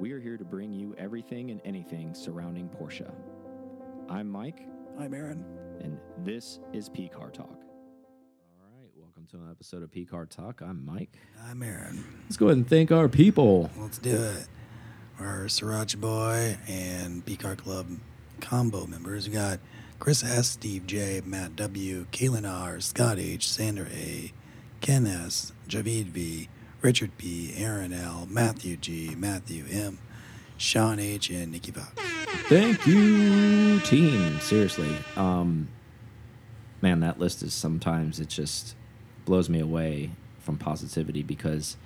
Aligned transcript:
We 0.00 0.12
are 0.12 0.18
here 0.18 0.38
to 0.38 0.44
bring 0.46 0.72
you 0.72 0.94
everything 0.96 1.50
and 1.50 1.60
anything 1.62 2.14
surrounding 2.14 2.70
Porsche. 2.70 3.12
I'm 4.08 4.30
Mike, 4.30 4.66
I'm 4.98 5.12
Aaron. 5.12 5.44
and 5.82 5.98
this 6.24 6.58
is 6.72 6.88
P 6.88 7.06
Car 7.06 7.28
Talk. 7.28 7.50
All 7.50 8.70
right, 8.78 8.88
welcome 8.96 9.26
to 9.30 9.36
an 9.36 9.50
episode 9.50 9.82
of 9.82 9.92
P 9.92 10.06
Car 10.06 10.24
Talk. 10.24 10.62
I'm 10.62 10.86
Mike. 10.86 11.18
I'm 11.46 11.62
Aaron. 11.62 12.02
Let's 12.24 12.38
go 12.38 12.46
ahead 12.46 12.56
and 12.56 12.66
thank 12.66 12.90
our 12.90 13.10
people. 13.10 13.68
Let's 13.76 13.98
do 13.98 14.14
it. 14.16 14.48
Our 15.18 15.44
Sriracha 15.48 16.00
Boy 16.00 16.56
and 16.66 17.22
P 17.26 17.36
Car 17.36 17.54
Club 17.54 17.86
combo 18.40 18.86
members. 18.86 19.28
We 19.28 19.34
got 19.34 19.60
Chris 19.98 20.24
S, 20.24 20.48
Steve 20.48 20.86
J, 20.86 21.20
Matt 21.26 21.56
W, 21.56 22.06
Kaylin 22.10 22.50
R, 22.50 22.80
Scott 22.80 23.18
H, 23.18 23.46
Sandra 23.46 23.84
A, 23.92 24.32
Ken 24.80 25.06
S, 25.06 25.52
Javid 25.68 26.06
V, 26.06 26.48
Richard 26.82 27.10
B., 27.18 27.52
Aaron 27.56 27.92
L, 27.92 28.26
Matthew 28.30 28.76
G, 28.76 29.14
Matthew 29.14 29.64
M, 29.70 29.98
Sean 30.56 30.98
H, 30.98 31.28
and 31.30 31.52
Nikki 31.52 31.72
Fox. 31.72 31.92
Thank 32.48 32.86
you, 32.86 33.80
team. 33.80 34.40
Seriously. 34.40 34.96
Um, 35.16 35.68
man, 36.80 37.00
that 37.00 37.18
list 37.18 37.42
is 37.42 37.52
sometimes 37.52 38.18
it 38.18 38.28
just 38.28 38.74
blows 39.24 39.48
me 39.48 39.60
away 39.60 40.10
from 40.40 40.56
positivity 40.56 41.22
because 41.22 41.76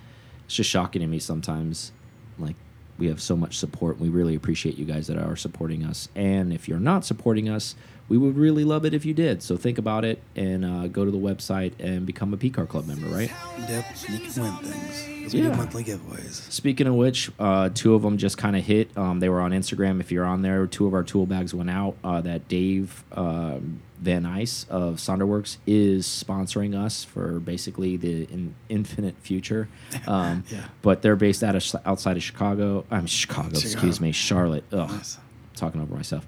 it's 0.45 0.55
just 0.55 0.69
shocking 0.69 1.01
to 1.01 1.07
me 1.07 1.19
sometimes. 1.19 1.91
Like, 2.39 2.55
we 2.97 3.07
have 3.07 3.21
so 3.21 3.35
much 3.35 3.57
support. 3.57 3.99
We 3.99 4.07
really 4.07 4.35
appreciate 4.35 4.77
you 4.77 4.85
guys 4.85 5.07
that 5.07 5.17
are 5.17 5.35
supporting 5.35 5.83
us. 5.83 6.07
And 6.15 6.53
if 6.53 6.69
you're 6.69 6.79
not 6.79 7.03
supporting 7.03 7.49
us, 7.49 7.75
we 8.07 8.17
would 8.17 8.37
really 8.37 8.63
love 8.63 8.85
it 8.85 8.93
if 8.93 9.03
you 9.05 9.13
did. 9.13 9.41
So 9.41 9.57
think 9.57 9.77
about 9.77 10.05
it 10.05 10.21
and 10.35 10.63
uh, 10.63 10.87
go 10.87 11.05
to 11.05 11.11
the 11.11 11.17
website 11.17 11.73
and 11.79 12.05
become 12.05 12.33
a 12.33 12.37
PCAR 12.37 12.67
Club 12.67 12.85
member, 12.85 13.07
right? 13.07 13.31
Yep, 13.67 13.85
you 14.09 14.19
can 14.19 14.43
win 14.43 14.53
things. 14.57 15.33
we 15.33 15.39
Yeah. 15.41 15.49
do 15.49 15.55
monthly 15.57 15.83
giveaways. 15.83 16.51
Speaking 16.51 16.85
of 16.85 16.93
which, 16.95 17.31
uh, 17.39 17.69
two 17.73 17.95
of 17.95 18.03
them 18.03 18.17
just 18.17 18.37
kind 18.37 18.55
of 18.55 18.63
hit. 18.63 18.95
Um, 18.95 19.19
they 19.19 19.29
were 19.29 19.41
on 19.41 19.51
Instagram. 19.51 19.99
If 19.99 20.11
you're 20.11 20.25
on 20.25 20.43
there, 20.43 20.67
two 20.67 20.85
of 20.85 20.93
our 20.93 21.01
tool 21.03 21.25
bags 21.25 21.53
went 21.53 21.69
out. 21.71 21.95
Uh, 22.03 22.21
that 22.21 22.47
Dave 22.47 23.03
um, 23.13 23.81
Van 23.99 24.23
Ice 24.27 24.67
of 24.69 24.97
Sonderworks 24.97 25.57
is 25.65 26.05
sponsoring 26.05 26.75
us 26.79 27.03
for 27.03 27.39
basically 27.39 27.97
the 27.97 28.25
in 28.25 28.53
infinite 28.69 29.15
future. 29.17 29.67
Um, 30.07 30.43
Yeah. 30.51 30.65
But 30.83 31.01
they're 31.01 31.15
based 31.15 31.41
out 31.43 31.55
of 31.55 31.65
outside 31.87 32.17
of 32.17 32.21
Chicago. 32.23 32.85
I'm 32.91 33.07
Chicago. 33.07 33.49
Excuse 33.57 33.99
me, 33.99 34.11
Charlotte. 34.11 34.63
Ugh, 34.71 34.91
Nice. 34.91 35.17
talking 35.55 35.81
over 35.81 35.95
myself. 35.95 36.27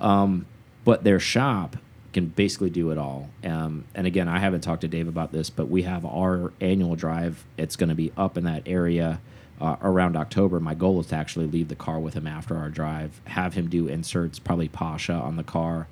Um, 0.00 0.46
but 0.84 1.04
their 1.04 1.20
shop 1.20 1.76
can 2.12 2.26
basically 2.26 2.70
do 2.70 2.90
it 2.90 2.98
all. 2.98 3.30
Um, 3.42 3.84
and 3.94 4.06
again, 4.06 4.28
I 4.28 4.38
haven't 4.38 4.60
talked 4.60 4.82
to 4.82 4.88
Dave 4.88 5.08
about 5.08 5.32
this, 5.32 5.48
but 5.50 5.68
we 5.68 5.82
have 5.82 6.04
our 6.04 6.52
annual 6.60 6.94
drive. 6.94 7.44
It's 7.56 7.76
going 7.76 7.88
to 7.88 7.94
be 7.94 8.12
up 8.16 8.36
in 8.36 8.44
that 8.44 8.62
area 8.66 9.20
uh, 9.60 9.76
around 9.80 10.16
October. 10.16 10.60
My 10.60 10.74
goal 10.74 11.00
is 11.00 11.06
to 11.06 11.16
actually 11.16 11.46
leave 11.46 11.68
the 11.68 11.76
car 11.76 11.98
with 12.00 12.14
him 12.14 12.26
after 12.26 12.56
our 12.56 12.68
drive, 12.68 13.20
have 13.26 13.54
him 13.54 13.68
do 13.68 13.88
inserts, 13.88 14.38
probably 14.38 14.68
Pasha 14.68 15.14
on 15.14 15.36
the 15.36 15.44
car. 15.44 15.86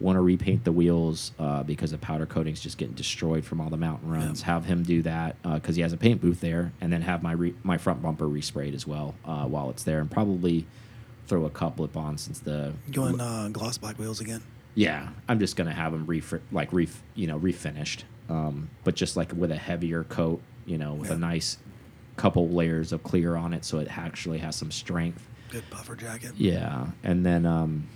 Want 0.00 0.16
to 0.16 0.20
repaint 0.22 0.64
the 0.64 0.72
wheels 0.72 1.30
uh, 1.38 1.62
because 1.62 1.92
the 1.92 1.98
powder 1.98 2.26
coating's 2.26 2.60
just 2.60 2.76
getting 2.76 2.94
destroyed 2.94 3.44
from 3.44 3.60
all 3.60 3.70
the 3.70 3.76
mountain 3.76 4.10
runs. 4.10 4.42
Have 4.42 4.64
him 4.64 4.82
do 4.82 5.02
that 5.02 5.40
because 5.42 5.76
he 5.76 5.82
has 5.82 5.92
a 5.92 5.96
paint 5.96 6.20
booth 6.20 6.40
there, 6.40 6.72
and 6.80 6.92
then 6.92 7.02
have 7.02 7.22
my 7.22 7.32
re 7.32 7.54
my 7.62 7.78
front 7.78 8.02
bumper 8.02 8.26
resprayed 8.26 8.74
as 8.74 8.84
well 8.84 9.14
uh, 9.24 9.44
while 9.44 9.70
it's 9.70 9.84
there, 9.84 10.00
and 10.00 10.10
probably 10.10 10.66
throw 11.26 11.44
a 11.44 11.50
couplet 11.50 11.96
on 11.96 12.18
since 12.18 12.40
the 12.40 12.72
Going 12.90 13.20
uh, 13.20 13.48
gloss 13.52 13.78
black 13.78 13.98
wheels 13.98 14.20
again. 14.20 14.42
yeah, 14.74 15.08
I'm 15.28 15.38
just 15.38 15.56
gonna 15.56 15.72
have 15.72 15.92
them 15.92 16.06
ref 16.06 16.34
like 16.50 16.72
ref 16.72 17.02
you 17.14 17.26
know 17.26 17.38
refinished, 17.38 18.02
um, 18.28 18.70
but 18.84 18.94
just 18.94 19.16
like 19.16 19.32
with 19.32 19.50
a 19.50 19.56
heavier 19.56 20.04
coat, 20.04 20.40
you 20.66 20.78
know, 20.78 20.94
with 20.94 21.10
a 21.10 21.16
nice 21.18 21.58
couple 22.16 22.48
layers 22.48 22.92
of 22.92 23.02
clear 23.02 23.36
on 23.36 23.52
it, 23.54 23.64
so 23.64 23.78
it 23.78 23.88
actually 23.96 24.38
has 24.38 24.56
some 24.56 24.70
strength. 24.70 25.26
Good 25.50 25.64
buffer 25.70 25.94
jacket. 25.96 26.32
Yeah, 26.36 26.86
and 27.02 27.24
then 27.26 27.46
um, 27.46 27.88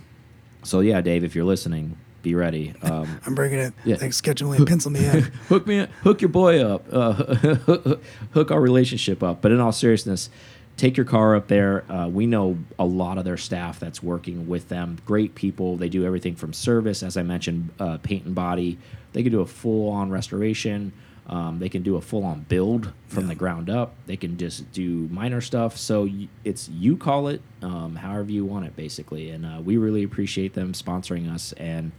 so 0.63 0.79
yeah, 0.81 1.01
Dave, 1.01 1.23
if 1.23 1.35
you're 1.35 1.45
listening, 1.45 1.97
be 2.21 2.35
ready. 2.35 2.73
Um, 2.81 3.19
I'm 3.25 3.35
bringing 3.35 3.59
it. 3.59 3.73
Yeah. 3.85 3.95
Thanks, 3.95 4.17
schedule 4.17 4.51
me 4.51 4.57
and 4.57 4.67
pencil 4.67 4.91
me 4.91 5.05
in. 5.05 5.21
hook 5.49 5.65
me, 5.67 5.87
hook 6.03 6.21
your 6.21 6.29
boy 6.29 6.61
up, 6.63 6.85
uh, 6.91 7.13
hook 8.31 8.51
our 8.51 8.61
relationship 8.61 9.23
up. 9.23 9.41
But 9.41 9.51
in 9.51 9.59
all 9.59 9.71
seriousness, 9.71 10.29
take 10.77 10.95
your 10.95 11.05
car 11.05 11.35
up 11.35 11.47
there. 11.47 11.83
Uh, 11.91 12.07
we 12.07 12.25
know 12.27 12.57
a 12.79 12.85
lot 12.85 13.17
of 13.17 13.25
their 13.25 13.37
staff 13.37 13.79
that's 13.79 14.01
working 14.01 14.47
with 14.47 14.69
them. 14.69 14.97
Great 15.05 15.35
people. 15.35 15.75
They 15.75 15.89
do 15.89 16.05
everything 16.05 16.35
from 16.35 16.53
service, 16.53 17.03
as 17.03 17.17
I 17.17 17.23
mentioned, 17.23 17.69
uh, 17.79 17.97
paint 17.97 18.25
and 18.25 18.35
body. 18.35 18.77
They 19.13 19.23
can 19.23 19.31
do 19.31 19.41
a 19.41 19.45
full 19.47 19.89
on 19.89 20.09
restoration. 20.11 20.93
Um, 21.25 21.59
they 21.59 21.67
can 21.67 21.83
do 21.83 21.97
a 21.97 22.01
full 22.01 22.23
on 22.23 22.41
build 22.47 22.93
from 23.07 23.23
Yeah. 23.23 23.29
the 23.29 23.35
ground 23.35 23.69
up. 23.69 23.95
They 24.05 24.15
can 24.15 24.37
just 24.37 24.71
do 24.71 25.09
minor 25.11 25.41
stuff. 25.41 25.75
So 25.77 26.07
it's 26.45 26.69
you 26.69 26.95
call 26.95 27.27
it 27.27 27.41
um, 27.61 27.95
however 27.95 28.31
you 28.31 28.45
want 28.45 28.65
it, 28.65 28.75
basically. 28.77 29.31
And 29.31 29.45
uh, 29.45 29.59
we 29.61 29.75
really 29.75 30.03
appreciate 30.03 30.53
them 30.53 30.71
sponsoring 30.71 31.29
us. 31.29 31.51
And 31.53 31.91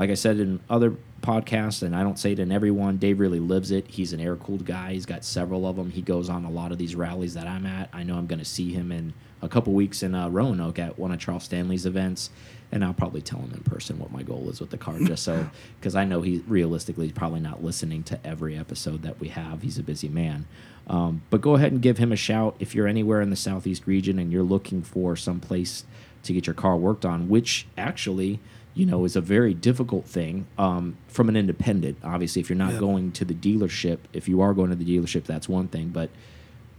like 0.00 0.08
I 0.08 0.14
said 0.14 0.38
in 0.38 0.60
other 0.70 0.96
podcasts, 1.20 1.82
and 1.82 1.94
I 1.94 2.02
don't 2.02 2.18
say 2.18 2.32
it 2.32 2.38
in 2.38 2.50
everyone, 2.50 2.96
Dave 2.96 3.20
really 3.20 3.38
lives 3.38 3.70
it. 3.70 3.86
He's 3.86 4.14
an 4.14 4.20
air 4.20 4.34
cooled 4.34 4.64
guy. 4.64 4.94
He's 4.94 5.04
got 5.04 5.26
several 5.26 5.66
of 5.66 5.76
them. 5.76 5.90
He 5.90 6.00
goes 6.00 6.30
on 6.30 6.46
a 6.46 6.50
lot 6.50 6.72
of 6.72 6.78
these 6.78 6.94
rallies 6.94 7.34
that 7.34 7.46
I'm 7.46 7.66
at. 7.66 7.90
I 7.92 8.02
know 8.02 8.16
I'm 8.16 8.26
going 8.26 8.38
to 8.38 8.44
see 8.46 8.72
him 8.72 8.92
in 8.92 9.12
a 9.42 9.48
couple 9.48 9.74
weeks 9.74 10.02
in 10.02 10.14
uh, 10.14 10.30
Roanoke 10.30 10.78
at 10.78 10.98
one 10.98 11.12
of 11.12 11.20
Charles 11.20 11.44
Stanley's 11.44 11.84
events, 11.84 12.30
and 12.72 12.82
I'll 12.82 12.94
probably 12.94 13.20
tell 13.20 13.40
him 13.40 13.52
in 13.52 13.60
person 13.60 13.98
what 13.98 14.10
my 14.10 14.22
goal 14.22 14.48
is 14.48 14.58
with 14.58 14.70
the 14.70 14.78
car, 14.78 14.98
just 15.04 15.22
so 15.22 15.50
because 15.78 15.94
I 15.94 16.06
know 16.06 16.22
he 16.22 16.38
realistically 16.48 17.04
is 17.04 17.12
probably 17.12 17.40
not 17.40 17.62
listening 17.62 18.02
to 18.04 18.26
every 18.26 18.56
episode 18.56 19.02
that 19.02 19.20
we 19.20 19.28
have. 19.28 19.60
He's 19.60 19.76
a 19.76 19.82
busy 19.82 20.08
man. 20.08 20.46
Um, 20.86 21.20
but 21.28 21.42
go 21.42 21.56
ahead 21.56 21.72
and 21.72 21.82
give 21.82 21.98
him 21.98 22.10
a 22.10 22.16
shout 22.16 22.56
if 22.58 22.74
you're 22.74 22.88
anywhere 22.88 23.20
in 23.20 23.28
the 23.28 23.36
southeast 23.36 23.86
region 23.86 24.18
and 24.18 24.32
you're 24.32 24.44
looking 24.44 24.80
for 24.80 25.14
some 25.14 25.40
place 25.40 25.84
to 26.22 26.32
get 26.32 26.46
your 26.46 26.54
car 26.54 26.78
worked 26.78 27.04
on, 27.04 27.28
which 27.28 27.66
actually 27.76 28.40
you 28.80 28.86
know, 28.86 29.04
is 29.04 29.14
a 29.14 29.20
very 29.20 29.52
difficult 29.52 30.06
thing 30.06 30.46
um, 30.56 30.96
from 31.06 31.28
an 31.28 31.36
independent. 31.36 31.98
Obviously, 32.02 32.40
if 32.40 32.48
you're 32.48 32.56
not 32.56 32.72
Yeah. 32.72 32.78
going 32.80 33.12
to 33.12 33.26
the 33.26 33.34
dealership, 33.34 33.98
if 34.14 34.26
you 34.26 34.40
are 34.40 34.54
going 34.54 34.70
to 34.70 34.74
the 34.76 34.86
dealership, 34.86 35.24
that's 35.24 35.50
one 35.50 35.68
thing. 35.68 35.90
But 35.90 36.08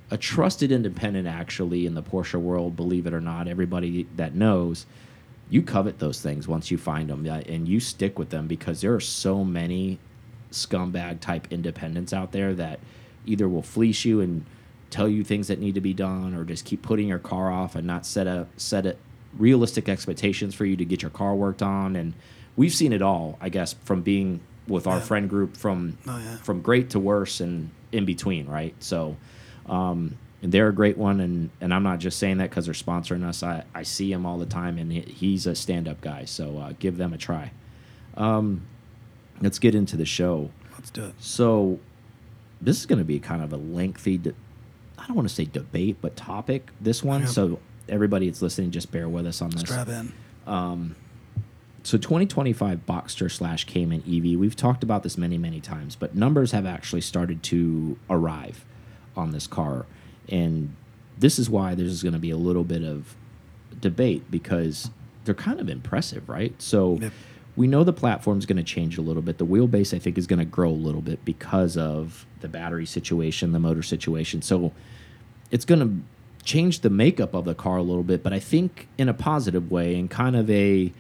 a 0.09 0.17
trusted 0.17 0.72
independent, 0.72 1.28
actually, 1.28 1.85
in 1.85 1.94
the 1.94 2.01
Porsche 2.01 2.41
world, 2.41 2.75
believe 2.75 3.06
it 3.06 3.13
or 3.13 3.22
not, 3.22 3.47
everybody 3.47 4.07
that 4.16 4.34
knows, 4.34 4.88
you 5.47 5.62
covet 5.62 6.00
those 6.00 6.19
things 6.19 6.47
once 6.47 6.72
you 6.72 6.78
find 6.79 7.07
them 7.07 7.23
and 7.28 7.67
you 7.67 7.79
stick 7.79 8.18
with 8.18 8.31
them 8.31 8.47
because 8.47 8.81
there 8.81 8.95
are 8.95 9.00
so 9.00 9.44
many 9.44 10.00
scumbag 10.51 11.19
type 11.19 11.47
independents 11.51 12.13
out 12.13 12.31
there 12.31 12.56
that 12.56 12.79
either 13.28 13.47
will 13.47 13.62
fleece 13.62 14.06
you 14.06 14.22
and 14.22 14.44
tell 14.89 15.07
you 15.07 15.23
things 15.23 15.50
that 15.50 15.59
need 15.59 15.75
to 15.75 15.81
be 15.81 15.94
done 15.94 16.33
or 16.33 16.45
just 16.45 16.66
keep 16.66 16.81
putting 16.81 17.07
your 17.07 17.19
car 17.19 17.51
off 17.51 17.75
and 17.75 17.85
not 17.85 18.07
set 18.07 18.25
a 18.25 18.47
set 18.57 18.88
a 18.88 18.95
realistic 19.38 19.88
expectations 19.90 20.53
for 20.53 20.66
you 20.66 20.75
to 20.75 20.86
get 20.86 21.02
your 21.02 21.12
car 21.12 21.36
worked 21.36 21.62
on 21.62 21.96
and 21.96 22.14
we've 22.58 22.74
seen 22.74 22.92
it 22.94 23.02
all 23.02 23.38
i 23.42 23.47
guess 23.50 23.74
from 23.86 24.02
being 24.02 24.40
with 24.68 24.86
our 24.88 24.97
Yeah. 24.97 25.02
friend 25.03 25.30
group 25.30 25.56
from 25.58 25.97
Oh, 26.08 26.18
yeah. 26.18 26.38
from 26.38 26.62
great 26.62 26.90
to 26.92 27.00
worse 27.00 27.40
and 27.40 27.69
in 27.92 28.06
between 28.06 28.46
right 28.47 28.74
so 28.80 29.16
um 29.68 30.18
and 30.42 30.52
they're 30.52 30.68
a 30.69 30.74
great 30.74 30.97
one 30.97 31.19
and 31.22 31.50
and 31.62 31.74
i'm 31.74 31.84
not 31.84 32.00
just 32.00 32.19
saying 32.19 32.38
that 32.40 32.50
because 32.50 32.66
they're 32.66 32.74
sponsoring 32.74 33.24
us 33.24 33.42
i 33.44 33.64
i 33.74 33.84
see 33.84 34.12
him 34.12 34.25
all 34.25 34.38
the 34.38 34.46
time 34.46 34.78
and 34.78 34.92
he, 34.92 35.00
he's 35.02 35.48
a 35.48 35.56
stand-up 35.56 36.02
guy 36.02 36.25
so 36.25 36.58
uh, 36.58 36.74
give 36.80 36.98
them 36.98 37.13
a 37.13 37.18
try 37.18 37.52
um 38.18 38.62
let's 39.42 39.59
get 39.59 39.74
into 39.75 39.96
the 39.96 40.06
show 40.06 40.50
Let's 40.74 40.90
do 40.90 41.06
it. 41.06 41.13
so 41.19 41.80
this 42.62 42.80
is 42.80 42.86
going 42.86 43.00
to 43.00 43.06
be 43.06 43.19
kind 43.19 43.42
of 43.42 43.52
a 43.53 43.58
lengthy, 43.58 44.22
I 45.00 45.08
don't 45.08 45.16
want 45.16 45.28
to 45.28 45.34
say 45.34 45.46
debate, 45.46 45.98
but 46.00 46.16
topic. 46.16 46.69
This 46.80 47.03
one. 47.03 47.22
Yeah. 47.22 47.28
So 47.28 47.59
everybody 47.91 48.28
that's 48.28 48.41
listening, 48.41 48.72
just 48.72 48.91
bear 48.91 49.07
with 49.07 49.28
us 49.28 49.41
on 49.41 49.52
this. 49.52 49.62
Strap 49.62 49.90
in. 49.90 50.13
Um, 50.47 50.96
so 51.84 51.97
2025 51.97 52.85
Boxster 52.85 53.29
slash 53.31 53.66
Cayman 53.66 54.02
EV. 54.07 54.40
We've 54.40 54.56
talked 54.56 54.84
about 54.84 55.03
this 55.03 55.18
many, 55.18 55.38
many 55.38 55.59
times, 55.59 55.96
but 55.96 56.16
numbers 56.16 56.51
have 56.51 56.66
actually 56.66 57.01
started 57.01 57.44
to 57.44 57.97
arrive 58.09 58.66
on 59.16 59.31
this 59.31 59.46
car, 59.47 59.85
and 60.30 60.75
this 61.18 61.38
is 61.38 61.50
why 61.50 61.75
there's 61.75 62.01
going 62.01 62.13
to 62.13 62.19
be 62.19 62.31
a 62.31 62.38
little 62.38 62.63
bit 62.63 62.83
of 62.83 63.16
debate 63.80 64.30
because 64.31 64.89
they're 65.25 65.36
kind 65.36 65.60
of 65.60 65.69
impressive, 65.69 66.27
right? 66.30 66.60
So 66.62 66.98
Yep. 67.01 67.12
we 67.56 67.68
know 67.68 67.83
the 67.83 67.94
platform's 67.94 68.45
going 68.45 68.57
to 68.57 68.63
change 68.63 68.98
a 68.98 69.01
little 69.01 69.21
bit. 69.21 69.38
The 69.38 69.45
wheelbase, 69.45 69.94
I 69.94 70.00
think, 70.00 70.18
is 70.18 70.25
going 70.27 70.39
to 70.39 70.45
grow 70.45 70.69
a 70.69 70.71
little 70.71 71.01
bit 71.01 71.24
because 71.25 71.77
of 71.77 72.25
the 72.42 72.48
battery 72.48 72.86
situation, 72.86 73.51
the 73.51 73.60
motor 73.60 73.83
situation. 73.83 74.42
So 74.42 74.71
it's 75.51 75.66
going 75.66 75.80
to 75.80 76.04
change 76.44 76.80
the 76.82 76.90
makeup 76.90 77.34
of 77.34 77.46
the 77.46 77.56
car 77.56 77.78
a 77.78 77.84
little 77.84 78.04
bit, 78.04 78.24
but 78.24 78.34
I 78.34 78.40
think 78.40 78.88
in 78.98 79.08
a 79.10 79.14
positive 79.14 79.70
way 79.72 79.96
and 79.96 80.10
kind 80.10 80.36
of 80.36 80.50
a 80.50 80.92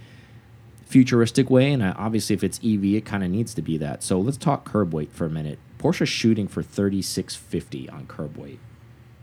futuristic 0.85 1.49
way. 1.49 1.71
And 1.71 1.83
obviously, 1.83 2.33
if 2.35 2.43
it's 2.43 2.59
EV, 2.59 2.83
it 2.85 3.05
kind 3.05 3.23
of 3.23 3.29
needs 3.31 3.53
to 3.55 3.61
be 3.61 3.77
that. 3.77 4.03
So 4.03 4.19
let's 4.19 4.37
talk 4.37 4.65
curb 4.65 4.93
weight 4.93 5.11
for 5.11 5.25
a 5.25 5.29
minute. 5.29 5.59
Porsche's 5.79 6.09
shooting 6.09 6.47
for 6.47 6.61
3650 6.61 7.89
on 7.89 8.05
curb 8.07 8.37
weight. 8.37 8.59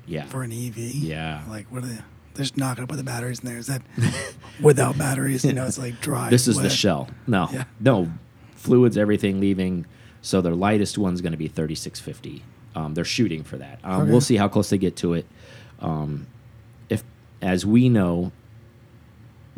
Yeah. 0.07 0.25
For 0.27 0.43
an 0.43 0.53
EV. 0.53 0.77
Yeah. 0.79 1.43
Like, 1.49 1.67
what 1.71 1.85
are 1.85 1.87
they? 1.87 1.99
They're 2.35 2.45
just 2.45 2.57
not 2.57 2.77
going 2.77 2.87
to 2.87 2.91
put 2.91 2.97
the 2.97 3.05
batteries 3.05 3.41
in 3.41 3.47
there. 3.47 3.59
Is 3.59 3.67
that 3.67 3.83
without 4.63 4.97
batteries? 4.97 5.45
You 5.45 5.53
know, 5.53 5.67
it's 5.67 5.79
like 5.79 6.01
dry. 6.01 6.31
This 6.31 6.47
is 6.49 6.57
the 6.57 6.71
shell. 6.71 7.09
No, 7.27 7.49
Yeah. 7.53 7.65
no, 7.81 8.11
fluids, 8.55 8.97
everything 8.97 9.41
leaving. 9.41 9.87
So 10.23 10.41
their 10.41 10.55
lightest 10.55 10.99
one's 10.99 11.21
going 11.21 11.33
to 11.33 11.39
be 11.39 11.49
3650. 11.49 12.45
Um, 12.75 12.95
they're 12.95 13.05
shooting 13.05 13.43
for 13.43 13.57
that. 13.59 13.81
Um, 13.83 14.03
Okay. 14.03 14.11
We'll 14.13 14.21
see 14.21 14.37
how 14.37 14.47
close 14.49 14.71
they 14.71 14.79
get 14.79 14.97
to 14.97 15.15
it. 15.15 15.27
Um, 15.81 16.27
if 16.89 17.05
as 17.41 17.65
we 17.65 17.89
know, 17.89 18.33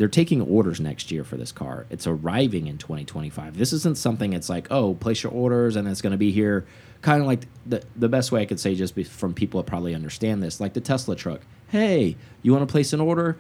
they're 0.01 0.09
taking 0.09 0.41
orders 0.41 0.81
next 0.81 1.11
year 1.11 1.25
for 1.25 1.37
this 1.37 1.53
car. 1.53 1.85
It's 1.91 2.07
arriving 2.07 2.69
in 2.69 2.79
2025. 2.79 3.59
This 3.59 3.75
isn't 3.75 3.99
something 3.99 4.33
it's 4.33 4.49
like, 4.49 4.67
oh, 4.71 4.95
place 4.95 5.23
your 5.23 5.33
orders 5.33 5.77
and 5.77 5.87
it's 5.87 6.01
going 6.01 6.13
to 6.13 6.17
be 6.17 6.31
here. 6.31 6.65
Kind 7.03 7.21
of 7.21 7.27
like 7.27 7.43
the 7.67 7.83
the 7.97 8.09
best 8.09 8.33
way 8.33 8.41
I 8.43 8.47
could 8.47 8.61
say, 8.61 8.75
just 8.75 8.99
from 9.09 9.35
people 9.35 9.61
that 9.61 9.69
probably 9.69 9.95
understand 9.95 10.43
this, 10.43 10.61
like 10.61 10.73
the 10.73 10.81
Tesla 10.81 11.17
truck. 11.17 11.41
Hey, 11.69 12.17
you 12.43 12.53
want 12.53 12.67
to 12.67 12.71
place 12.71 12.93
an 12.93 13.01
order? 13.01 13.37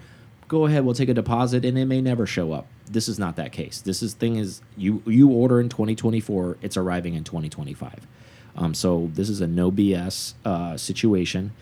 Go 0.48 0.66
ahead, 0.66 0.84
we'll 0.84 0.94
take 0.94 1.08
a 1.08 1.14
deposit, 1.14 1.64
and 1.64 1.78
it 1.78 1.84
may 1.84 2.00
never 2.00 2.26
show 2.26 2.52
up. 2.52 2.66
This 2.90 3.08
is 3.08 3.18
not 3.18 3.36
that 3.36 3.52
case. 3.52 3.80
This 3.80 4.02
is 4.02 4.14
thing 4.14 4.36
is 4.36 4.60
you 4.76 5.02
you 5.06 5.30
order 5.30 5.60
in 5.60 5.68
2024, 5.68 6.58
it's 6.60 6.76
arriving 6.76 7.14
in 7.14 7.24
2025. 7.24 8.06
Um, 8.56 8.74
so 8.74 9.10
this 9.14 9.28
is 9.28 9.40
a 9.40 9.46
no 9.46 9.70
BS 9.70 10.34
uh, 10.44 10.76
situation. 10.76 11.52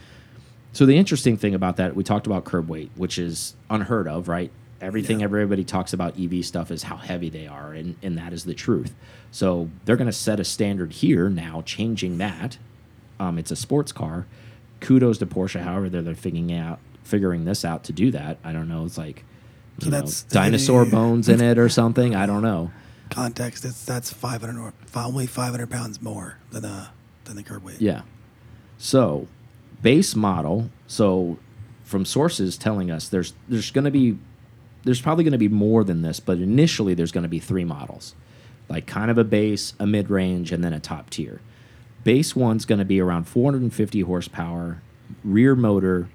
So 0.73 0.87
the 0.87 0.97
interesting 0.97 1.37
thing 1.37 1.55
about 1.55 1.77
that, 1.77 1.97
we 1.97 2.05
talked 2.05 2.27
about 2.27 2.45
curb 2.45 2.69
weight, 2.69 2.91
which 2.95 3.19
is 3.19 3.55
unheard 3.71 4.07
of, 4.07 4.29
right? 4.29 4.51
Everything 4.81 5.21
Yeah. 5.21 5.25
everybody 5.25 5.65
talks 5.65 5.93
about 5.93 6.19
EV 6.19 6.45
stuff 6.45 6.71
is 6.71 6.85
how 6.85 6.97
heavy 6.97 7.29
they 7.31 7.47
are, 7.49 7.73
and, 7.73 7.97
and 8.03 8.17
that 8.19 8.33
is 8.33 8.45
the 8.45 8.55
truth. 8.55 8.95
So 9.33 9.71
they're 9.85 9.97
going 9.97 10.07
to 10.07 10.13
set 10.13 10.39
a 10.39 10.45
standard 10.45 10.93
here 10.93 11.29
now, 11.29 11.63
changing 11.63 12.19
that. 12.19 12.59
Um, 13.19 13.39
it's 13.39 13.51
a 13.51 13.57
sports 13.57 13.91
car. 13.91 14.27
Kudos 14.81 15.19
to 15.19 15.27
Porsche, 15.27 15.61
however 15.61 15.89
they're, 15.89 16.03
they're 16.03 16.15
figuring 16.15 16.53
out 16.53 16.79
figuring 17.03 17.45
this 17.47 17.65
out 17.65 17.83
to 17.85 17.93
do 17.93 18.11
that. 18.13 18.37
I 18.45 18.53
don't 18.53 18.69
know. 18.69 18.85
It's 18.85 18.99
like 18.99 19.25
So 19.81 19.87
know, 19.87 19.91
that's- 19.97 20.23
dinosaur 20.25 20.85
bones 20.85 21.29
in 21.29 21.41
it 21.41 21.59
or 21.59 21.69
something. 21.71 22.15
I 22.15 22.27
don't 22.27 22.43
know. 22.43 22.71
Context: 23.11 23.65
It's 23.65 23.85
that's 23.87 24.13
500 24.13 24.57
or 24.61 24.75
only 24.95 25.27
500 25.27 25.71
pounds 25.71 26.01
more 26.03 26.37
than 26.53 26.65
uh 26.67 26.89
than 27.25 27.35
the 27.37 27.43
curb 27.43 27.65
weight. 27.65 27.81
Yeah. 27.81 28.03
So, 28.77 29.27
base 29.83 30.15
model. 30.17 30.71
So, 30.87 31.39
from 31.85 32.05
sources 32.05 32.57
telling 32.59 32.91
us 32.91 33.09
there's 33.09 33.35
there's 33.49 33.71
going 33.71 33.85
to 33.85 33.91
be 33.91 34.19
there's 34.85 35.01
probably 35.01 35.25
going 35.25 35.33
to 35.33 35.39
be 35.39 35.49
more 35.49 35.85
than 35.85 36.03
this, 36.03 36.21
but 36.21 36.39
initially 36.39 36.95
there's 36.95 37.13
going 37.13 37.23
to 37.23 37.29
be 37.29 37.41
three 37.41 37.65
models, 37.65 38.15
like 38.69 38.87
kind 38.87 39.11
of 39.11 39.19
a 39.19 39.25
base, 39.25 39.75
a 39.79 39.87
mid 39.87 40.11
range, 40.11 40.53
and 40.53 40.63
then 40.63 40.73
a 40.73 40.81
top 40.81 41.11
tier. 41.11 41.41
Base 42.05 42.35
one's 42.37 42.65
going 42.65 42.79
to 42.79 42.85
be 42.85 43.01
around 43.01 43.25
450 43.25 44.01
horsepower, 44.03 44.81
rear 45.25 45.55
motor, 45.57 46.09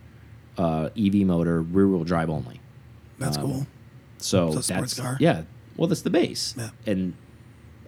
uh, 0.58 0.90
EV 0.98 1.16
motor, 1.28 1.62
rear 1.62 1.88
wheel 1.88 2.04
drive 2.04 2.30
only. 2.30 2.62
That's 3.20 3.38
Um, 3.38 3.44
cool. 3.44 3.68
So 4.18 4.52
that's 4.54 5.00
car? 5.00 5.18
yeah. 5.20 5.44
Well, 5.76 5.88
that's 5.88 6.02
the 6.02 6.10
base, 6.10 6.56
Yeah. 6.58 6.70
and 6.88 7.14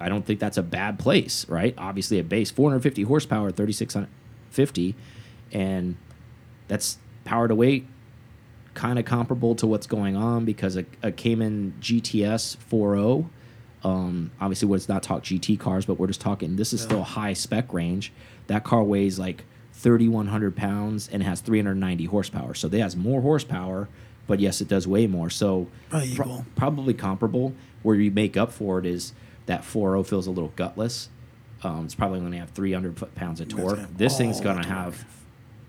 I 0.01 0.09
don't 0.09 0.25
think 0.25 0.39
that's 0.39 0.57
a 0.57 0.63
bad 0.63 0.99
place, 0.99 1.47
right? 1.47 1.73
Obviously, 1.77 2.19
a 2.19 2.23
base 2.23 2.51
450 2.51 3.03
horsepower, 3.03 3.51
3650, 3.51 4.95
and 5.55 5.95
that's 6.67 6.97
power 7.23 7.47
to 7.47 7.55
weight, 7.55 7.87
kind 8.73 8.99
of 8.99 9.05
comparable 9.05 9.55
to 9.55 9.65
what's 9.65 9.87
going 9.87 10.15
on 10.17 10.43
because 10.43 10.75
a, 10.75 10.85
a 11.01 11.11
Cayman 11.11 11.73
GTS 11.79 12.57
4.0. 12.69 13.29
Um, 13.83 14.31
obviously, 14.41 14.67
let's 14.67 14.89
not 14.89 15.01
talk 15.01 15.23
GT 15.23 15.57
cars, 15.59 15.85
but 15.85 15.97
we're 15.97 16.07
just 16.07 16.19
talking. 16.21 16.57
This 16.57 16.73
is 16.73 16.81
Yeah. 16.81 16.87
still 16.87 17.03
high 17.03 17.33
spec 17.33 17.71
range. 17.73 18.11
That 18.47 18.63
car 18.63 18.83
weighs 18.83 19.17
like 19.17 19.45
3,100 19.73 20.55
pounds 20.55 21.07
and 21.07 21.23
has 21.23 21.39
390 21.41 22.05
horsepower. 22.05 22.53
So 22.53 22.67
it 22.67 22.73
has 22.73 22.95
more 22.95 23.21
horsepower, 23.21 23.87
but 24.27 24.39
yes, 24.39 24.59
it 24.59 24.67
does 24.67 24.87
weigh 24.87 25.07
more. 25.07 25.29
So 25.29 25.67
Probably 25.89 26.15
pro- 26.15 26.45
probably 26.55 26.93
comparable. 26.93 27.53
Where 27.83 27.95
you 27.95 28.09
make 28.11 28.35
up 28.35 28.51
for 28.51 28.79
it 28.79 28.85
is 28.87 29.13
that 29.45 29.61
4.0 29.61 30.05
feels 30.07 30.25
a 30.27 30.31
little 30.31 30.51
gutless. 30.55 31.09
Um, 31.63 31.85
it's 31.85 31.93
probably 31.95 32.19
going 32.19 32.31
to 32.31 32.39
have 32.39 32.49
300 32.49 32.97
foot 32.97 33.13
pounds 33.15 33.39
of 33.39 33.47
torque. 33.47 33.79
This 33.95 34.17
thing's 34.17 34.41
going 34.41 34.61
to 34.61 34.67
have 34.67 35.05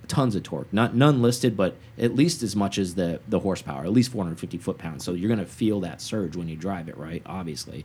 tons 0.09 0.35
of 0.35 0.43
torque. 0.43 0.73
Not 0.73 0.95
none 0.95 1.23
listed, 1.23 1.57
but 1.57 1.77
at 1.99 2.15
least 2.15 2.43
as 2.43 2.55
much 2.57 2.79
as 2.79 2.95
the 2.95 3.21
the 3.29 3.41
horsepower. 3.41 3.85
At 3.85 3.93
least 3.93 4.13
450 4.13 4.59
foot 4.59 4.79
pounds. 4.79 5.05
So 5.05 5.13
you're 5.15 5.29
going 5.29 5.41
to 5.41 5.47
feel 5.47 5.81
that 5.81 6.01
surge 6.01 6.37
when 6.37 6.49
you 6.49 6.57
drive 6.57 6.89
it, 6.89 6.97
right? 6.97 7.23
Obviously. 7.27 7.85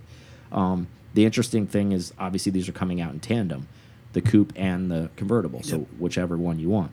Um, 0.51 0.87
the 1.13 1.25
interesting 1.25 1.67
thing 1.67 1.91
is 1.91 2.13
obviously 2.19 2.51
these 2.51 2.69
are 2.69 2.73
coming 2.73 3.01
out 3.01 3.13
in 3.13 3.19
tandem, 3.19 3.67
the 4.13 4.21
coupe 4.21 4.53
and 4.55 4.89
the 4.91 5.09
convertible. 5.15 5.63
So 5.63 5.79
Yep. 5.79 5.87
whichever 5.99 6.37
one 6.37 6.59
you 6.59 6.69
want. 6.69 6.91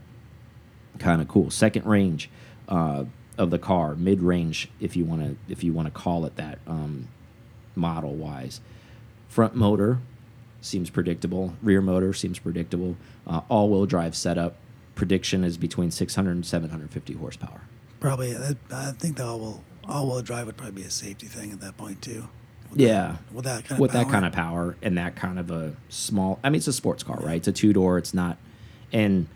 Kind 0.98 1.20
of 1.22 1.28
cool. 1.28 1.50
Second 1.50 1.86
range 1.86 2.28
uh, 2.68 3.04
of 3.36 3.50
the 3.50 3.58
car, 3.58 3.94
mid 3.94 4.20
range, 4.20 4.68
if 4.80 4.96
you 4.96 5.04
want 5.04 5.22
to 5.22 5.52
if 5.52 5.62
you 5.62 5.72
want 5.72 5.86
to 5.86 5.92
call 5.92 6.24
it 6.24 6.36
that, 6.36 6.58
um, 6.66 7.08
model 7.76 8.14
wise. 8.14 8.60
Front 9.28 9.54
motor 9.54 9.98
seems 10.60 10.90
predictable. 10.90 11.54
Rear 11.62 11.80
motor 11.80 12.12
seems 12.12 12.38
predictable. 12.40 12.96
Uh, 13.26 13.42
all 13.48 13.68
wheel 13.70 13.86
drive 13.86 14.16
setup. 14.16 14.56
Prediction 14.98 15.44
is 15.44 15.56
between 15.56 15.92
600 15.92 16.32
and 16.32 16.44
750 16.44 17.12
horsepower. 17.14 17.60
Probably, 18.00 18.34
uh, 18.34 18.54
I 18.72 18.90
think 18.98 19.16
the 19.16 19.24
all-wheel 19.24 19.62
all-wheel 19.88 20.20
drive 20.22 20.44
would 20.46 20.56
probably 20.56 20.82
be 20.82 20.86
a 20.86 20.90
safety 20.90 21.26
thing 21.26 21.52
at 21.52 21.60
that 21.60 21.76
point 21.78 22.02
too. 22.02 22.28
With 22.70 22.80
Yeah. 22.80 23.12
that, 23.12 23.32
with 23.32 23.44
that 23.46 23.64
kind 23.64 23.80
with 23.80 23.90
of 23.90 23.94
that 23.94 24.02
power. 24.04 24.12
kind 24.12 24.26
of 24.26 24.32
power 24.32 24.76
and 24.82 24.98
that 24.98 25.14
kind 25.16 25.38
of 25.38 25.50
a 25.50 25.74
small 25.88 26.38
i 26.44 26.50
mean 26.50 26.56
it's 26.58 26.66
a 26.66 26.72
sports 26.74 27.02
car 27.02 27.16
right 27.22 27.36
it's 27.36 27.48
a 27.48 27.52
two 27.52 27.72
door 27.72 27.96
it's 27.96 28.12
not 28.12 28.36
and 28.92 29.26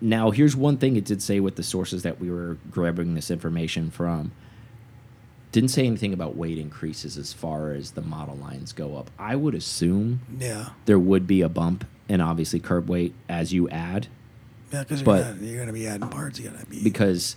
now 0.00 0.30
here's 0.32 0.56
one 0.56 0.76
thing 0.78 0.96
it 0.96 1.04
did 1.04 1.22
say 1.22 1.38
with 1.38 1.54
the 1.54 1.62
sources 1.62 2.02
that 2.02 2.18
we 2.20 2.28
were 2.30 2.56
grabbing 2.72 3.14
this 3.14 3.30
information 3.30 3.90
from 3.92 4.32
didn't 5.52 5.68
say 5.70 5.86
anything 5.86 6.12
about 6.12 6.34
weight 6.36 6.58
increases 6.58 7.16
as 7.16 7.32
far 7.32 7.70
as 7.72 7.92
the 7.92 8.02
model 8.02 8.34
lines 8.36 8.72
go 8.72 8.96
up 8.96 9.08
i 9.20 9.36
would 9.36 9.54
assume 9.54 10.20
Yeah, 10.40 10.70
there 10.86 10.98
would 10.98 11.28
be 11.28 11.42
a 11.42 11.48
bump 11.48 11.84
in 12.08 12.20
obviously 12.20 12.58
curb 12.58 12.88
weight 12.88 13.14
as 13.28 13.52
you 13.52 13.68
add 13.68 14.08
yeah, 14.72 14.80
because 14.82 15.00
you're, 15.02 15.16
gonna- 15.18 15.46
you're 15.46 15.56
going 15.56 15.66
to 15.68 15.72
be 15.72 15.86
adding 15.86 16.08
parts. 16.08 16.38
You 16.38 16.48
got 16.50 16.60
to 16.60 16.66
be 16.66 16.82
because 16.82 17.36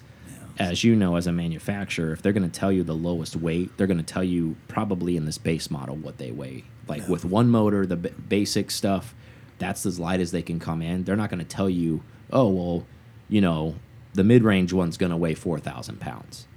as 0.57 0.83
you 0.85 0.95
know 0.95 1.17
as 1.17 1.27
a 1.27 1.31
manufacturer 1.33 2.13
if 2.13 2.21
they're 2.21 2.31
going 2.33 2.49
to 2.49 2.59
tell 2.59 2.71
you 2.71 2.81
the 2.81 2.95
lowest 2.95 3.35
weight 3.35 3.69
they're 3.77 3.87
going 3.87 3.97
to 3.97 4.03
tell 4.03 4.23
you 4.23 4.55
probably 4.69 5.17
in 5.17 5.25
this 5.25 5.37
base 5.37 5.69
model 5.69 5.95
what 5.97 6.17
they 6.17 6.31
weigh. 6.31 6.63
Like 6.87 7.07
with 7.09 7.25
one 7.25 7.49
motor 7.49 7.85
the 7.85 7.97
b 7.97 8.09
basic 8.29 8.71
stuff 8.71 9.13
that's 9.57 9.85
as 9.85 9.99
light 9.99 10.19
as 10.21 10.31
they 10.31 10.41
can 10.41 10.59
come 10.59 10.81
in. 10.81 11.03
They're 11.03 11.15
not 11.17 11.29
going 11.29 11.39
to 11.39 11.45
tell 11.45 11.69
you 11.69 12.03
oh 12.31 12.47
well 12.49 12.85
you 13.27 13.41
know 13.41 13.75
the 14.13 14.23
mid-range 14.23 14.71
one's 14.71 14.95
going 14.97 15.09
to 15.09 15.17
weigh 15.17 15.33
4000 15.33 15.99
pounds 15.99 16.47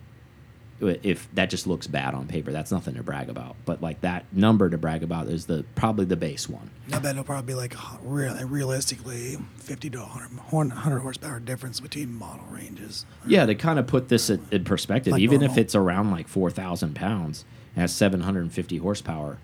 if 0.81 1.29
that 1.35 1.51
just 1.51 1.67
looks 1.67 1.87
bad 1.87 2.15
on 2.15 2.27
paper 2.27 2.53
that's 2.53 2.71
nothing 2.71 2.95
to 2.95 3.03
brag 3.03 3.29
about 3.29 3.57
but 3.65 3.83
like 3.83 4.01
that 4.01 4.25
number 4.33 4.71
to 4.71 4.79
brag 4.79 5.03
about 5.03 5.27
is 5.27 5.47
the 5.47 5.65
probably 5.75 6.05
the 6.05 6.17
base 6.17 6.49
one 6.49 6.71
I 6.93 6.99
bet 6.99 7.13
it'll 7.13 7.25
probably 7.25 7.53
be 7.53 7.55
like 7.55 7.75
a 7.75 7.99
real, 8.03 8.35
realistically 8.47 9.37
50 9.59 9.91
to 9.91 9.99
100, 9.99 10.53
100 10.53 10.99
horsepower 11.01 11.39
difference 11.39 11.81
between 11.81 12.15
model 12.15 12.47
ranges. 12.47 13.05
Yeah, 13.27 13.45
to 13.45 13.55
kind 13.55 13.79
of 13.79 13.87
put 13.87 14.09
this 14.09 14.31
in, 14.31 14.43
in 14.51 14.65
perspective, 14.65 15.13
Like 15.13 15.21
even 15.21 15.43
if 15.43 15.59
it's 15.59 15.75
around 15.75 16.11
like 16.11 16.29
4,000 16.29 16.95
pounds 16.95 17.45
and 17.75 17.83
has 17.83 17.95
750 17.95 18.79
horsepower, 18.79 19.39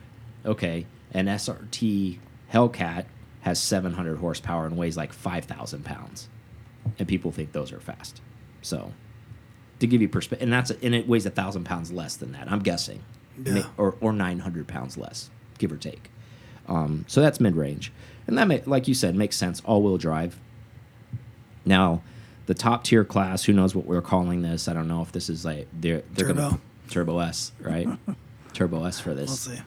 okay, 0.46 0.86
an 1.12 1.26
SRT 1.26 2.18
Hellcat 2.52 3.04
has 3.42 3.60
700 3.60 4.18
horsepower 4.18 4.64
and 4.64 4.76
weighs 4.76 4.96
like 4.96 5.12
5,000 5.12 5.84
pounds. 5.84 6.28
And 6.98 7.06
people 7.06 7.30
think 7.30 7.52
those 7.52 7.72
are 7.72 7.80
fast. 7.80 8.22
So, 8.62 8.92
to 9.80 9.86
give 9.86 10.00
you 10.02 10.08
perspective, 10.08 10.42
and 10.44 10.52
that's 10.52 10.70
and 10.70 10.94
it 10.94 11.08
weighs 11.08 11.26
a 11.26 11.30
thousand 11.30 11.64
pounds 11.64 11.90
less 11.92 12.16
than 12.16 12.32
that. 12.32 12.50
I'm 12.50 12.60
guessing, 12.60 13.02
Yeah. 13.44 13.64
or 13.76 13.96
or 14.00 14.12
900 14.12 14.66
pounds 14.68 14.96
less, 14.96 15.30
give 15.58 15.72
or 15.72 15.76
take. 15.76 16.10
Um, 16.68 17.04
so 17.08 17.20
that's 17.20 17.40
mid 17.40 17.56
range, 17.56 17.92
and 18.26 18.38
that, 18.38 18.48
ma- 18.48 18.58
like 18.66 18.88
you 18.88 18.94
said, 18.94 19.14
makes 19.14 19.36
sense. 19.36 19.60
All 19.64 19.82
wheel 19.82 19.98
drive. 19.98 20.38
Now, 21.64 22.02
the 22.46 22.54
top 22.54 22.84
tier 22.84 23.04
class, 23.04 23.44
who 23.44 23.52
knows 23.52 23.74
what 23.74 23.86
we're 23.86 24.02
calling 24.02 24.42
this? 24.42 24.68
I 24.68 24.72
don't 24.74 24.88
know 24.88 25.02
if 25.02 25.12
this 25.12 25.28
is 25.30 25.44
like 25.44 25.66
they're 25.72 26.02
they're 26.12 26.28
Turbo. 26.28 26.40
gonna 26.50 26.60
turbo 26.90 27.18
S, 27.20 27.52
right? 27.60 27.88
turbo 28.52 28.84
S 28.84 29.00
for 29.00 29.14
this. 29.14 29.28
We'll 29.48 29.56
see. 29.56 29.62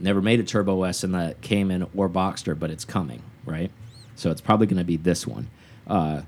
Never 0.00 0.20
made 0.22 0.40
a 0.40 0.44
turbo 0.44 0.82
S 0.84 1.04
in 1.04 1.12
the 1.12 1.36
Cayman 1.40 1.86
or 1.94 2.08
Boxster, 2.08 2.58
but 2.58 2.70
it's 2.70 2.84
coming, 2.84 3.22
right? 3.44 3.70
So 4.16 4.30
it's 4.30 4.40
probably 4.40 4.66
going 4.66 4.78
to 4.78 4.84
be 4.84 4.96
this 4.96 5.26
one. 5.26 5.48
Uh, 5.86 6.22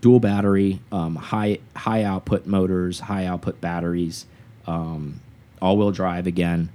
dual 0.00 0.20
battery, 0.20 0.80
um, 0.92 1.16
high 1.16 1.58
high 1.76 2.04
output 2.04 2.46
motors, 2.46 3.00
high 3.00 3.26
output 3.26 3.60
batteries, 3.60 4.26
um, 4.66 5.20
all 5.60 5.76
wheel 5.76 5.90
drive 5.90 6.26
again, 6.26 6.70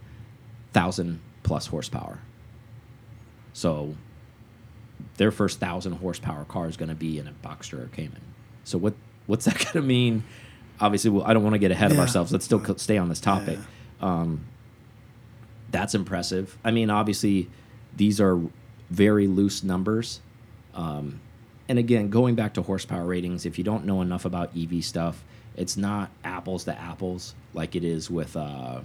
thousand 0.74 1.20
plus 1.44 1.67
horsepower. 1.67 2.20
So 3.53 3.96
their 5.17 5.32
first 5.32 5.60
thousand 5.60 5.94
horsepower 5.94 6.46
car 6.46 6.67
is 6.67 6.77
going 6.77 6.89
to 6.89 6.96
be 6.96 7.17
in 7.17 7.27
a 7.27 7.34
Boxster 7.46 7.84
or 7.84 7.88
Cayman. 7.88 8.22
So 8.63 8.77
what 8.77 8.94
what's 9.27 9.46
that 9.46 9.55
going 9.60 9.74
to 9.74 9.82
mean? 9.82 10.24
Obviously, 10.79 11.10
well, 11.10 11.24
I 11.25 11.34
don't 11.34 11.44
want 11.44 11.53
to 11.53 11.60
get 11.60 11.72
ahead 11.72 11.91
of 11.91 12.00
ourselves. 12.00 12.34
Let's 12.34 12.44
still 12.44 12.63
stay 12.77 12.98
on 12.98 13.08
this 13.08 13.22
topic. 13.22 13.58
Um, 14.01 14.46
that's 15.72 15.96
impressive. 15.96 16.58
I 16.65 16.72
mean, 16.72 16.89
obviously, 16.89 17.50
these 17.96 18.20
are 18.20 18.38
very 18.89 19.27
loose 19.27 19.63
numbers. 19.63 20.20
Um, 20.74 21.22
and 21.67 21.79
again, 21.79 22.10
going 22.10 22.36
back 22.36 22.53
to 22.55 22.62
horsepower 22.62 23.05
ratings, 23.05 23.45
if 23.45 23.57
you 23.57 23.63
don't 23.63 23.86
know 23.86 24.01
enough 24.01 24.25
about 24.25 24.51
EV 24.57 24.84
stuff, 24.84 25.24
it's 25.55 25.77
not 25.77 26.10
apples 26.24 26.65
to 26.65 26.77
apples 26.77 27.34
like 27.53 27.75
it 27.75 27.84
is 27.84 28.10
with 28.10 28.36
uh, 28.36 28.81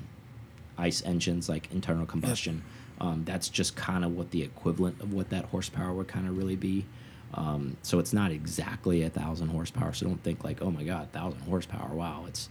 ICE 0.79 1.03
engines, 1.05 1.49
like 1.49 1.71
internal 1.73 2.07
combustion. 2.07 2.63
Um, 3.01 3.25
that's 3.25 3.49
just 3.49 3.77
kind 3.77 4.05
of 4.05 4.17
what 4.17 4.31
the 4.31 4.43
equivalent 4.43 5.01
of 5.01 5.13
what 5.13 5.31
that 5.31 5.47
horsepower 5.47 5.93
would 5.93 6.09
kind 6.09 6.29
of 6.29 6.37
really 6.37 6.57
be. 6.57 6.85
Um, 7.33 7.77
so 7.83 7.99
it's 7.99 8.13
not 8.13 8.31
exactly 8.31 9.03
a 9.03 9.11
thousand 9.11 9.49
horsepower. 9.49 9.93
So 9.93 10.07
don't 10.07 10.23
think 10.23 10.45
like, 10.45 10.61
oh 10.63 10.71
my 10.71 10.85
god, 10.85 11.11
thousand 11.13 11.41
horsepower. 11.43 11.95
Wow, 11.95 12.25
it's 12.27 12.49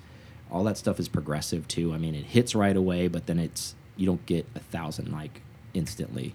all 0.51 0.63
that 0.63 0.77
stuff 0.77 0.99
is 0.99 1.07
progressive 1.07 1.67
too. 1.67 1.93
I 1.93 1.97
mean, 1.97 2.15
it 2.15 2.25
hits 2.25 2.55
right 2.55 2.75
away, 2.75 3.07
but 3.07 3.27
then 3.27 3.39
it's 3.39 3.75
you 3.95 4.05
don't 4.05 4.25
get 4.25 4.47
a 4.55 4.59
thousand 4.59 5.11
like 5.11 5.41
instantly. 5.73 6.33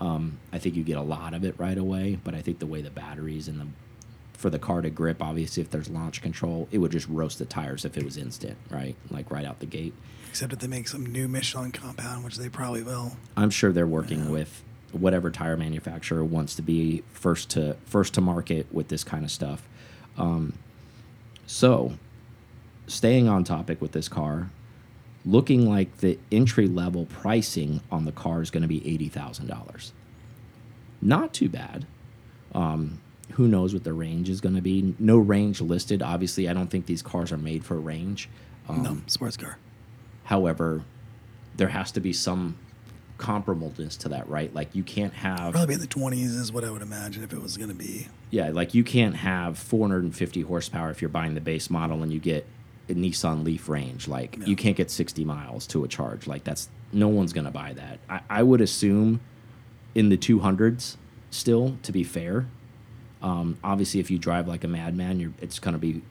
Um, 0.00 0.38
I 0.52 0.58
think 0.58 0.76
you 0.76 0.82
get 0.82 0.96
a 0.96 1.02
lot 1.02 1.34
of 1.34 1.44
it 1.44 1.54
right 1.58 1.76
away, 1.76 2.18
but 2.24 2.34
I 2.34 2.40
think 2.40 2.58
the 2.58 2.66
way 2.66 2.80
the 2.80 2.90
batteries 2.90 3.48
and 3.48 3.60
the 3.60 3.66
for 4.32 4.48
the 4.48 4.58
car 4.58 4.80
to 4.80 4.88
grip, 4.88 5.22
obviously, 5.22 5.62
if 5.62 5.70
there's 5.70 5.90
launch 5.90 6.22
control, 6.22 6.66
it 6.72 6.78
would 6.78 6.90
just 6.92 7.06
roast 7.08 7.38
the 7.38 7.44
tires 7.44 7.84
if 7.84 7.98
it 7.98 8.04
was 8.04 8.16
instant, 8.16 8.56
right? 8.70 8.96
Like 9.10 9.30
right 9.30 9.44
out 9.44 9.60
the 9.60 9.66
gate. 9.66 9.92
Except 10.30 10.52
if 10.54 10.60
they 10.60 10.66
make 10.66 10.88
some 10.88 11.04
new 11.04 11.28
Michelin 11.28 11.72
compound, 11.72 12.24
which 12.24 12.36
they 12.36 12.48
probably 12.48 12.82
will. 12.82 13.16
I'm 13.36 13.50
sure 13.50 13.70
they're 13.70 13.86
working 13.86 14.24
Yeah. 14.24 14.30
with 14.30 14.62
whatever 14.92 15.30
tire 15.30 15.58
manufacturer 15.58 16.24
wants 16.24 16.54
to 16.54 16.62
be 16.62 17.02
first 17.12 17.50
to 17.50 17.76
first 17.84 18.14
to 18.14 18.22
market 18.22 18.66
with 18.72 18.88
this 18.88 19.04
kind 19.04 19.24
of 19.26 19.30
stuff. 19.30 19.68
Um, 20.16 20.54
so, 21.46 21.92
staying 22.86 23.28
on 23.28 23.44
topic 23.44 23.80
with 23.82 23.92
this 23.92 24.08
car, 24.08 24.48
looking 25.24 25.68
like 25.68 25.98
the 25.98 26.18
entry 26.32 26.66
level 26.66 27.06
pricing 27.06 27.80
on 27.90 28.04
the 28.04 28.12
car 28.12 28.42
is 28.42 28.50
going 28.50 28.62
to 28.62 28.68
be 28.68 28.86
eighty 28.88 29.08
thousand 29.08 29.46
dollars. 29.48 29.92
Not 31.02 31.32
too 31.32 31.48
bad. 31.48 31.86
Um, 32.54 33.00
who 33.32 33.46
knows 33.46 33.72
what 33.72 33.84
the 33.84 33.92
range 33.92 34.28
is 34.28 34.40
going 34.40 34.56
to 34.56 34.60
be? 34.62 34.94
No 34.98 35.16
range 35.16 35.60
listed. 35.60 36.02
Obviously, 36.02 36.48
I 36.48 36.52
don't 36.52 36.68
think 36.68 36.86
these 36.86 37.00
cars 37.02 37.30
are 37.32 37.36
made 37.38 37.64
for 37.64 37.78
range. 37.78 38.28
Um, 38.68 38.82
no, 38.82 38.98
sports 39.06 39.36
car. 39.36 39.58
However, 40.24 40.82
there 41.56 41.68
has 41.68 41.92
to 41.92 42.00
be 42.00 42.12
some 42.12 42.56
comparableness 43.18 43.98
to 43.98 44.08
that, 44.08 44.28
right? 44.28 44.52
Like 44.54 44.74
you 44.74 44.82
can't 44.82 45.12
have 45.12 45.52
Probably 45.52 45.74
in 45.74 45.80
the 45.80 45.86
20s 45.86 46.34
is 46.38 46.50
what 46.52 46.64
I 46.64 46.70
would 46.70 46.82
imagine 46.82 47.22
if 47.22 47.32
it 47.32 47.42
was 47.42 47.56
going 47.56 47.68
to 47.68 47.74
be. 47.74 48.08
yeah, 48.30 48.50
like 48.50 48.74
you 48.74 48.82
can't 48.82 49.16
have 49.16 49.58
450 49.58 50.40
horsepower 50.42 50.90
if 50.90 51.02
you're 51.02 51.08
buying 51.10 51.34
the 51.34 51.40
base 51.40 51.68
model 51.70 52.02
and 52.02 52.12
you 52.12 52.18
get 52.18 52.46
Nissan 52.94 53.44
Leaf 53.44 53.68
range. 53.68 54.08
Like 54.08 54.38
you 54.46 54.56
can't 54.56 54.76
get 54.76 54.90
60 54.90 55.24
miles 55.24 55.66
to 55.68 55.84
a 55.84 55.88
charge. 55.88 56.26
Like 56.26 56.44
that's 56.44 56.68
no 56.92 57.08
one's 57.08 57.32
gonna 57.32 57.50
buy 57.50 57.72
that. 57.74 57.98
I, 58.08 58.20
I 58.28 58.42
would 58.42 58.60
assume 58.60 59.20
in 59.94 60.08
the 60.08 60.16
200s 60.16 60.96
still. 61.30 61.76
To 61.82 61.92
be 61.92 62.04
fair, 62.04 62.46
um, 63.22 63.58
obviously 63.62 64.00
if 64.00 64.10
you 64.10 64.18
drive 64.18 64.48
like 64.48 64.64
a 64.64 64.68
madman, 64.68 65.20
you're 65.20 65.32
it's 65.40 65.58
gonna 65.58 65.78
be 65.78 66.02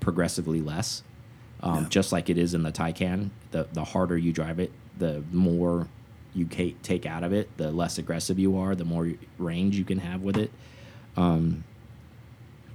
progressively 0.00 0.60
less. 0.60 1.02
Um, 1.62 1.82
Yeah. 1.82 1.88
Just 1.90 2.12
like 2.12 2.30
it 2.30 2.38
is 2.38 2.54
in 2.54 2.62
the 2.62 2.72
Taycan, 2.72 3.30
the 3.50 3.66
the 3.72 3.84
harder 3.84 4.16
you 4.16 4.32
drive 4.32 4.58
it, 4.60 4.72
the 4.98 5.22
more 5.32 5.88
you 6.34 6.46
take 6.46 7.06
out 7.06 7.24
of 7.24 7.32
it, 7.32 7.48
the 7.56 7.72
less 7.72 7.98
aggressive 7.98 8.38
you 8.38 8.56
are, 8.56 8.74
the 8.76 8.84
more 8.84 9.10
range 9.36 9.76
you 9.76 9.84
can 9.84 9.98
have 9.98 10.22
with 10.22 10.36
it. 10.36 10.50
Um, 11.16 11.64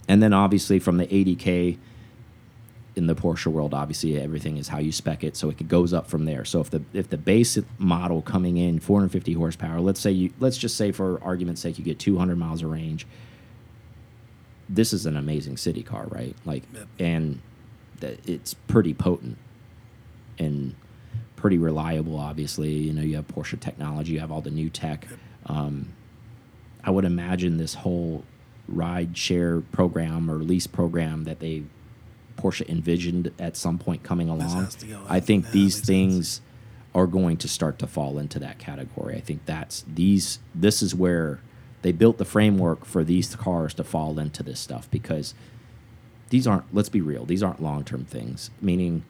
and 0.09 0.21
then 0.21 0.33
obviously 0.33 0.77
from 0.77 0.97
the 0.97 1.07
80k 1.07 1.77
in 2.95 3.07
the 3.07 3.15
Porsche 3.15 3.47
world, 3.47 3.73
obviously 3.73 4.19
everything 4.19 4.57
is 4.57 4.69
how 4.69 4.77
you 4.79 4.91
spec 4.91 5.23
it, 5.23 5.35
so 5.35 5.49
it 5.49 5.67
goes 5.67 5.93
up 5.93 6.07
from 6.09 6.25
there. 6.25 6.45
So 6.45 6.61
if 6.61 6.69
the 6.69 6.81
if 6.93 7.09
the 7.09 7.17
base 7.17 7.57
model 7.77 8.21
coming 8.21 8.57
in 8.57 8.79
450 8.79 9.33
horsepower, 9.33 9.81
let's 9.81 9.99
say 9.99 10.11
you 10.11 10.31
let's 10.39 10.57
just 10.57 10.77
say 10.77 10.91
for 10.91 11.21
argument's 11.23 11.61
sake 11.61 11.77
you 11.77 11.83
get 11.83 11.99
200 11.99 12.37
miles 12.37 12.63
of 12.63 12.69
range. 12.71 13.05
This 14.67 14.93
is 14.93 15.05
an 15.05 15.15
amazing 15.15 15.57
city 15.57 15.83
car, 15.83 16.05
right? 16.07 16.35
Like, 16.45 16.63
Yep. 16.73 16.87
and 16.99 17.39
that 17.99 18.27
it's 18.27 18.53
pretty 18.53 18.93
potent 18.93 19.37
and 20.39 20.75
pretty 21.35 21.57
reliable. 21.57 22.17
Obviously, 22.17 22.71
you 22.73 22.93
know 22.93 23.01
you 23.01 23.15
have 23.17 23.27
Porsche 23.27 23.59
technology, 23.59 24.13
you 24.13 24.19
have 24.19 24.31
all 24.31 24.41
the 24.41 24.51
new 24.51 24.69
tech. 24.69 25.07
Um, 25.45 25.89
I 26.83 26.91
would 26.91 27.05
imagine 27.05 27.57
this 27.57 27.75
whole 27.75 28.23
ride 28.67 29.15
share 29.17 29.61
program 29.61 30.29
or 30.31 30.35
lease 30.37 30.65
program 30.67 31.25
that 31.25 31.39
they 31.39 31.63
Porsche 32.45 32.67
envisioned 32.69 33.31
at 33.39 33.57
some 33.57 33.77
point 33.79 34.03
coming 34.03 34.29
along. 34.29 34.65
has 34.65 34.75
to 34.75 34.85
go 34.85 35.01
I 35.07 35.19
think 35.19 35.45
Yeah, 35.45 35.51
these 35.51 35.63
makes 35.63 35.75
sense. 35.75 35.85
things 35.87 36.41
are 36.93 37.07
going 37.07 37.37
to 37.37 37.47
start 37.47 37.79
to 37.79 37.87
fall 37.87 38.17
into 38.19 38.39
that 38.39 38.57
category. 38.59 39.15
I 39.15 39.19
think 39.21 39.45
that's 39.45 39.83
these 39.87 40.39
this 40.53 40.81
is 40.81 40.93
where 40.95 41.39
they 41.81 41.91
built 41.91 42.17
the 42.17 42.25
framework 42.25 42.85
for 42.85 43.03
these 43.03 43.35
cars 43.35 43.73
to 43.75 43.83
fall 43.83 44.17
into 44.19 44.43
this 44.43 44.59
stuff 44.59 44.89
because 44.91 45.33
these 46.29 46.47
aren't 46.47 46.73
let's 46.73 46.89
be 46.89 47.01
real, 47.01 47.25
these 47.25 47.43
aren't 47.43 47.61
long-term 47.61 48.05
things, 48.05 48.49
meaning 48.61 49.03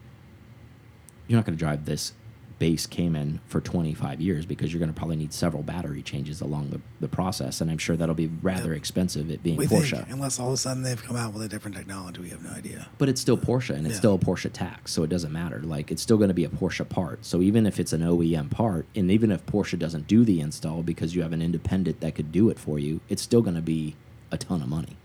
you're 1.28 1.38
not 1.38 1.46
going 1.46 1.58
to 1.58 1.60
drive 1.60 1.86
this 1.86 2.14
base 2.58 2.86
Cayman 2.88 3.42
for 3.48 3.60
25 3.60 4.22
years 4.22 4.46
because 4.46 4.72
you're 4.72 4.80
going 4.80 4.92
to 4.94 4.98
probably 4.98 5.18
need 5.18 5.34
several 5.34 5.62
battery 5.62 6.02
changes 6.02 6.40
along 6.40 6.70
the, 6.70 6.80
the 7.02 7.08
process 7.10 7.60
and 7.60 7.70
I'm 7.70 7.78
sure 7.78 7.98
that'll 7.98 8.16
be 8.16 8.28
rather 8.42 8.70
Yep. 8.70 8.78
expensive 8.78 9.30
it 9.30 9.44
being 9.44 9.58
We 9.58 9.68
Porsche. 9.68 9.98
think, 9.98 10.10
unless 10.10 10.40
all 10.40 10.48
of 10.48 10.54
a 10.54 10.58
sudden 10.58 10.82
they've 10.82 11.04
come 11.04 11.18
out 11.18 11.34
with 11.34 11.44
a 11.44 11.50
different 11.50 11.76
technology, 11.76 12.22
we 12.22 12.30
have 12.30 12.42
no 12.44 12.52
idea. 12.52 12.88
But 12.98 13.10
it's 13.10 13.20
still 13.20 13.38
Porsche 13.38 13.72
and 13.76 13.86
it's 13.86 13.96
Yeah. 13.96 14.00
still 14.00 14.14
a 14.16 14.18
Porsche 14.18 14.50
tax, 14.54 14.92
so 14.94 15.04
it 15.04 15.10
doesn't 15.10 15.34
matter. 15.34 15.60
Like 15.60 15.92
it's 15.92 16.02
still 16.02 16.16
going 16.18 16.30
to 16.30 16.34
be 16.34 16.46
a 16.46 16.50
Porsche 16.50 16.88
part. 16.88 17.26
So 17.26 17.42
even 17.42 17.66
if 17.66 17.78
it's 17.80 17.92
an 17.92 18.02
OEM 18.02 18.50
part, 18.50 18.86
and 18.96 19.12
even 19.12 19.32
if 19.32 19.46
Porsche 19.46 19.78
doesn't 19.78 20.08
do 20.08 20.24
the 20.24 20.40
install 20.40 20.82
because 20.82 21.14
you 21.14 21.24
have 21.24 21.34
an 21.34 21.42
independent 21.42 22.00
that 22.00 22.16
could 22.16 22.32
do 22.32 22.50
it 22.50 22.58
for 22.58 22.80
you, 22.80 23.02
it's 23.10 23.22
still 23.22 23.42
going 23.42 23.56
to 23.56 23.62
be 23.62 23.96
a 24.32 24.38
ton 24.38 24.62
of 24.62 24.70
money. 24.70 24.96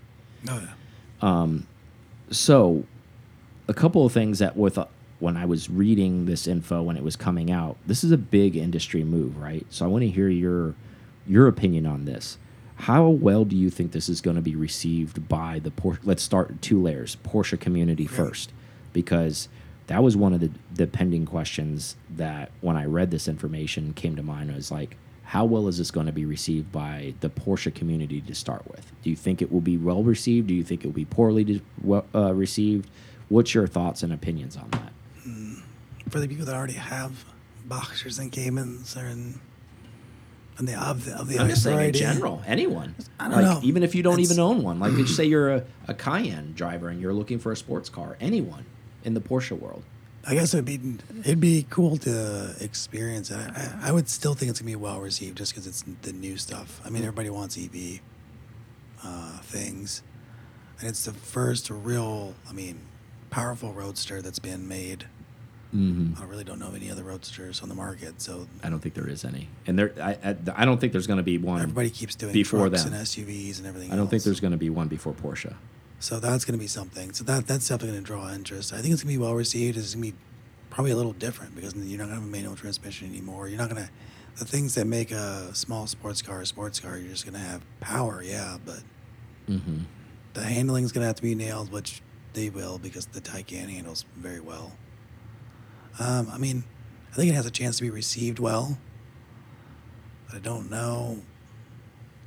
Oh 0.49 0.61
yeah. 0.61 0.73
Um, 1.21 1.67
So, 2.29 2.85
a 3.67 3.73
couple 3.73 4.05
of 4.05 4.13
things 4.13 4.39
that 4.39 4.55
with 4.55 4.79
when 5.21 5.37
I 5.37 5.45
was 5.45 5.69
reading 5.69 6.25
this 6.25 6.47
info 6.47 6.81
when 6.81 6.97
it 6.97 7.03
was 7.03 7.15
coming 7.15 7.51
out, 7.51 7.77
this 7.85 8.03
is 8.03 8.11
a 8.11 8.17
big 8.17 8.57
industry 8.57 9.03
move, 9.03 9.37
right? 9.37 9.65
So 9.69 9.85
I 9.85 9.87
want 9.87 10.01
to 10.01 10.09
hear 10.09 10.27
your 10.27 10.75
your 11.27 11.47
opinion 11.47 11.85
on 11.85 12.05
this. 12.05 12.37
How 12.75 13.07
well 13.07 13.45
do 13.45 13.55
you 13.55 13.69
think 13.69 13.91
this 13.91 14.09
is 14.09 14.21
going 14.21 14.35
to 14.35 14.41
be 14.41 14.55
received 14.55 15.29
by 15.29 15.59
the 15.59 15.69
Porsche? 15.69 15.99
Let's 16.03 16.23
start 16.23 16.61
two 16.61 16.81
layers. 16.81 17.15
Porsche 17.23 17.59
community 17.59 18.07
first, 18.07 18.51
because 18.91 19.47
that 19.85 20.01
was 20.01 20.17
one 20.17 20.33
of 20.33 20.39
the, 20.39 20.49
the 20.73 20.87
pending 20.87 21.27
questions 21.27 21.95
that 22.09 22.49
when 22.61 22.75
I 22.75 22.85
read 22.85 23.11
this 23.11 23.27
information 23.27 23.93
came 23.93 24.15
to 24.15 24.23
mind. 24.23 24.53
Was 24.53 24.71
like, 24.71 24.97
how 25.25 25.45
well 25.45 25.67
is 25.67 25.77
this 25.77 25.91
going 25.91 26.07
to 26.07 26.11
be 26.11 26.25
received 26.25 26.71
by 26.71 27.13
the 27.19 27.29
Porsche 27.29 27.73
community 27.73 28.21
to 28.21 28.33
start 28.33 28.67
with? 28.67 28.91
Do 29.03 29.11
you 29.11 29.15
think 29.15 29.43
it 29.43 29.51
will 29.51 29.61
be 29.61 29.77
well 29.77 30.01
received? 30.01 30.47
Do 30.47 30.55
you 30.55 30.63
think 30.63 30.83
it 30.83 30.87
will 30.87 30.93
be 30.93 31.05
poorly 31.05 31.61
well, 31.83 32.05
uh, 32.15 32.33
received? 32.33 32.89
What's 33.29 33.53
your 33.53 33.67
thoughts 33.67 34.01
and 34.01 34.11
opinions 34.11 34.57
on 34.57 34.71
that? 34.71 34.90
For 36.11 36.19
the 36.19 36.27
people 36.27 36.45
that 36.45 36.55
already 36.55 36.73
have 36.73 37.25
Boxsters 37.67 38.19
and 38.19 38.31
Caymans 38.31 38.95
or 38.97 39.05
in, 39.07 39.39
and 40.57 40.67
the 40.67 40.75
of 40.79 41.05
the, 41.05 41.17
of 41.17 41.27
the 41.27 41.39
I'm 41.39 41.47
just 41.49 41.63
saying 41.63 41.79
in 41.87 41.93
general, 41.93 42.41
anyone. 42.45 42.95
I 43.19 43.29
don't 43.29 43.33
like 43.41 43.45
know. 43.45 43.59
even 43.63 43.81
if 43.83 43.95
you 43.95 44.03
don't 44.03 44.19
It's- 44.19 44.29
even 44.31 44.41
own 44.43 44.61
one. 44.61 44.79
Like 44.79 44.93
just 44.95 45.15
say 45.17 45.25
you're 45.25 45.49
a, 45.53 45.63
a 45.87 45.93
Cayenne 45.93 46.53
driver 46.53 46.89
and 46.89 46.99
you're 47.01 47.13
looking 47.13 47.39
for 47.39 47.51
a 47.51 47.55
sports 47.55 47.89
car. 47.89 48.17
Anyone 48.19 48.65
in 49.03 49.13
the 49.13 49.21
Porsche 49.21 49.57
world. 49.57 49.83
I 50.27 50.35
guess 50.35 50.53
it'd 50.53 50.65
be 50.65 50.79
it'd 51.21 51.39
be 51.39 51.65
cool 51.71 51.97
to 51.97 52.53
experience 52.59 53.31
it. 53.31 53.37
I, 53.37 53.79
I 53.83 53.91
would 53.91 54.07
still 54.09 54.35
think 54.35 54.51
it's 54.51 54.59
gonna 54.59 54.69
be 54.69 54.75
well 54.75 54.99
received 54.99 55.37
just 55.37 55.51
because 55.53 55.65
it's 55.65 55.83
the 56.03 56.11
new 56.13 56.37
stuff. 56.37 56.79
I 56.85 56.89
mean, 56.91 57.01
everybody 57.01 57.31
wants 57.31 57.57
EV 57.57 58.01
uh, 59.03 59.39
things, 59.39 60.03
and 60.79 60.89
it's 60.89 61.05
the 61.05 61.13
first 61.13 61.69
real, 61.71 62.35
I 62.47 62.53
mean, 62.53 62.81
powerful 63.31 63.73
roadster 63.73 64.21
that's 64.21 64.37
been 64.39 64.67
made. 64.67 65.05
Mm-hmm. 65.75 66.21
I 66.21 66.25
really 66.25 66.43
don't 66.43 66.59
know 66.59 66.71
any 66.75 66.91
other 66.91 67.03
roadsters 67.03 67.61
on 67.61 67.69
the 67.69 67.75
market, 67.75 68.21
so 68.21 68.47
I 68.63 68.69
don't 68.69 68.79
think 68.79 68.93
there 68.95 69.07
is 69.07 69.23
any, 69.23 69.47
and 69.65 69.79
there 69.79 69.93
I 70.01 70.17
I, 70.31 70.35
I 70.57 70.65
don't 70.65 70.79
think 70.81 70.91
there's 70.91 71.07
going 71.07 71.17
to 71.17 71.23
be 71.23 71.37
one. 71.37 71.61
everybody 71.61 71.89
keeps 71.89 72.15
doing 72.15 72.33
before 72.33 72.67
trucks 72.67 72.83
them. 72.83 72.93
and 72.93 73.03
SUVs 73.05 73.57
and 73.59 73.67
everything. 73.67 73.91
I 73.91 73.95
don't 73.95 74.09
think 74.09 74.23
there's 74.23 74.39
going 74.41 74.51
to 74.51 74.57
be 74.57 74.69
one 74.69 74.87
before 74.89 75.13
Porsche. 75.13 75.53
So 75.99 76.19
that's 76.19 76.43
going 76.45 76.57
to 76.57 76.61
be 76.61 76.67
something. 76.67 77.13
So 77.13 77.23
that 77.25 77.47
that's 77.47 77.67
definitely 77.69 77.93
going 77.93 78.03
to 78.03 78.07
draw 78.07 78.33
interest. 78.33 78.73
I 78.73 78.81
think 78.81 78.93
it's 78.93 79.03
going 79.03 79.13
to 79.13 79.19
be 79.19 79.23
well 79.23 79.35
received. 79.35 79.77
It's 79.77 79.93
going 79.95 80.03
to 80.05 80.11
be 80.11 80.17
probably 80.69 80.91
a 80.91 80.95
little 80.95 81.13
different 81.13 81.55
because 81.55 81.73
you're 81.75 81.97
not 81.99 82.05
going 82.05 82.09
to 82.09 82.15
have 82.15 82.23
a 82.23 82.27
manual 82.27 82.55
transmission 82.55 83.07
anymore. 83.09 83.47
You're 83.47 83.57
not 83.59 83.69
going 83.69 83.83
to 83.83 83.89
the 84.39 84.45
things 84.45 84.75
that 84.75 84.85
make 84.87 85.11
a 85.11 85.53
small 85.53 85.87
sports 85.87 86.21
car 86.21 86.41
a 86.41 86.45
sports 86.45 86.79
car. 86.79 86.97
You're 86.97 87.09
just 87.11 87.23
going 87.25 87.33
to 87.35 87.39
have 87.47 87.61
power, 87.79 88.21
yeah, 88.23 88.57
but 88.65 88.79
Mm-hmm. 89.49 89.79
the 90.33 90.43
handling 90.43 90.83
is 90.85 90.91
going 90.91 91.01
to 91.01 91.07
have 91.07 91.15
to 91.17 91.21
be 91.21 91.35
nailed, 91.35 91.71
which 91.71 92.01
they 92.33 92.49
will 92.49 92.77
because 92.77 93.05
the 93.07 93.19
Taycan 93.19 93.69
handles 93.69 94.05
very 94.15 94.39
well. 94.39 94.71
Um, 95.99 96.29
I 96.31 96.37
mean, 96.37 96.63
I 97.11 97.15
think 97.15 97.29
it 97.29 97.35
has 97.35 97.45
a 97.45 97.51
chance 97.51 97.77
to 97.77 97.83
be 97.83 97.89
received 97.89 98.39
well. 98.39 98.77
But 100.27 100.37
I 100.37 100.39
don't 100.39 100.69
know. 100.69 101.21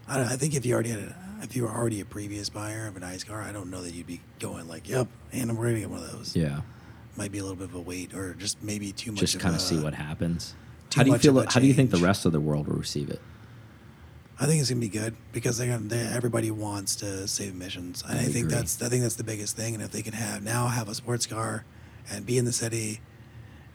I, 0.06 0.18
don't, 0.18 0.26
I 0.26 0.36
think 0.36 0.54
if 0.54 0.66
you 0.66 0.74
already 0.74 0.90
had 0.90 0.98
a, 1.00 1.16
if 1.42 1.56
you 1.56 1.62
were 1.62 1.70
already 1.70 2.00
a 2.00 2.04
previous 2.04 2.48
buyer 2.50 2.86
of 2.86 2.96
an 2.96 3.02
ICE 3.02 3.24
car, 3.24 3.40
I 3.42 3.52
don't 3.52 3.70
know 3.70 3.82
that 3.82 3.92
you'd 3.94 4.06
be 4.06 4.20
going 4.38 4.68
like, 4.68 4.88
"Yep, 4.88 5.08
and 5.32 5.50
I'm 5.50 5.58
ready 5.58 5.76
to 5.76 5.80
get 5.82 5.90
one 5.90 6.02
of 6.02 6.12
those." 6.12 6.36
Yeah, 6.36 6.60
Might 7.16 7.32
be 7.32 7.38
a 7.38 7.42
little 7.42 7.56
bit 7.56 7.68
of 7.68 7.74
a 7.74 7.80
wait, 7.80 8.14
or 8.14 8.34
just 8.34 8.62
maybe 8.62 8.92
too 8.92 9.12
much. 9.12 9.20
just 9.20 9.34
of 9.36 9.40
kind 9.40 9.54
a- 9.54 9.56
of 9.56 9.62
see 9.62 9.78
what 9.78 9.94
happens. 9.94 10.54
How 10.94 11.02
do 11.02 11.10
you 11.10 11.18
feel? 11.18 11.44
How 11.48 11.60
do 11.60 11.66
you 11.66 11.74
think 11.74 11.90
the 11.90 11.96
rest 11.98 12.24
of 12.26 12.32
the 12.32 12.40
world 12.40 12.68
will 12.68 12.76
receive 12.76 13.08
it? 13.10 13.20
I 14.38 14.46
think 14.46 14.60
it's 14.60 14.68
gonna 14.68 14.80
be 14.80 14.88
good 14.88 15.16
because 15.32 15.58
they're 15.58 15.68
gonna, 15.68 15.88
they, 15.88 16.00
everybody 16.00 16.50
wants 16.50 16.96
to 16.96 17.26
save 17.28 17.52
emissions. 17.52 18.02
And 18.08 18.18
I 18.18 18.22
I, 18.22 18.24
think 18.24 18.46
agree. 18.46 18.54
that's 18.56 18.82
I 18.82 18.88
think 18.88 19.02
that's 19.02 19.14
the 19.16 19.24
biggest 19.24 19.56
thing. 19.56 19.74
And 19.74 19.82
if 19.82 19.90
they 19.90 20.02
can 20.02 20.12
have 20.12 20.42
now 20.42 20.66
have 20.68 20.88
a 20.88 20.94
sports 20.94 21.24
car 21.26 21.64
and 22.10 22.26
be 22.26 22.36
in 22.38 22.44
the 22.44 22.52
city 22.52 23.00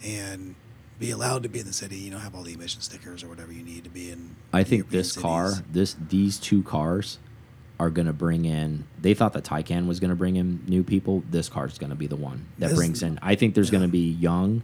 and 0.03 0.55
be 0.99 1.11
allowed 1.11 1.43
to 1.43 1.49
be 1.49 1.59
in 1.59 1.65
the 1.65 1.73
city, 1.73 1.95
you 1.97 2.11
know, 2.11 2.17
have 2.17 2.35
all 2.35 2.43
the 2.43 2.53
emission 2.53 2.81
stickers 2.81 3.23
or 3.23 3.27
whatever 3.29 3.51
you 3.53 3.63
need 3.63 3.83
to 3.85 3.89
be 3.89 4.11
in. 4.11 4.35
I 4.51 4.63
think 4.63 4.81
European 4.83 4.99
this 4.99 5.15
car, 5.17 5.51
this 5.71 5.95
these 6.09 6.37
two 6.37 6.61
cars, 6.63 7.19
are 7.79 7.89
going 7.89 8.07
to 8.07 8.13
bring 8.13 8.43
in. 8.45 8.85
They 9.01 9.13
thought 9.13 9.33
that 9.33 9.45
Taycan 9.45 9.87
was 9.87 9.99
going 10.01 10.09
to 10.09 10.15
bring 10.15 10.35
in 10.35 10.61
new 10.67 10.83
people. 10.83 11.23
This 11.29 11.47
car 11.47 11.65
is 11.67 11.77
going 11.77 11.91
to 11.91 11.95
be 11.95 12.07
the 12.07 12.17
one 12.17 12.47
that 12.57 12.69
This- 12.69 12.77
brings 12.77 13.01
in. 13.03 13.17
I 13.21 13.35
think 13.35 13.55
there's 13.55 13.67
yeah. 13.69 13.79
going 13.79 13.87
to 13.89 13.91
be 13.91 14.11
young, 14.11 14.63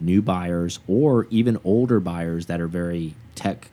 new 0.00 0.22
buyers, 0.22 0.78
or 0.86 1.26
even 1.30 1.58
older 1.64 1.98
buyers 1.98 2.46
that 2.46 2.60
are 2.60 2.68
very 2.68 3.14
tech. 3.34 3.70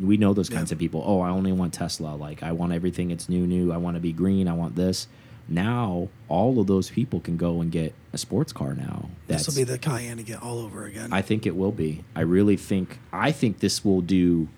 We 0.00 0.16
know 0.16 0.32
those 0.32 0.48
kinds 0.48 0.70
Yeah. 0.70 0.76
of 0.76 0.78
people. 0.78 1.02
Oh, 1.04 1.20
I 1.20 1.28
only 1.28 1.52
want 1.52 1.74
Tesla. 1.74 2.14
Like 2.14 2.42
I 2.42 2.52
want 2.52 2.72
everything. 2.72 3.10
It's 3.10 3.28
new, 3.28 3.46
new. 3.46 3.72
I 3.72 3.76
want 3.76 3.96
to 3.96 4.00
be 4.00 4.12
green. 4.12 4.48
I 4.48 4.54
want 4.54 4.74
this. 4.76 5.06
Now 5.48 6.08
all 6.28 6.60
of 6.60 6.66
those 6.66 6.90
people 6.90 7.20
can 7.20 7.36
go 7.36 7.60
and 7.60 7.72
get 7.72 7.94
a 8.12 8.18
sports 8.18 8.52
car 8.52 8.74
now. 8.74 9.08
This 9.26 9.46
will 9.46 9.54
be 9.54 9.64
the 9.64 9.78
Cayenne 9.78 10.18
again, 10.18 10.38
all 10.42 10.58
over 10.58 10.84
again. 10.84 11.12
I 11.12 11.22
think 11.22 11.46
it 11.46 11.56
will 11.56 11.72
be. 11.72 12.04
I 12.14 12.20
really 12.20 12.56
think. 12.56 12.98
I 13.12 13.32
think 13.32 13.60
this 13.60 13.84
will 13.84 14.02
do 14.02 14.48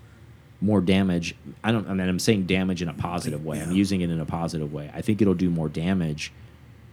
more 0.60 0.80
damage. 0.80 1.36
I 1.62 1.72
don't. 1.72 1.88
I 1.88 1.94
mean, 1.94 2.08
I'm 2.08 2.18
saying 2.18 2.46
damage 2.46 2.82
in 2.82 2.88
a 2.88 2.94
positive 2.94 3.44
way. 3.44 3.60
I'm 3.60 3.72
using 3.72 4.00
it 4.00 4.10
in 4.10 4.20
a 4.20 4.26
positive 4.26 4.72
way. 4.72 4.90
I 4.92 5.00
think 5.00 5.22
it'll 5.22 5.34
do 5.34 5.50
more 5.50 5.68
damage 5.68 6.32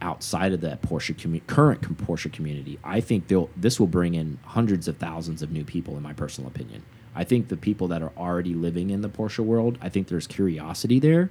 outside 0.00 0.52
of 0.52 0.60
that 0.60 0.80
Porsche 0.80 1.46
current 1.46 1.82
Porsche 2.06 2.32
community. 2.32 2.78
I 2.84 3.00
think 3.00 3.28
they'll. 3.28 3.50
This 3.56 3.80
will 3.80 3.88
bring 3.88 4.14
in 4.14 4.38
hundreds 4.44 4.86
of 4.86 4.96
thousands 4.98 5.42
of 5.42 5.50
new 5.50 5.64
people. 5.64 5.96
In 5.96 6.02
my 6.02 6.12
personal 6.12 6.48
opinion, 6.48 6.82
I 7.14 7.24
think 7.24 7.48
the 7.48 7.56
people 7.56 7.88
that 7.88 8.02
are 8.02 8.12
already 8.16 8.54
living 8.54 8.90
in 8.90 9.02
the 9.02 9.08
Porsche 9.08 9.40
world. 9.40 9.76
I 9.82 9.88
think 9.88 10.08
there's 10.08 10.26
curiosity 10.26 11.00
there. 11.00 11.30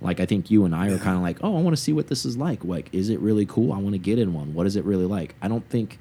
Like 0.00 0.20
I 0.20 0.26
think 0.26 0.50
you 0.50 0.64
and 0.64 0.74
I 0.74 0.88
are 0.90 0.98
kind 0.98 1.16
of 1.16 1.22
like, 1.22 1.38
oh, 1.42 1.56
I 1.56 1.60
want 1.60 1.76
to 1.76 1.82
see 1.82 1.92
what 1.92 2.06
this 2.06 2.24
is 2.24 2.36
like. 2.36 2.64
Like, 2.64 2.88
is 2.92 3.08
it 3.08 3.18
really 3.20 3.46
cool? 3.46 3.72
I 3.72 3.78
want 3.78 3.94
to 3.94 3.98
get 3.98 4.18
in 4.18 4.32
one. 4.32 4.54
What 4.54 4.66
is 4.66 4.76
it 4.76 4.84
really 4.84 5.06
like? 5.06 5.34
I 5.42 5.48
don't 5.48 5.68
think 5.68 5.98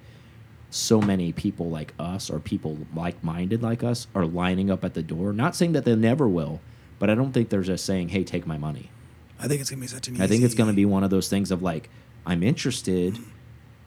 so 0.69 1.01
many 1.01 1.31
people 1.31 1.69
like 1.69 1.93
us 1.97 2.29
or 2.29 2.39
people 2.39 2.77
like-minded 2.95 3.63
like 3.63 3.83
us 3.83 4.07
are 4.13 4.25
lining 4.25 4.69
up 4.69 4.83
at 4.83 4.93
the 4.93 5.01
door. 5.01 5.33
Not 5.33 5.55
saying 5.55 5.71
that 5.71 5.85
they 5.85 5.95
never 5.95 6.27
will, 6.27 6.59
but 6.99 7.09
I 7.09 7.15
don't 7.15 7.31
think 7.31 7.49
they're 7.49 7.61
just 7.61 7.85
saying, 7.85 8.09
"Hey, 8.09 8.23
take 8.23 8.45
my 8.45 8.57
money." 8.57 8.91
I 9.39 9.47
think 9.47 9.61
it's 9.61 9.69
gonna 9.69 9.81
be 9.81 9.87
such 9.87 10.07
an. 10.07 10.15
Easy, 10.15 10.23
I 10.23 10.27
think 10.27 10.43
it's 10.43 10.55
going 10.55 10.69
to 10.69 10.75
be 10.75 10.85
one 10.85 11.03
of 11.03 11.09
those 11.09 11.29
things 11.29 11.51
of 11.51 11.61
like, 11.61 11.89
I'm 12.25 12.43
interested. 12.43 13.17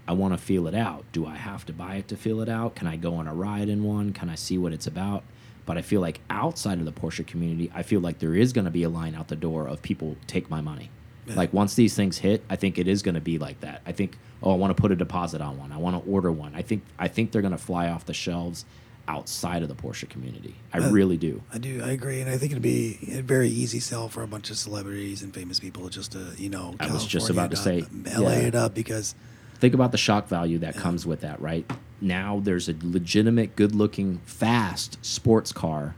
I 0.09 0.13
want 0.13 0.35
to 0.35 0.39
feel 0.39 0.67
it 0.67 0.75
out. 0.75 1.05
Do 1.13 1.27
I 1.27 1.37
have 1.37 1.65
to 1.67 1.73
buy 1.73 1.97
it 1.97 2.09
to 2.09 2.17
feel 2.17 2.41
it 2.41 2.49
out? 2.49 2.75
Can 2.75 2.87
I 2.89 2.97
go 2.97 3.15
on 3.15 3.29
a 3.29 3.35
ride 3.35 3.69
in 3.69 3.85
one? 3.85 4.13
Can 4.13 4.29
I 4.29 4.35
see 4.35 4.59
what 4.59 4.73
it's 4.73 4.87
about? 4.87 5.23
But 5.67 5.79
I 5.79 5.83
feel 5.83 6.01
like 6.01 6.21
outside 6.31 6.79
of 6.79 6.85
the 6.85 6.93
Porsche 6.93 7.27
community, 7.27 7.71
I 7.75 7.83
feel 7.83 8.01
like 8.01 8.19
there 8.19 8.35
is 8.35 8.53
going 8.53 8.65
to 8.65 8.71
be 8.71 8.83
a 8.83 8.89
line 8.89 9.15
out 9.15 9.29
the 9.29 9.37
door 9.37 9.67
of 9.69 9.83
people 9.83 10.17
take 10.27 10.51
my 10.51 10.61
money. 10.61 10.91
Yeah. 11.27 11.35
Like 11.35 11.53
once 11.53 11.75
these 11.75 11.95
things 11.95 12.19
hit, 12.19 12.43
I 12.51 12.57
think 12.57 12.79
it 12.79 12.89
is 12.89 13.03
going 13.03 13.15
to 13.15 13.21
be 13.21 13.39
like 13.39 13.61
that. 13.61 13.83
I 13.87 13.93
think, 13.93 14.19
oh, 14.43 14.53
I 14.53 14.57
want 14.57 14.77
to 14.77 14.81
put 14.81 14.91
a 14.91 14.97
deposit 14.97 15.41
on 15.41 15.59
one. 15.59 15.71
I 15.71 15.77
want 15.77 16.03
to 16.03 16.11
order 16.11 16.33
one. 16.33 16.55
I 16.55 16.63
think 16.63 16.83
I 16.99 17.09
think 17.09 17.31
they're 17.31 17.43
going 17.43 17.53
to 17.53 17.59
fly 17.59 17.89
off 17.89 18.07
the 18.07 18.15
shelves 18.15 18.65
outside 19.07 19.63
of 19.63 19.69
the 19.69 19.75
Porsche 19.75 20.09
community. 20.09 20.55
I 20.73 20.79
Uh, 20.79 20.91
really 20.91 21.17
do. 21.17 21.43
I 21.53 21.59
do. 21.59 21.83
I 21.83 21.91
agree, 21.91 22.21
and 22.21 22.31
I 22.31 22.39
think 22.39 22.53
it'd 22.53 22.63
be 22.63 22.99
a 23.13 23.23
very 23.23 23.49
easy 23.49 23.81
sell 23.81 24.09
for 24.09 24.23
a 24.23 24.27
bunch 24.27 24.51
of 24.51 24.57
celebrities 24.57 25.23
and 25.23 25.35
famous 25.35 25.59
people 25.59 25.89
just 25.89 26.13
to 26.13 26.33
you 26.39 26.49
know. 26.49 26.75
I 26.81 26.87
was 26.93 27.07
just 27.07 27.27
California 27.27 27.43
about 27.43 27.51
to 27.51 27.57
say, 27.57 28.19
LA 28.19 28.31
yeah. 28.31 28.47
it 28.49 28.55
up 28.55 28.75
because 28.75 29.15
think 29.59 29.75
about 29.75 29.93
the 29.93 29.99
shock 29.99 30.29
value 30.29 30.59
that 30.59 30.77
comes 30.77 31.07
with 31.07 31.21
that, 31.23 31.41
right? 31.41 31.71
Now 32.01 32.41
there's 32.43 32.69
a 32.69 32.75
legitimate, 32.83 33.57
good 33.57 33.75
looking, 33.75 34.19
fast 34.25 34.99
sports 35.05 35.53
car 35.53 35.95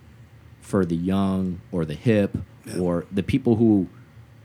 for 0.60 0.84
the 0.84 0.96
young 0.96 1.60
or 1.70 1.84
the 1.84 1.94
hip 1.94 2.36
Yeah. 2.66 2.78
or 2.78 3.04
the 3.10 3.22
people 3.22 3.56
who 3.56 3.88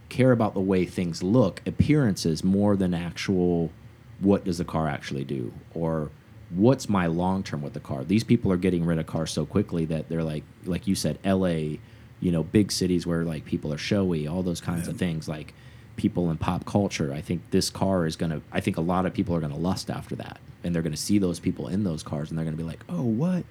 care 0.09 0.31
about 0.31 0.53
the 0.53 0.59
way 0.61 0.85
things 0.85 1.21
look, 1.21 1.61
appearances 1.65 2.43
more 2.43 2.75
than 2.75 2.93
actual 2.93 3.71
what 4.19 4.43
does 4.45 4.57
the 4.57 4.65
car 4.65 4.87
actually 4.87 5.23
do 5.23 5.51
or 5.75 6.09
what's 6.49 6.87
my 6.89 7.05
long 7.07 7.43
term 7.43 7.61
with 7.61 7.73
the 7.73 7.79
car. 7.79 8.03
These 8.03 8.23
people 8.23 8.51
are 8.51 8.57
getting 8.57 8.85
rid 8.85 8.97
of 8.99 9.05
cars 9.05 9.31
so 9.31 9.45
quickly 9.45 9.85
that 9.85 10.09
they're 10.09 10.23
like 10.23 10.43
like 10.65 10.87
you 10.87 10.95
said 10.95 11.19
LA, 11.25 11.77
you 12.19 12.31
know, 12.31 12.41
big 12.43 12.71
cities 12.71 13.05
where 13.05 13.23
like 13.23 13.45
people 13.45 13.71
are 13.73 13.77
showy, 13.77 14.27
all 14.27 14.41
those 14.43 14.61
kinds 14.61 14.87
of 14.87 14.97
things 14.97 15.27
like 15.27 15.53
people 15.97 16.31
in 16.31 16.37
pop 16.37 16.65
culture. 16.65 17.11
I 17.13 17.19
think 17.21 17.41
this 17.51 17.69
car 17.69 18.05
is 18.05 18.15
going 18.15 18.31
to 18.31 18.41
I 18.51 18.61
think 18.61 18.77
a 18.77 18.81
lot 18.81 19.05
of 19.05 19.13
people 19.13 19.35
are 19.35 19.39
going 19.41 19.51
to 19.51 19.57
lust 19.57 19.89
after 19.89 20.15
that 20.15 20.39
and 20.63 20.73
they're 20.73 20.81
going 20.81 20.93
to 20.93 20.97
see 21.01 21.17
those 21.17 21.39
people 21.39 21.67
in 21.67 21.83
those 21.83 22.03
cars 22.03 22.29
and 22.29 22.37
they're 22.37 22.45
going 22.45 22.55
to 22.55 22.61
be 22.63 22.67
like, 22.67 22.83
"Oh, 22.87 23.03
what? 23.03 23.43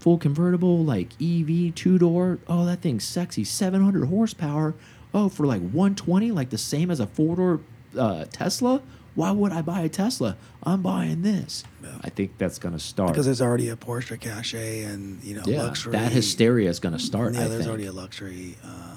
Full 0.00 0.18
convertible 0.18 0.84
like 0.84 1.08
EV 1.22 1.74
two 1.74 1.98
door. 1.98 2.38
Oh, 2.48 2.64
that 2.66 2.80
thing's 2.80 3.04
sexy. 3.04 3.44
700 3.44 4.06
horsepower. 4.06 4.74
Oh, 5.12 5.28
for 5.28 5.46
like 5.46 5.60
120 5.60 6.30
like 6.30 6.50
the 6.50 6.58
same 6.58 6.90
as 6.90 7.00
a 7.00 7.06
four 7.06 7.36
door 7.36 7.60
uh, 7.98 8.24
Tesla? 8.30 8.82
Why 9.16 9.32
would 9.32 9.50
I 9.52 9.60
buy 9.62 9.80
a 9.80 9.88
Tesla? 9.88 10.36
I'm 10.62 10.82
buying 10.82 11.22
this." 11.22 11.64
Yeah. 11.82 11.90
I 12.02 12.10
think 12.10 12.38
that's 12.38 12.58
going 12.58 12.74
to 12.74 12.78
start. 12.80 13.10
because 13.10 13.26
there's 13.26 13.42
already 13.42 13.68
a 13.68 13.76
Porsche 13.76 14.18
cachet 14.20 14.82
and 14.84 15.22
you 15.22 15.34
know 15.36 15.42
yeah, 15.46 15.62
luxury. 15.64 15.92
that 15.92 16.12
hysteria 16.12 16.68
is 16.70 16.80
going 16.80 16.92
to 16.94 16.98
start. 16.98 17.34
Yeah, 17.34 17.44
I 17.44 17.48
there's 17.48 17.58
think. 17.60 17.68
already 17.68 17.86
a 17.86 17.92
luxury. 17.92 18.56
Uh, 18.64 18.94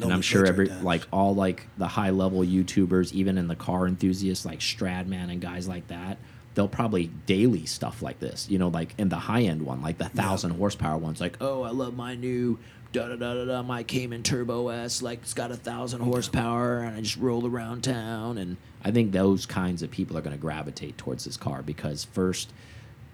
and 0.00 0.12
I'm 0.12 0.22
sure 0.22 0.46
every 0.46 0.68
now. 0.68 0.80
like 0.82 1.06
all 1.12 1.34
like 1.34 1.66
the 1.78 1.86
high 1.86 2.10
level 2.10 2.40
YouTubers, 2.40 3.12
even 3.12 3.38
in 3.38 3.48
the 3.48 3.56
car 3.56 3.86
enthusiasts 3.86 4.44
like 4.44 4.60
Stradman 4.60 5.30
and 5.30 5.40
guys 5.40 5.68
like 5.68 5.86
that, 5.88 6.18
they'll 6.54 6.68
probably 6.68 7.06
daily 7.26 7.66
stuff 7.66 8.02
like 8.02 8.18
this. 8.18 8.48
You 8.50 8.58
know, 8.58 8.68
like 8.68 8.94
in 8.98 9.08
the 9.08 9.16
high 9.16 9.42
end 9.42 9.62
one, 9.62 9.82
like 9.82 9.98
the 9.98 10.08
thousand 10.08 10.52
horsepower 10.52 10.98
ones, 10.98 11.20
like 11.20 11.36
oh, 11.40 11.62
I 11.62 11.70
love 11.70 11.94
my 11.94 12.14
new 12.14 12.58
da 12.92 13.08
da 13.08 13.16
da 13.16 13.34
da 13.34 13.44
da 13.44 13.62
my 13.62 13.82
Cayman 13.82 14.22
Turbo 14.22 14.68
S, 14.68 15.02
like 15.02 15.22
it's 15.22 15.34
got 15.34 15.50
a 15.50 15.56
thousand 15.56 16.00
horsepower, 16.00 16.80
and 16.80 16.96
I 16.96 17.00
just 17.00 17.16
roll 17.16 17.46
around 17.46 17.84
town. 17.84 18.38
And 18.38 18.56
I 18.84 18.90
think 18.90 19.12
those 19.12 19.46
kinds 19.46 19.82
of 19.82 19.90
people 19.90 20.16
are 20.18 20.22
going 20.22 20.36
to 20.36 20.40
gravitate 20.40 20.98
towards 20.98 21.24
this 21.24 21.36
car 21.36 21.62
because 21.62 22.04
first. 22.04 22.52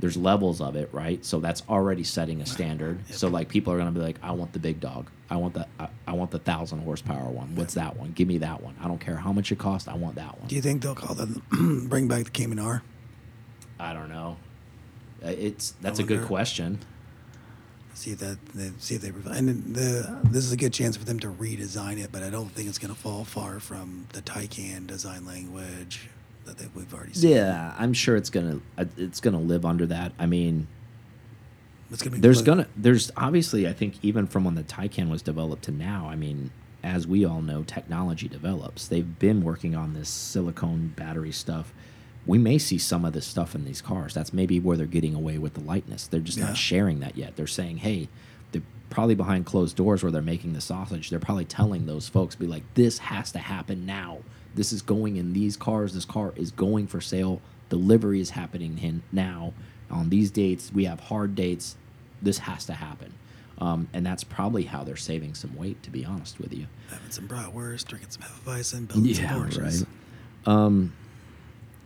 There's 0.01 0.17
levels 0.17 0.61
of 0.61 0.77
it, 0.77 0.89
right? 0.93 1.25
So 1.25 1.41
that's 1.41 1.63
already 1.69 2.05
setting 2.05 2.41
a 2.41 2.47
standard. 2.47 2.99
So 3.15 3.29
like 3.29 3.49
people 3.49 3.73
are 3.73 3.79
gonna 3.79 3.91
be 3.93 4.01
like, 4.01 4.19
I 4.23 4.33
want 4.33 4.53
the 4.53 4.59
big 4.59 4.81
dog. 4.81 5.11
I 5.29 5.37
want 5.37 5.55
the 5.55 5.67
I, 5.79 5.89
I 6.09 6.13
want 6.15 6.31
the 6.31 6.39
thousand 6.39 6.81
horsepower 6.81 7.29
one. 7.31 7.55
What's 7.55 7.75
that 7.75 7.97
one? 7.97 8.13
Give 8.13 8.27
me 8.27 8.39
that 8.39 8.63
one. 8.63 8.75
I 8.83 8.89
don't 8.89 8.99
care 9.01 9.17
how 9.17 9.33
much 9.33 9.53
it 9.53 9.59
costs. 9.59 9.87
I 9.89 9.95
want 9.95 10.17
that 10.17 10.39
one. 10.39 10.49
Do 10.49 10.57
you 10.57 10.63
think 10.63 10.83
they'll 10.83 10.95
call 10.95 11.15
them 11.15 11.87
bring 11.89 12.09
back 12.09 12.25
the 12.25 12.31
Cayman 12.31 12.59
R? 12.59 12.83
I 13.79 13.93
don't 13.93 14.09
know. 14.09 14.37
Uh, 15.25 15.29
It's 15.29 15.73
that's 15.83 15.99
a 15.99 16.03
good 16.03 16.25
question. 16.27 16.79
See 17.93 18.13
if 18.13 18.19
that 18.21 18.39
they 18.55 18.71
see 18.79 18.95
if 18.95 19.03
they 19.03 19.09
and 19.37 19.75
the 19.75 20.19
this 20.25 20.45
is 20.45 20.53
a 20.53 20.57
good 20.57 20.73
chance 20.73 20.97
for 20.97 21.05
them 21.05 21.19
to 21.21 21.29
redesign 21.29 21.99
it, 22.03 22.11
but 22.11 22.23
I 22.23 22.31
don't 22.31 22.49
think 22.51 22.69
it's 22.69 22.79
going 22.79 22.95
to 22.95 22.99
fall 22.99 23.25
far 23.25 23.61
from 23.61 24.07
the 24.15 24.23
Taycan 24.23 24.87
design 24.87 25.27
language 25.27 26.09
that 26.47 26.75
we've 26.75 26.93
already 26.93 27.13
seen. 27.15 27.31
Yeah, 27.33 27.75
I'm 27.79 27.93
sure 27.93 28.17
it's 28.17 28.31
gonna 28.31 28.61
uh, 28.77 28.85
it's 28.97 29.21
gonna 29.21 29.41
live 29.41 29.65
under 29.65 29.87
that. 29.87 30.13
I 30.19 30.27
mean, 30.27 30.67
it's 31.91 32.03
going 32.03 32.13
to 32.13 32.17
be 32.17 32.21
there's 32.21 32.43
gonna 32.43 32.67
there's 32.77 33.11
obviously 33.17 33.67
I 33.69 33.73
think 33.73 33.95
even 34.03 34.27
from 34.27 34.45
when 34.45 34.55
the 34.55 34.63
Taycan 34.63 35.11
was 35.11 35.23
developed 35.23 35.65
to 35.65 35.71
now, 35.73 36.09
I 36.11 36.17
mean, 36.17 36.51
as 36.83 37.07
we 37.07 37.25
all 37.25 37.43
know, 37.43 37.63
technology 37.63 38.29
develops. 38.29 38.89
They've 38.89 39.19
been 39.19 39.43
working 39.43 39.75
on 39.75 39.95
this 39.95 40.09
silicone 40.09 40.89
battery 40.97 41.33
stuff. 41.33 41.73
We 42.27 42.39
may 42.39 42.59
see 42.59 42.79
some 42.79 43.05
of 43.05 43.13
this 43.13 43.27
stuff 43.27 43.55
in 43.55 43.65
these 43.65 43.81
cars. 43.81 44.15
That's 44.15 44.33
maybe 44.33 44.61
where 44.61 44.77
they're 44.77 44.87
getting 44.87 45.15
away 45.15 45.39
with 45.39 45.55
the 45.55 45.61
lightness. 45.61 46.07
They're 46.07 46.21
just 46.21 46.39
Yeah. 46.39 46.47
not 46.47 46.57
sharing 46.57 47.01
that 47.01 47.17
yet. 47.17 47.37
They're 47.37 47.47
saying, 47.47 47.79
"Hey, 47.79 48.09
they're 48.53 48.63
probably 48.91 49.15
behind 49.15 49.47
closed 49.47 49.77
doors 49.77 50.03
where 50.03 50.13
they're 50.13 50.21
making 50.23 50.53
the 50.53 50.61
sausage. 50.61 51.11
They're 51.11 51.19
probably 51.19 51.45
telling 51.47 51.87
those 51.87 52.09
folks, 52.09 52.35
be 52.37 52.47
like, 52.47 52.63
this 52.75 52.99
has 52.99 53.33
to 53.33 53.39
happen 53.39 53.87
now. 53.87 54.19
This 54.55 54.73
is 54.73 54.83
going 54.83 55.17
in 55.17 55.33
these 55.33 55.57
cars. 55.57 55.95
This 55.95 56.05
car 56.05 56.33
is 56.37 56.51
going 56.51 56.87
for 56.87 57.01
sale. 57.01 57.41
Delivery 57.69 58.21
is 58.21 58.31
happening 58.31 58.79
in 58.79 59.03
now 59.13 59.53
on 59.91 60.09
these 60.09 60.31
dates. 60.31 60.73
We 60.73 60.85
have 60.85 61.01
hard 61.01 61.35
dates. 61.35 61.77
This 62.23 62.39
has 62.39 62.65
to 62.67 62.75
happen." 62.75 63.15
Um, 63.61 63.89
and 63.93 64.07
that's 64.07 64.25
probably 64.25 64.65
how 64.65 64.85
they're 64.85 64.97
saving 64.97 65.35
some 65.35 65.55
weight, 65.55 65.83
to 65.83 65.91
be 65.91 66.05
honest 66.05 66.39
with 66.39 66.55
you. 66.55 66.67
having 66.89 67.11
some 67.11 67.29
bratwurst, 67.29 67.87
drinking 67.87 68.11
some 68.11 68.23
Hefeweizen, 68.23 68.89
building 68.89 69.15
some 69.15 69.25
Porsches. 69.27 69.87
Um, 70.47 70.95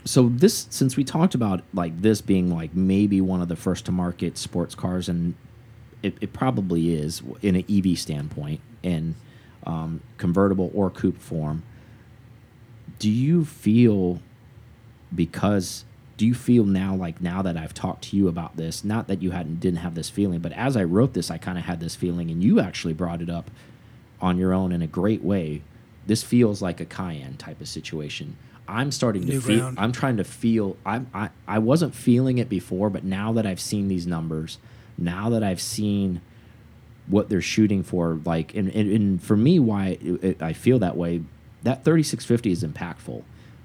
so 0.04 0.28
this, 0.28 0.68
since 0.70 0.96
we 0.96 1.02
talked 1.02 1.34
about 1.34 1.62
like 1.72 2.00
this 2.00 2.20
being 2.20 2.54
like 2.54 2.74
maybe 2.74 3.20
one 3.20 3.42
of 3.42 3.48
the 3.48 3.56
first 3.56 3.86
to 3.86 3.92
market 3.92 4.38
sports 4.38 4.74
cars, 4.74 5.08
and 5.08 5.34
it, 6.02 6.14
it 6.20 6.32
probably 6.32 6.94
is 6.94 7.22
in 7.42 7.56
an 7.56 7.64
EV 7.68 7.98
standpoint 7.98 8.60
in 8.82 9.16
um, 9.66 10.00
convertible 10.18 10.70
or 10.74 10.90
coupe 10.90 11.18
form. 11.18 11.64
Do 12.98 13.10
you 13.10 13.44
feel 13.44 14.20
because 15.14 15.84
do 16.16 16.26
you 16.26 16.34
feel 16.34 16.64
now 16.64 16.94
like 16.94 17.20
now 17.20 17.42
that 17.42 17.56
I've 17.56 17.74
talked 17.74 18.04
to 18.10 18.16
you 18.16 18.28
about 18.28 18.56
this, 18.56 18.84
not 18.84 19.08
that 19.08 19.20
you 19.22 19.32
hadn't 19.32 19.60
didn't 19.60 19.80
have 19.80 19.94
this 19.94 20.08
feeling, 20.10 20.38
but 20.40 20.52
as 20.52 20.76
I 20.76 20.84
wrote 20.84 21.12
this, 21.12 21.30
I 21.30 21.38
kind 21.38 21.58
of 21.58 21.64
had 21.64 21.80
this 21.80 21.96
feeling, 21.96 22.30
and 22.30 22.42
you 22.42 22.60
actually 22.60 22.94
brought 22.94 23.20
it 23.20 23.28
up 23.30 23.50
on 24.20 24.38
your 24.38 24.54
own 24.54 24.72
in 24.72 24.80
a 24.80 24.86
great 24.86 25.22
way. 25.22 25.62
This 26.06 26.22
feels 26.22 26.62
like 26.62 26.80
a 26.80 26.84
Cayenne 26.84 27.36
type 27.36 27.60
of 27.60 27.68
situation. 27.68 28.36
I'm 28.68 28.90
starting 28.92 29.26
to 29.26 29.40
feel. 29.40 29.58
ground. 29.60 29.78
I'm 29.78 29.92
trying 29.92 30.16
to 30.18 30.24
feel. 30.24 30.76
I'm. 30.86 31.08
I. 31.12 31.30
I 31.48 31.58
wasn't 31.58 31.94
feeling 31.94 32.38
it 32.38 32.48
before, 32.48 32.90
but 32.90 33.04
now 33.04 33.32
that 33.32 33.44
I've 33.44 33.60
seen 33.60 33.88
these 33.88 34.06
numbers, 34.06 34.58
now 34.96 35.30
that 35.30 35.42
I've 35.42 35.60
seen 35.60 36.20
what 37.06 37.28
they're 37.28 37.42
shooting 37.42 37.82
for, 37.82 38.18
like, 38.24 38.54
and, 38.54 38.68
and, 38.70 38.90
and 38.90 39.22
for 39.22 39.36
me, 39.36 39.58
why 39.58 39.98
it, 40.00 40.24
it- 40.24 40.42
I 40.42 40.54
feel 40.54 40.78
that 40.78 40.96
way, 40.96 41.22
that 41.64 41.84
3650 41.84 42.52
is 42.52 42.62
impactful. 42.62 43.22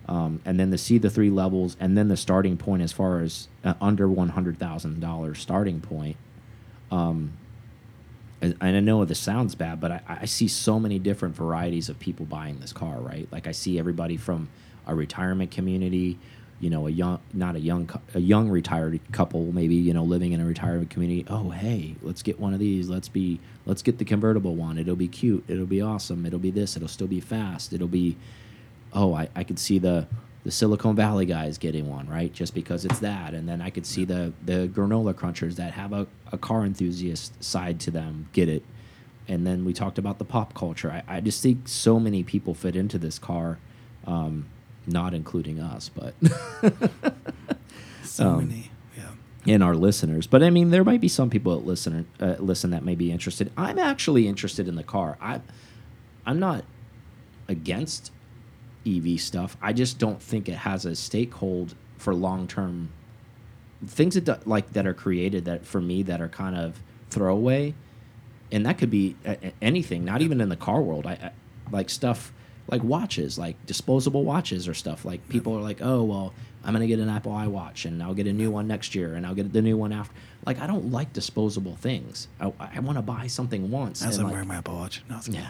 Um, 0.07 0.41
and 0.43 0.59
then 0.59 0.71
to 0.71 0.77
see 0.77 0.97
the 0.97 1.09
three 1.11 1.29
levels, 1.29 1.77
and 1.79 1.95
then 1.95 2.07
the 2.07 2.17
starting 2.17 2.57
point 2.57 2.81
as 2.81 2.91
far 2.91 3.19
as 3.19 3.47
uh, 3.63 3.75
under 3.79 4.09
one 4.09 4.29
hundred 4.29 4.57
thousand 4.57 4.99
dollars 4.99 5.37
starting 5.37 5.81
point, 5.81 6.17
um, 6.89 7.33
and 8.41 8.55
and 8.59 8.75
I 8.75 8.79
know 8.79 9.05
this 9.05 9.19
sounds 9.19 9.53
bad, 9.53 9.79
but 9.79 9.91
I, 9.91 10.01
I 10.07 10.25
see 10.25 10.47
so 10.47 10.79
many 10.79 10.97
different 10.97 11.35
varieties 11.35 11.89
of 11.89 11.99
people 11.99 12.25
buying 12.25 12.59
this 12.59 12.73
car, 12.73 12.97
right? 12.99 13.27
Like 13.31 13.45
I 13.45 13.51
see 13.51 13.77
everybody 13.77 14.17
from 14.17 14.49
a 14.87 14.95
retirement 14.95 15.51
community, 15.51 16.17
you 16.59 16.69
know, 16.69 16.87
a 16.87 16.89
young, 16.89 17.19
not 17.33 17.55
a 17.55 17.59
young, 17.59 17.89
a 18.13 18.19
young 18.19 18.49
retired 18.49 18.99
couple, 19.11 19.51
maybe 19.51 19.75
you 19.75 19.93
know, 19.93 20.03
living 20.03 20.33
in 20.33 20.41
a 20.41 20.45
retirement 20.45 20.89
community. 20.89 21.25
Oh, 21.29 21.49
hey, 21.51 21.95
let's 22.01 22.21
get 22.21 22.39
one 22.39 22.53
of 22.53 22.59
these. 22.59 22.89
Let's 22.89 23.07
be, 23.07 23.39
let's 23.65 23.81
get 23.81 23.97
the 23.97 24.05
convertible 24.05 24.55
one. 24.55 24.77
It'll 24.77 24.95
be 24.95 25.07
cute. 25.07 25.43
It'll 25.47 25.65
be 25.65 25.81
awesome. 25.81 26.25
It'll 26.25 26.39
be 26.39 26.51
this. 26.51 26.75
It'll 26.75 26.87
still 26.87 27.07
be 27.07 27.21
fast. 27.21 27.71
It'll 27.71 27.87
be, 27.87 28.17
oh, 28.93 29.13
I, 29.13 29.29
I 29.35 29.43
could 29.43 29.59
see 29.59 29.79
the 29.79 30.07
the 30.43 30.51
Silicon 30.51 30.95
Valley 30.95 31.25
guys 31.25 31.57
getting 31.57 31.89
one, 31.89 32.07
right? 32.07 32.31
Just 32.31 32.53
because 32.53 32.85
it's 32.85 32.99
that, 32.99 33.33
and 33.33 33.47
then 33.47 33.61
I 33.61 33.69
could 33.69 33.85
see 33.85 34.05
the 34.05 34.33
the 34.43 34.69
granola 34.73 35.13
crunchers 35.13 35.55
that 35.55 35.73
have 35.73 35.91
a, 35.93 36.07
a 36.31 36.37
car 36.37 36.65
enthusiast 36.65 37.43
side 37.43 37.79
to 37.81 37.91
them 37.91 38.29
get 38.31 38.47
it, 38.47 38.63
and 39.27 39.45
then 39.45 39.65
we 39.65 39.73
talked 39.73 39.97
about 39.97 40.17
the 40.17 40.25
pop 40.25 40.53
culture. 40.53 40.91
I, 40.91 41.17
I 41.17 41.19
just 41.19 41.43
think 41.43 41.67
so 41.67 41.99
many 41.99 42.23
people 42.23 42.53
fit 42.53 42.75
into 42.75 42.97
this 42.97 43.19
car, 43.19 43.59
um, 44.07 44.45
not 44.89 45.13
including 45.13 45.59
us, 45.59 45.89
but 45.89 46.13
So 48.03 48.27
Um, 48.29 48.47
many. 48.47 48.71
Yeah. 48.97 49.11
in 49.45 49.61
our 49.61 49.75
listeners. 49.75 50.27
But 50.27 50.43
I 50.43 50.49
mean, 50.49 50.71
there 50.71 50.83
might 50.83 51.01
be 51.01 51.07
some 51.07 51.29
people 51.29 51.57
that 51.57 51.65
listen 51.65 52.07
uh, 52.19 52.35
listen 52.39 52.71
that 52.71 52.83
may 52.83 52.95
be 52.95 53.11
interested. 53.11 53.51
I'm 53.57 53.79
actually 53.79 54.27
interested 54.27 54.67
in 54.67 54.75
the 54.75 54.83
car. 54.83 55.17
I 55.21 55.41
I'm 56.25 56.39
not 56.39 56.65
against 57.47 58.11
EV 58.87 59.19
stuff. 59.19 59.57
I 59.61 59.73
just 59.73 59.97
don't 59.99 60.21
think 60.21 60.47
it 60.49 60.55
has 60.59 60.85
a 60.85 60.91
stakehold 60.91 61.73
for 61.97 62.13
long 62.15 62.47
term 62.47 62.89
things 63.85 64.15
that 64.15 64.25
do, 64.25 64.35
like 64.45 64.73
that 64.73 64.85
are 64.85 64.93
created 64.93 65.45
that 65.45 65.65
for 65.65 65.79
me 65.81 66.03
that 66.03 66.19
are 66.21 66.27
kind 66.29 66.55
of 66.55 66.81
throwaway, 67.09 67.73
and 68.51 68.65
that 68.65 68.77
could 68.77 68.89
be 68.91 69.15
anything. 69.61 70.03
Not 70.03 70.21
even 70.21 70.41
in 70.41 70.49
the 70.49 70.55
car 70.57 70.81
world. 70.81 71.05
I, 71.07 71.11
I 71.13 71.31
like 71.71 71.89
stuff 71.89 72.33
like 72.69 72.83
watches, 72.83 73.37
like 73.37 73.63
disposable 73.65 74.23
watches 74.23 74.67
or 74.67 74.73
stuff. 74.73 75.05
Like 75.05 75.27
people 75.29 75.55
are 75.57 75.61
like, 75.61 75.79
oh 75.81 76.03
well, 76.03 76.33
I'm 76.63 76.73
gonna 76.73 76.87
get 76.87 76.99
an 76.99 77.09
Apple 77.09 77.31
iWatch 77.31 77.85
and 77.85 78.01
I'll 78.03 78.13
get 78.13 78.27
a 78.27 78.33
new 78.33 78.51
one 78.51 78.67
next 78.67 78.95
year 78.95 79.13
and 79.15 79.25
I'll 79.25 79.35
get 79.35 79.51
the 79.53 79.61
new 79.61 79.77
one 79.77 79.91
after. 79.91 80.13
Like 80.45 80.59
I 80.59 80.67
don't 80.67 80.91
like 80.91 81.11
disposable 81.13 81.75
things. 81.75 82.27
I, 82.39 82.51
I 82.59 82.79
want 82.79 82.97
to 82.97 83.01
buy 83.01 83.27
something 83.27 83.71
once. 83.71 84.03
As 84.03 84.15
and, 84.17 84.21
I'm 84.21 84.23
like- 84.25 84.33
wearing 84.33 84.47
my 84.47 84.57
Apple 84.57 84.75
Watch. 84.75 85.03
No, 85.09 85.19
yeah. 85.29 85.49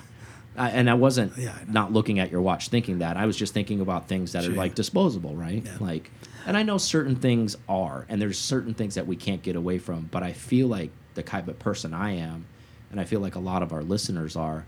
I, 0.58 0.72
and 0.72 0.90
I 0.90 0.96
wasn't 0.96 1.38
Yeah, 1.38 1.54
I 1.56 1.72
not 1.72 1.94
looking 1.94 2.20
at 2.20 2.32
your 2.32 2.42
watch 2.42 2.68
thinking 2.70 3.00
that. 3.00 3.16
I 3.16 3.26
was 3.26 3.38
just 3.38 3.54
thinking 3.54 3.80
about 3.82 4.08
things 4.08 4.34
that 4.34 4.44
Sure. 4.44 4.52
are 4.54 4.56
like 4.56 4.76
disposable, 4.76 5.36
right? 5.36 5.64
Yeah. 5.64 5.78
Like, 5.80 6.12
and 6.46 6.58
I 6.58 6.64
know 6.64 6.78
certain 6.78 7.16
things 7.16 7.56
are, 7.70 8.06
and 8.10 8.22
there's 8.22 8.38
certain 8.40 8.74
things 8.74 8.96
that 8.96 9.08
we 9.08 9.16
can't 9.16 9.42
get 9.42 9.56
away 9.56 9.78
from. 9.78 10.10
But 10.12 10.24
I 10.24 10.34
feel 10.34 10.68
like 10.68 10.90
the 11.14 11.24
type 11.24 11.48
of 11.48 11.60
person 11.60 11.94
I 11.94 12.14
am, 12.14 12.46
and 12.92 13.00
I 13.00 13.04
feel 13.06 13.20
like 13.22 13.36
a 13.36 13.40
lot 13.40 13.62
of 13.62 13.72
our 13.72 13.84
listeners 13.84 14.36
are, 14.36 14.66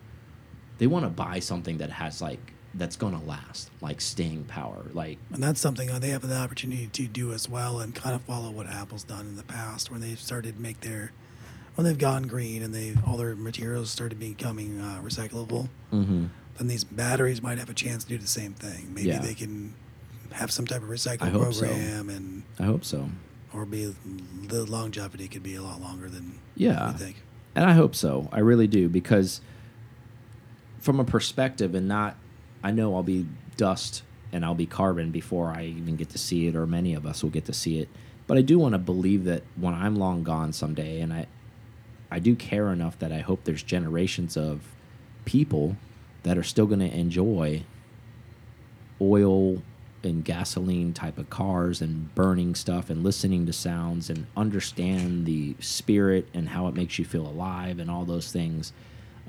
they 0.81 0.87
want 0.87 1.05
to 1.05 1.11
buy 1.11 1.37
something 1.37 1.77
that 1.77 1.91
has 1.91 2.23
like 2.23 2.39
that's 2.73 2.95
gonna 2.95 3.21
last, 3.23 3.69
like 3.81 4.01
staying 4.01 4.45
power, 4.45 4.83
like 4.93 5.19
And 5.31 5.43
that's 5.43 5.59
something 5.61 5.91
uh, 5.91 5.99
they 5.99 6.09
have 6.09 6.27
the 6.27 6.35
opportunity 6.35 6.87
to 6.87 7.05
do 7.05 7.33
as 7.33 7.47
well 7.47 7.79
and 7.81 7.93
kind 7.93 8.15
of 8.15 8.21
follow 8.23 8.49
what 8.49 8.65
Apple's 8.65 9.03
done 9.03 9.27
in 9.27 9.35
the 9.35 9.43
past 9.43 9.91
when 9.91 10.01
they've 10.01 10.19
started 10.19 10.55
to 10.55 10.61
make 10.61 10.79
their 10.81 11.11
when 11.75 11.85
they've 11.85 11.99
gone 11.99 12.23
green 12.23 12.63
and 12.63 12.73
they 12.73 12.95
all 13.05 13.15
their 13.15 13.35
materials 13.35 13.91
started 13.91 14.19
becoming 14.19 14.81
uh, 14.81 14.99
recyclable. 15.03 15.69
mm-hmm. 15.93 16.25
Then 16.57 16.67
these 16.67 16.83
batteries 16.83 17.43
might 17.43 17.59
have 17.59 17.69
a 17.69 17.75
chance 17.75 18.03
to 18.05 18.09
do 18.09 18.17
the 18.17 18.25
same 18.27 18.53
thing. 18.53 18.91
Maybe 18.91 19.09
Yeah. 19.09 19.19
they 19.19 19.35
can 19.35 19.75
have 20.31 20.49
some 20.49 20.65
type 20.65 20.81
of 20.81 20.89
recycling 20.89 21.29
hope 21.29 21.53
so. 21.53 21.67
program 21.67 22.09
and 22.09 22.41
I 22.59 22.63
hope 22.63 22.85
so. 22.85 23.07
or 23.53 23.65
be 23.67 23.93
the 24.47 24.65
longevity 24.65 25.27
could 25.27 25.43
be 25.43 25.53
a 25.53 25.61
lot 25.61 25.79
longer 25.79 26.09
than 26.09 26.39
Yeah. 26.55 26.87
I 26.87 26.93
think. 26.93 27.17
And 27.53 27.65
I 27.69 27.73
hope 27.73 27.93
so. 27.95 28.29
I 28.31 28.39
really 28.39 28.67
do 28.67 28.89
because 28.89 29.41
from 30.81 30.99
a 30.99 31.05
perspective 31.05 31.73
and 31.73 31.87
not 31.87 32.17
I 32.63 32.71
know 32.71 32.95
I'll 32.95 33.03
be 33.03 33.27
dust 33.55 34.03
and 34.33 34.43
I'll 34.43 34.55
be 34.55 34.65
carbon 34.65 35.11
before 35.11 35.47
I 35.47 35.65
even 35.65 35.95
get 35.95 36.09
to 36.09 36.17
see 36.17 36.47
it 36.47 36.55
or 36.55 36.67
many 36.67 36.93
of 36.93 37.05
us 37.05 37.23
will 37.23 37.29
get 37.29 37.45
to 37.45 37.53
see 37.53 37.79
it. 37.79 37.89
But 38.27 38.37
I 38.37 38.41
do 38.41 38.59
want 38.59 38.73
to 38.73 38.79
believe 38.79 39.23
that 39.25 39.43
when 39.55 39.73
I'm 39.73 39.95
long 39.95 40.23
gone 40.23 40.53
someday 40.53 40.99
and 40.99 41.13
I 41.13 41.27
I 42.11 42.19
do 42.19 42.35
care 42.35 42.71
enough 42.71 42.99
that 42.99 43.11
I 43.11 43.19
hope 43.19 43.45
there's 43.45 43.63
generations 43.63 44.35
of 44.35 44.61
people 45.23 45.77
that 46.23 46.37
are 46.37 46.43
still 46.43 46.65
going 46.65 46.79
to 46.81 46.93
enjoy 46.93 47.63
oil 48.99 49.63
and 50.03 50.25
gasoline 50.25 50.93
type 50.93 51.17
of 51.17 51.29
cars 51.29 51.81
and 51.81 52.13
burning 52.15 52.55
stuff 52.55 52.89
and 52.89 53.03
listening 53.03 53.45
to 53.45 53.53
sounds 53.53 54.09
and 54.09 54.27
understand 54.35 55.25
the 55.25 55.55
spirit 55.59 56.27
and 56.33 56.49
how 56.49 56.67
it 56.67 56.75
makes 56.75 56.99
you 56.99 57.05
feel 57.05 57.25
alive 57.25 57.79
and 57.79 57.89
all 57.89 58.03
those 58.03 58.31
things. 58.31 58.73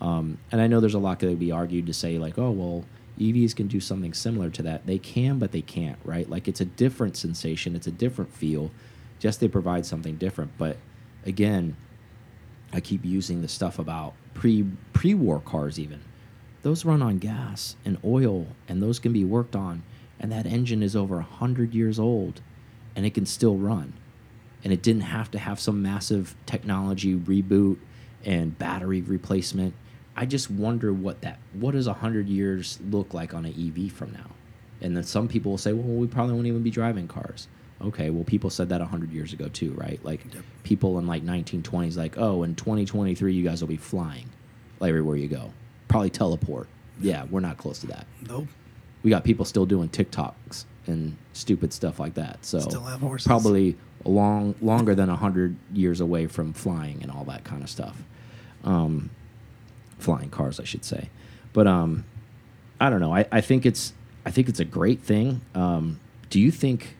Um, 0.02 0.38
and 0.50 0.60
I 0.60 0.66
know 0.66 0.80
there's 0.80 0.94
a 0.94 0.98
lot 0.98 1.20
that 1.20 1.28
would 1.28 1.38
be 1.38 1.52
argued 1.52 1.86
to 1.86 1.94
say 1.94 2.18
like, 2.18 2.36
oh 2.36 2.50
well, 2.50 2.84
EVs 3.20 3.54
can 3.54 3.68
do 3.68 3.78
something 3.78 4.12
similar 4.12 4.50
to 4.50 4.62
that. 4.64 4.84
They 4.84 4.98
can, 4.98 5.38
but 5.38 5.52
they 5.52 5.62
can't, 5.62 5.98
right? 6.04 6.28
Like 6.28 6.48
it's 6.48 6.60
a 6.60 6.64
different 6.64 7.16
sensation, 7.16 7.76
it's 7.76 7.86
a 7.86 7.92
different 7.92 8.34
feel. 8.34 8.72
Just 9.20 9.38
they 9.38 9.46
provide 9.46 9.86
something 9.86 10.16
different. 10.16 10.50
But 10.58 10.76
again, 11.24 11.76
I 12.72 12.80
keep 12.80 13.04
using 13.04 13.42
the 13.42 13.48
stuff 13.48 13.78
about 13.78 14.14
pre 14.34 14.66
pre 14.92 15.14
war 15.14 15.38
cars 15.38 15.78
even. 15.78 16.00
Those 16.62 16.84
run 16.84 17.00
on 17.00 17.18
gas 17.18 17.76
and 17.84 17.96
oil, 18.04 18.48
and 18.68 18.82
those 18.82 18.98
can 18.98 19.12
be 19.12 19.24
worked 19.24 19.54
on. 19.54 19.84
And 20.18 20.32
that 20.32 20.46
engine 20.46 20.82
is 20.82 20.96
over 20.96 21.20
hundred 21.20 21.74
years 21.74 22.00
old, 22.00 22.40
and 22.96 23.06
it 23.06 23.14
can 23.14 23.26
still 23.26 23.56
run. 23.56 23.92
And 24.64 24.72
it 24.72 24.82
didn't 24.82 25.02
have 25.02 25.30
to 25.32 25.38
have 25.38 25.60
some 25.60 25.80
massive 25.80 26.34
technology 26.46 27.14
reboot 27.14 27.78
and 28.24 28.58
battery 28.58 29.00
replacement. 29.00 29.74
I 30.16 30.26
just 30.26 30.50
wonder 30.50 30.92
what 30.92 31.20
that 31.22 31.38
what 31.54 31.72
does 31.72 31.86
hundred 31.86 32.28
years 32.28 32.78
look 32.90 33.14
like 33.14 33.32
on 33.34 33.44
an 33.46 33.52
EV 33.54 33.90
from 33.92 34.12
now? 34.12 34.30
And 34.80 34.96
then 34.96 35.04
some 35.04 35.28
people 35.28 35.52
will 35.52 35.58
say, 35.58 35.72
well, 35.72 35.86
we 35.96 36.06
probably 36.06 36.34
won't 36.34 36.46
even 36.46 36.62
be 36.62 36.70
driving 36.70 37.06
cars. 37.08 37.46
Okay, 37.80 38.10
well, 38.10 38.24
people 38.24 38.50
said 38.50 38.68
that 38.68 38.80
100 38.80 39.10
years 39.12 39.32
ago 39.32 39.48
too, 39.48 39.72
right? 39.72 39.98
Like 40.04 40.24
Yep. 40.34 40.44
people 40.64 40.98
in 40.98 41.06
like 41.06 41.24
1920s, 41.24 41.96
like, 41.96 42.16
oh, 42.18 42.42
in 42.42 42.54
2023, 42.54 43.32
you 43.32 43.42
guys 43.44 43.60
will 43.60 43.68
be 43.68 43.76
flying 43.76 44.28
like, 44.80 44.88
everywhere 44.90 45.16
you 45.16 45.28
go. 45.28 45.52
Probably 45.88 46.10
teleport. 46.10 46.68
Yeah, 47.00 47.24
we're 47.30 47.40
not 47.40 47.58
close 47.58 47.78
to 47.80 47.86
that. 47.88 48.06
Nope. 48.28 48.46
We 49.02 49.10
got 49.10 49.24
people 49.24 49.44
still 49.44 49.66
doing 49.66 49.88
TikToks 49.88 50.64
and 50.86 51.16
stupid 51.32 51.72
stuff 51.72 51.98
like 51.98 52.14
that. 52.14 52.44
So 52.44 52.60
Still 52.60 52.82
have 52.82 53.00
horses. 53.00 53.26
probably 53.26 53.76
a 54.04 54.08
long 54.08 54.54
longer 54.60 54.94
than 54.94 55.08
100 55.08 55.56
years 55.72 56.00
away 56.00 56.26
from 56.26 56.52
flying 56.52 57.02
and 57.02 57.10
all 57.10 57.24
that 57.24 57.42
kind 57.44 57.62
of 57.62 57.70
stuff. 57.70 58.00
Um, 58.64 59.10
flying 60.02 60.30
cars, 60.30 60.58
I 60.60 60.64
should 60.64 60.84
say. 60.84 61.08
But 61.52 61.66
um, 61.66 62.04
I 62.80 62.90
don't 62.90 63.00
know. 63.00 63.14
I, 63.14 63.26
I 63.30 63.40
think 63.40 63.64
it's 63.66 63.92
I 64.26 64.30
think 64.30 64.48
it's 64.48 64.60
a 64.60 64.64
great 64.64 65.00
thing. 65.00 65.40
Um, 65.54 66.00
do 66.30 66.40
you 66.40 66.50
think 66.50 66.96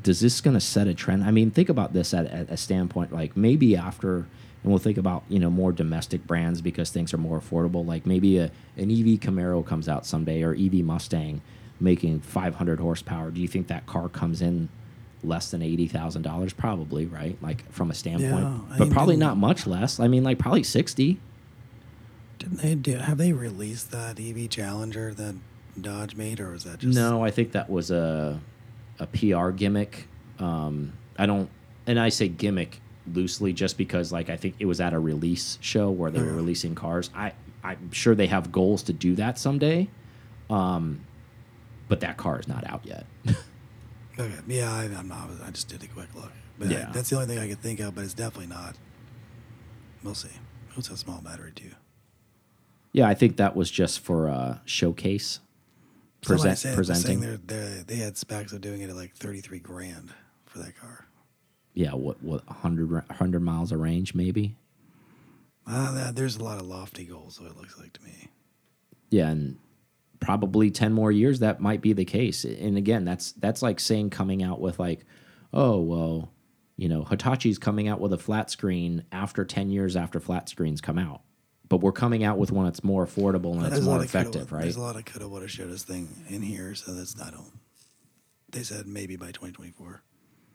does 0.00 0.20
this 0.20 0.40
going 0.40 0.54
to 0.54 0.60
set 0.60 0.86
a 0.86 0.94
trend? 0.94 1.24
I 1.24 1.30
mean, 1.30 1.50
think 1.50 1.68
about 1.68 1.92
this 1.92 2.14
at, 2.14 2.26
at 2.26 2.50
a 2.50 2.56
standpoint 2.56 3.12
like 3.12 3.36
maybe 3.36 3.76
after, 3.76 4.16
and 4.16 4.26
we'll 4.72 4.78
think 4.78 4.96
about 4.98 5.24
you 5.28 5.38
know 5.38 5.50
more 5.50 5.72
domestic 5.72 6.26
brands 6.26 6.60
because 6.60 6.90
things 6.90 7.12
are 7.12 7.18
more 7.18 7.40
affordable. 7.40 7.86
Like 7.86 8.06
maybe 8.06 8.38
a 8.38 8.50
an 8.76 8.90
EV 8.90 9.20
Camaro 9.20 9.64
comes 9.64 9.88
out 9.88 10.06
someday 10.06 10.42
or 10.42 10.54
EV 10.54 10.74
Mustang 10.84 11.42
making 11.80 12.20
500 12.20 12.78
horsepower. 12.78 13.30
Do 13.32 13.40
you 13.40 13.48
think 13.48 13.66
that 13.66 13.86
car 13.86 14.08
comes 14.08 14.40
in 14.40 14.68
less 15.24 15.50
than 15.50 15.62
eighty 15.62 15.88
thousand 15.88 16.22
dollars? 16.22 16.52
Probably, 16.52 17.06
right? 17.06 17.36
Like 17.42 17.70
from 17.70 17.90
a 17.90 17.94
standpoint, 17.94 18.44
Yeah, 18.44 18.76
but 18.78 18.90
probably 18.90 19.16
not 19.16 19.36
much 19.36 19.66
less. 19.66 20.00
I 20.00 20.08
mean, 20.08 20.22
like 20.24 20.38
probably 20.38 20.62
sixty. 20.62 21.20
Didn't 22.42 22.58
they 22.58 22.74
do? 22.74 22.96
Have 22.96 23.18
they 23.18 23.32
released 23.32 23.92
that 23.92 24.18
EV 24.18 24.50
Challenger 24.50 25.14
that 25.14 25.36
Dodge 25.80 26.16
made, 26.16 26.40
or 26.40 26.50
was 26.50 26.64
that 26.64 26.80
just 26.80 26.96
No, 26.98 27.22
I 27.24 27.30
think 27.30 27.52
that 27.52 27.70
was 27.70 27.90
a 27.92 28.40
a 28.98 29.06
PR 29.06 29.50
gimmick. 29.50 30.08
Um, 30.40 30.92
I 31.16 31.26
don't, 31.26 31.48
and 31.86 32.00
I 32.00 32.08
say 32.08 32.26
gimmick 32.28 32.80
loosely 33.12 33.52
just 33.52 33.78
because, 33.78 34.10
like, 34.12 34.28
I 34.28 34.36
think 34.36 34.56
it 34.58 34.64
was 34.66 34.80
at 34.80 34.92
a 34.92 34.98
release 34.98 35.56
show 35.60 35.90
where 35.90 36.10
they 36.10 36.20
were 36.20 36.32
releasing 36.34 36.74
cars. 36.74 37.10
I 37.14 37.32
I'm 37.62 37.92
sure 37.92 38.16
they 38.16 38.26
have 38.26 38.50
goals 38.50 38.82
to 38.84 38.92
do 38.92 39.14
that 39.14 39.38
someday, 39.38 39.88
um, 40.50 41.00
but 41.88 42.00
that 42.00 42.16
car 42.16 42.40
is 42.40 42.48
not 42.48 42.66
out 42.68 42.84
yet. 42.84 43.06
Okay, 44.18 44.30
yeah, 44.46 44.70
I, 44.70 44.82
I'm 44.84 45.08
not. 45.08 45.30
I 45.42 45.50
just 45.52 45.68
did 45.68 45.82
a 45.82 45.86
quick 45.86 46.14
look, 46.14 46.30
but 46.58 46.68
I- 46.68 46.72
Yeah. 46.72 46.90
that's 46.92 47.08
the 47.08 47.16
only 47.16 47.28
thing 47.28 47.38
I 47.38 47.48
could 47.48 47.60
think 47.62 47.80
of. 47.80 47.94
But 47.94 48.04
it's 48.04 48.12
definitely 48.12 48.48
not. 48.54 48.76
We'll 50.04 50.14
see. 50.14 50.28
It's 50.76 50.90
a 50.90 50.98
small 50.98 51.22
battery 51.22 51.52
too. 51.54 51.70
Yeah, 52.92 53.08
I 53.08 53.14
think 53.14 53.36
that 53.38 53.56
was 53.56 53.70
just 53.70 54.00
for 54.00 54.28
uh, 54.28 54.58
showcase. 54.64 55.40
Present, 56.22 56.56
said, 56.56 56.76
presenting. 56.76 57.20
they're, 57.20 57.36
they're, 57.38 57.82
they 57.82 57.96
had 57.96 58.16
specs 58.16 58.52
of 58.52 58.60
doing 58.60 58.80
it 58.80 58.90
at 58.90 58.94
like 58.94 59.12
33 59.16 59.58
grand 59.58 60.10
for 60.46 60.58
that 60.60 60.76
car. 60.78 61.06
Yeah, 61.74 61.94
what 61.94 62.22
what 62.22 62.46
100, 62.46 62.90
100 62.92 63.40
miles 63.40 63.72
of 63.72 63.80
range 63.80 64.14
maybe. 64.14 64.54
Uh, 65.66 65.92
that, 65.94 66.16
there's 66.16 66.36
a 66.36 66.44
lot 66.44 66.60
of 66.60 66.66
lofty 66.66 67.04
goals, 67.04 67.36
so 67.36 67.46
it 67.46 67.56
looks 67.56 67.78
like 67.78 67.92
to 67.94 68.02
me. 68.02 68.28
Yeah, 69.10 69.30
and 69.30 69.58
probably 70.20 70.70
10 70.70 70.92
more 70.92 71.10
years 71.10 71.40
that 71.40 71.60
might 71.60 71.80
be 71.80 71.92
the 71.92 72.04
case. 72.04 72.44
And 72.44 72.76
again, 72.76 73.04
that's 73.04 73.32
that's 73.32 73.62
like 73.62 73.80
saying 73.80 74.10
coming 74.10 74.42
out 74.42 74.60
with 74.60 74.78
like, 74.78 75.04
oh, 75.52 75.80
well, 75.80 76.30
You 76.76 76.88
know, 76.88 77.04
Hitachi's 77.04 77.58
coming 77.58 77.88
out 77.88 78.00
with 78.00 78.12
a 78.12 78.18
flat 78.18 78.50
screen 78.50 79.04
after 79.12 79.44
10 79.44 79.70
years 79.70 79.96
after 79.96 80.20
flat 80.20 80.48
screens 80.48 80.80
come 80.80 80.98
out. 80.98 81.22
But 81.72 81.80
we're 81.80 81.90
coming 81.92 82.22
out 82.22 82.36
with 82.36 82.52
one 82.52 82.66
that's 82.66 82.84
more 82.84 83.06
affordable 83.06 83.54
and 83.56 83.64
it's 83.72 83.80
more 83.80 83.94
of 83.96 84.02
coulda- 84.02 84.04
effective, 84.04 84.52
right? 84.52 84.60
There's 84.60 84.76
a 84.76 84.80
lot 84.82 84.94
of 84.96 85.06
coulda, 85.06 85.26
woulda, 85.26 85.48
shoulda 85.48 85.78
thing 85.78 86.06
in 86.28 86.42
here, 86.42 86.74
so 86.74 86.92
that's 86.92 87.18
I 87.18 87.30
don't. 87.30 87.50
They 88.50 88.62
said 88.62 88.86
maybe 88.86 89.16
by 89.16 89.28
2024. 89.28 90.02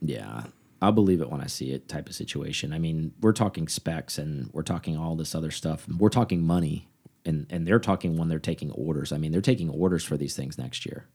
Yeah, 0.01 0.43
I'll 0.79 0.91
believe 0.91 1.19
it 1.21 1.31
when 1.31 1.41
I 1.41 1.47
see 1.47 1.71
it 1.71 1.87
type 1.89 2.07
of 2.07 2.13
situation. 2.13 2.71
I 2.71 2.77
mean, 2.77 3.13
we're 3.19 3.33
talking 3.33 3.67
specs 3.67 4.19
and 4.19 4.51
we're 4.53 4.61
talking 4.61 4.95
all 4.95 5.15
this 5.15 5.33
other 5.33 5.49
stuff. 5.49 5.87
We're 5.89 6.09
talking 6.09 6.43
money 6.45 6.87
and 7.25 7.47
and 7.49 7.65
they're 7.67 7.79
talking 7.79 8.15
when 8.15 8.29
they're 8.29 8.37
taking 8.37 8.69
orders. 8.73 9.11
I 9.11 9.17
mean, 9.17 9.31
they're 9.31 9.41
taking 9.41 9.71
orders 9.71 10.03
for 10.03 10.17
these 10.17 10.35
things 10.35 10.59
next 10.59 10.85
year. 10.85 11.07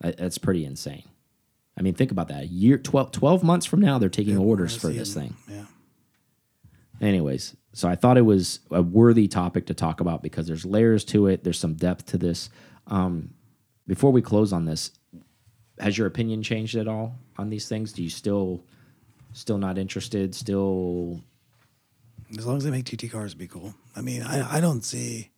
That's 0.00 0.38
pretty 0.38 0.64
insane. 0.64 1.04
I 1.76 1.82
mean, 1.82 1.92
think 1.92 2.10
about 2.10 2.28
that. 2.28 2.44
A 2.44 2.46
year 2.46 2.78
12, 2.78 3.12
12 3.12 3.44
months 3.44 3.66
from 3.66 3.80
now 3.80 3.98
they're 3.98 4.08
taking 4.08 4.36
Yeah, 4.38 4.46
orders 4.46 4.74
for 4.78 4.88
this 4.88 5.14
it. 5.14 5.20
thing. 5.20 5.36
Yeah. 5.46 5.66
Anyways, 7.02 7.54
so 7.78 7.88
I 7.88 7.94
thought 7.94 8.18
it 8.18 8.22
was 8.22 8.58
a 8.72 8.82
worthy 8.82 9.28
topic 9.28 9.66
to 9.66 9.74
talk 9.74 10.00
about 10.00 10.20
because 10.20 10.48
there's 10.48 10.66
layers 10.66 11.04
to 11.04 11.28
it. 11.28 11.44
There's 11.44 11.60
some 11.60 11.74
depth 11.74 12.06
to 12.06 12.18
this. 12.18 12.50
Um, 12.88 13.30
before 13.86 14.10
we 14.10 14.20
close 14.20 14.52
on 14.52 14.64
this, 14.64 14.90
has 15.78 15.96
your 15.96 16.08
opinion 16.08 16.42
changed 16.42 16.74
at 16.74 16.88
all 16.88 17.14
on 17.36 17.50
these 17.50 17.68
things? 17.68 17.92
Do 17.92 18.02
you 18.02 18.10
still 18.10 18.64
still 19.32 19.58
not 19.58 19.78
interested? 19.78 20.34
Still, 20.34 21.22
As 22.36 22.44
long 22.44 22.56
as 22.56 22.64
they 22.64 22.72
make 22.72 22.84
GT 22.84 23.12
cars, 23.12 23.34
be 23.34 23.46
cool. 23.46 23.72
I 23.94 24.00
mean, 24.00 24.22
I, 24.24 24.56
I 24.56 24.60
don't 24.60 24.84
see. 24.84 25.30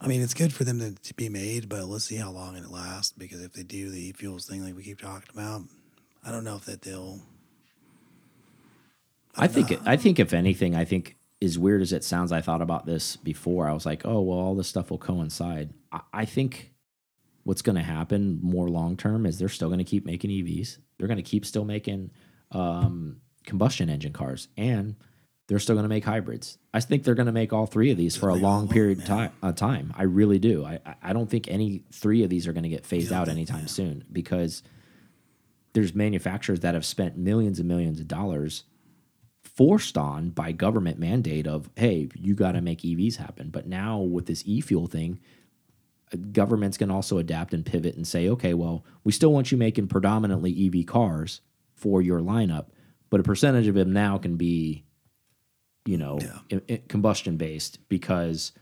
I 0.00 0.06
mean, 0.06 0.22
it's 0.22 0.32
good 0.32 0.54
for 0.54 0.64
them 0.64 0.78
to, 0.78 0.94
to 0.94 1.12
be 1.12 1.28
made, 1.28 1.68
but 1.68 1.84
let's 1.84 2.04
see 2.04 2.16
how 2.16 2.30
long 2.30 2.56
it 2.56 2.70
lasts. 2.70 3.12
Because 3.12 3.42
if 3.42 3.52
they 3.52 3.64
do 3.64 3.90
the 3.90 4.12
fuels 4.12 4.46
thing 4.46 4.64
like 4.64 4.74
we 4.74 4.82
keep 4.82 4.98
talking 4.98 5.28
about, 5.34 5.64
I 6.24 6.30
don't 6.30 6.44
know 6.44 6.56
if 6.56 6.64
that 6.64 6.80
they'll. 6.80 7.20
I 9.38 9.46
think 9.48 9.70
it, 9.70 9.80
I 9.84 9.96
think 9.96 10.18
if 10.18 10.32
anything, 10.32 10.74
I 10.74 10.84
think 10.84 11.16
as 11.42 11.58
weird 11.58 11.82
as 11.82 11.92
it 11.92 12.02
sounds, 12.04 12.32
I 12.32 12.40
thought 12.40 12.62
about 12.62 12.86
this 12.86 13.16
before. 13.16 13.68
I 13.68 13.72
was 13.72 13.84
like, 13.86 14.02
oh 14.04 14.20
well, 14.22 14.38
all 14.38 14.54
this 14.54 14.68
stuff 14.68 14.90
will 14.90 14.98
coincide. 14.98 15.72
I, 15.92 16.00
I 16.12 16.24
think 16.24 16.72
what's 17.44 17.62
going 17.62 17.76
to 17.76 17.82
happen 17.82 18.38
more 18.42 18.68
long 18.68 18.96
term 18.96 19.26
is 19.26 19.38
they're 19.38 19.48
still 19.48 19.68
going 19.68 19.78
to 19.78 19.84
keep 19.84 20.04
making 20.06 20.30
EVs. 20.30 20.78
They're 20.98 21.08
going 21.08 21.16
to 21.18 21.22
keep 21.22 21.44
still 21.44 21.64
making 21.64 22.10
um, 22.52 23.20
combustion 23.44 23.90
engine 23.90 24.12
cars, 24.12 24.48
and 24.56 24.96
they're 25.48 25.58
still 25.60 25.74
going 25.76 25.84
to 25.84 25.88
make 25.88 26.04
hybrids. 26.04 26.58
I 26.74 26.80
think 26.80 27.04
they're 27.04 27.14
going 27.14 27.26
to 27.26 27.32
make 27.32 27.52
all 27.52 27.66
three 27.66 27.90
of 27.90 27.96
these 27.98 28.16
for 28.16 28.30
a 28.30 28.34
long 28.34 28.66
period 28.68 29.04
time. 29.06 29.30
Uh, 29.42 29.52
time. 29.52 29.92
I 29.96 30.04
really 30.04 30.38
do. 30.38 30.64
I 30.64 30.80
I- 30.86 30.94
I 31.02 31.12
don't 31.12 31.30
think 31.30 31.46
any 31.48 31.84
three 31.92 32.24
of 32.24 32.30
these 32.30 32.48
are 32.48 32.52
going 32.52 32.64
to 32.64 32.68
get 32.68 32.84
phased 32.86 33.10
Yeah, 33.12 33.20
out 33.20 33.28
anytime 33.28 33.60
yeah. 33.60 33.66
soon 33.66 34.04
because 34.10 34.62
there's 35.72 35.94
manufacturers 35.94 36.60
that 36.60 36.74
have 36.74 36.84
spent 36.86 37.16
millions 37.16 37.58
and 37.60 37.68
millions 37.68 38.00
of 38.00 38.08
dollars 38.08 38.64
forced 39.56 39.96
on 39.96 40.30
by 40.30 40.52
government 40.52 40.98
mandate 40.98 41.46
of 41.46 41.70
hey 41.76 42.08
you 42.14 42.34
got 42.34 42.52
to 42.52 42.60
make 42.60 42.82
evs 42.82 43.16
happen. 43.16 43.48
But 43.50 43.66
now 43.66 43.98
with 44.00 44.26
this 44.26 44.42
e-fuel 44.46 44.86
thing 44.86 45.18
governments 46.30 46.76
can 46.78 46.90
also 46.90 47.18
adapt 47.18 47.52
and 47.52 47.66
pivot 47.66 47.96
and 47.96 48.06
say 48.06 48.28
okay 48.28 48.54
well 48.54 48.84
we 49.02 49.10
still 49.10 49.32
want 49.32 49.50
you 49.50 49.58
making 49.58 49.88
predominantly 49.88 50.52
ev 50.66 50.86
cars 50.86 51.40
for 51.74 52.00
your 52.00 52.20
lineup 52.20 52.66
but 53.10 53.18
a 53.18 53.24
percentage 53.24 53.66
of 53.66 53.74
them 53.74 53.92
now 53.92 54.16
can 54.16 54.36
be 54.36 54.84
you 55.84 55.96
know 55.98 56.18
Yeah. 56.48 56.76
combustion 56.88 57.36
based 57.36 57.80
because 57.88 58.52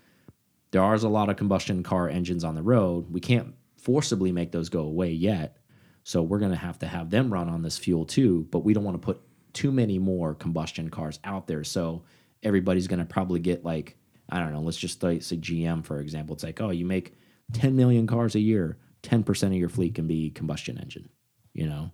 there 0.71 0.83
are 0.83 0.95
a 0.95 0.99
lot 1.09 1.29
of 1.29 1.37
combustion 1.37 1.85
car 1.85 2.09
engines 2.09 2.43
on 2.43 2.57
the 2.57 2.63
road. 2.63 3.07
We 3.09 3.21
can't 3.21 3.55
forcibly 3.77 4.33
make 4.33 4.51
those 4.51 4.69
go 4.69 4.81
away 4.81 5.13
yet. 5.13 5.59
So 6.03 6.21
we're 6.21 6.41
going 6.41 6.51
to 6.51 6.57
have 6.57 6.81
to 6.81 6.89
have 6.89 7.11
them 7.11 7.33
run 7.33 7.49
on 7.49 7.63
this 7.63 7.79
fuel 7.79 8.05
too, 8.05 8.49
but 8.51 8.65
we 8.65 8.75
don't 8.75 8.83
want 8.83 9.01
to 9.01 9.05
put 9.07 9.21
too 9.55 9.73
many 9.73 9.99
more 9.99 10.35
combustion 10.35 10.91
cars 10.91 11.19
out 11.25 11.47
there. 11.47 11.65
So 11.65 12.05
everybody's 12.43 12.87
going 12.89 12.99
to 12.99 13.05
probably 13.05 13.41
get 13.41 13.65
like, 13.65 13.97
I 14.29 14.39
don't 14.39 14.53
know, 14.53 14.61
let's 14.61 14.77
just 14.77 15.01
say 15.01 15.19
GM, 15.19 15.85
for 15.85 16.01
example. 16.01 16.35
It's 16.35 16.45
like, 16.45 16.61
oh, 16.61 16.71
you 16.71 16.85
make 16.85 17.15
10 17.53 17.75
million 17.75 18.07
cars 18.07 18.35
a 18.35 18.41
year, 18.41 18.79
10% 19.03 19.47
of 19.47 19.53
your 19.55 19.69
fleet 19.69 19.95
can 19.95 20.07
be 20.07 20.31
combustion 20.31 20.79
engine, 20.79 21.09
you 21.53 21.67
know, 21.67 21.91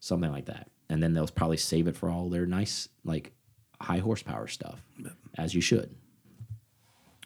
something 0.00 0.30
like 0.30 0.46
that. 0.46 0.70
And 0.88 1.02
then 1.02 1.12
they'll 1.12 1.28
probably 1.28 1.56
save 1.56 1.86
it 1.86 1.96
for 1.96 2.10
all 2.10 2.30
their 2.30 2.46
nice, 2.46 2.88
like 3.04 3.32
high 3.80 3.98
horsepower 3.98 4.46
stuff, 4.46 4.82
as 5.36 5.54
you 5.54 5.60
should. 5.60 5.94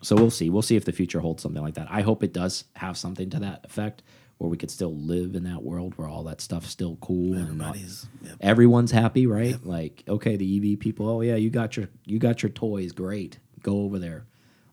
So 0.02 0.16
we'll 0.16 0.30
see. 0.30 0.50
We'll 0.50 0.62
see 0.62 0.76
if 0.76 0.84
the 0.84 0.92
future 0.92 1.20
holds 1.20 1.42
something 1.42 1.62
like 1.62 1.74
that. 1.74 1.86
I 1.88 2.00
hope 2.00 2.24
it 2.24 2.32
does 2.32 2.64
have 2.74 2.96
something 2.96 3.30
to 3.30 3.38
that 3.40 3.64
effect 3.64 4.02
where 4.42 4.50
we 4.50 4.56
could 4.56 4.72
still 4.72 4.92
live 4.96 5.36
in 5.36 5.44
that 5.44 5.62
world 5.62 5.92
where 5.96 6.08
all 6.08 6.24
that 6.24 6.40
stuff's 6.40 6.68
still 6.68 6.96
cool 7.00 7.34
and 7.34 7.56
not, 7.58 7.76
Yep. 7.78 8.38
everyone's 8.40 8.90
happy, 8.90 9.24
right? 9.24 9.64
Like, 9.64 10.02
okay, 10.08 10.34
the 10.34 10.72
EV 10.72 10.80
people, 10.80 11.08
oh 11.08 11.20
yeah, 11.20 11.36
you 11.36 11.48
got 11.48 11.76
your 11.76 11.88
you 12.04 12.18
got 12.18 12.42
your 12.42 12.50
toys, 12.50 12.90
great. 12.90 13.38
Go 13.62 13.82
over 13.82 14.00
there. 14.00 14.26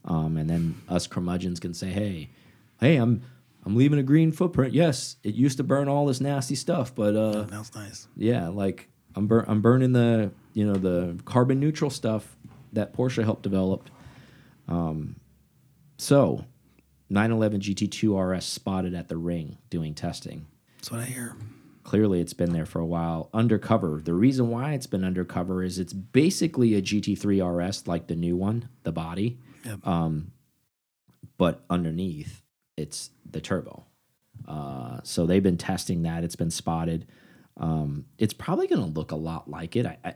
Um, 0.05 0.37
and 0.37 0.49
then 0.49 0.81
us 0.89 1.05
curmudgeons 1.05 1.59
can 1.59 1.75
say, 1.75 1.89
Hey, 1.89 2.31
hey, 2.79 2.95
I'm 2.95 3.21
I'm 3.63 3.75
leaving 3.75 3.99
a 3.99 4.03
green 4.03 4.31
footprint. 4.31 4.73
Yes, 4.73 5.17
it 5.23 5.35
used 5.35 5.57
to 5.57 5.63
burn 5.63 5.87
all 5.87 6.07
this 6.07 6.19
nasty 6.19 6.55
stuff, 6.55 6.95
but 6.95 7.15
uh 7.15 7.45
was 7.51 7.75
nice. 7.75 8.07
yeah, 8.17 8.47
like 8.47 8.89
I'm 9.13 9.27
bur 9.27 9.45
I'm 9.47 9.61
burning 9.61 9.91
the 9.93 10.31
you 10.53 10.65
know 10.65 10.73
the 10.79 11.21
carbon 11.25 11.59
neutral 11.59 11.91
stuff 11.91 12.35
that 12.73 12.93
Porsche 12.95 13.23
helped 13.23 13.43
develop. 13.43 13.87
Um, 14.67 15.17
so 15.97 16.43
911 17.09 17.61
GT2 17.61 18.35
RS 18.37 18.45
spotted 18.45 18.93
at 18.93 19.07
the 19.07 19.17
ring 19.17 19.57
doing 19.69 19.93
testing. 19.93 20.45
That's 20.77 20.91
what 20.91 20.99
I 21.01 21.05
hear. 21.05 21.35
Clearly, 21.83 22.21
it's 22.21 22.33
been 22.33 22.53
there 22.53 22.65
for 22.67 22.79
a 22.79 22.85
while. 22.85 23.29
Undercover. 23.33 24.01
The 24.03 24.13
reason 24.13 24.49
why 24.49 24.73
it's 24.73 24.85
been 24.85 25.03
undercover 25.03 25.63
is 25.63 25.79
it's 25.79 25.93
basically 25.93 26.75
a 26.75 26.81
GT3 26.81 27.41
RS, 27.67 27.87
like 27.87 28.07
the 28.07 28.15
new 28.15 28.35
one, 28.37 28.69
the 28.83 28.91
body, 28.91 29.39
Yep. 29.65 29.85
um, 29.87 30.31
but 31.37 31.63
underneath 31.69 32.43
it's 32.77 33.09
the 33.29 33.41
turbo. 33.41 33.85
Uh, 34.47 34.99
so 35.03 35.25
they've 35.25 35.43
been 35.43 35.57
testing 35.57 36.03
that. 36.03 36.23
It's 36.23 36.35
been 36.35 36.51
spotted. 36.51 37.07
Um, 37.57 38.05
it's 38.17 38.33
probably 38.33 38.67
going 38.67 38.81
to 38.81 38.87
look 38.99 39.11
a 39.11 39.15
lot 39.17 39.49
like 39.49 39.75
it. 39.75 39.85
I, 39.85 39.97
I, 40.05 40.13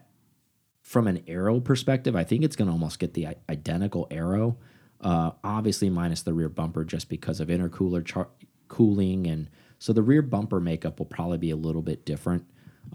from 0.82 1.08
an 1.08 1.24
aero 1.28 1.60
perspective, 1.60 2.16
I 2.16 2.24
think 2.24 2.44
it's 2.44 2.56
going 2.56 2.68
to 2.68 2.72
almost 2.72 3.00
get 3.00 3.14
the 3.16 3.28
identical 3.50 4.08
aero. 4.12 4.58
Uh, 5.04 5.32
obviously, 5.44 5.90
minus 5.90 6.22
the 6.24 6.34
rear 6.34 6.50
bumper, 6.50 6.84
just 6.86 7.10
because 7.10 7.40
of 7.40 7.50
intercooler 7.50 8.28
cooling, 8.68 9.28
and 9.28 9.50
so 9.80 9.94
the 9.94 10.02
rear 10.02 10.22
bumper 10.22 10.60
makeup 10.60 11.00
will 11.00 11.06
probably 11.06 11.38
be 11.38 11.52
a 11.52 11.56
little 11.56 11.82
bit 11.82 12.06
different, 12.06 12.46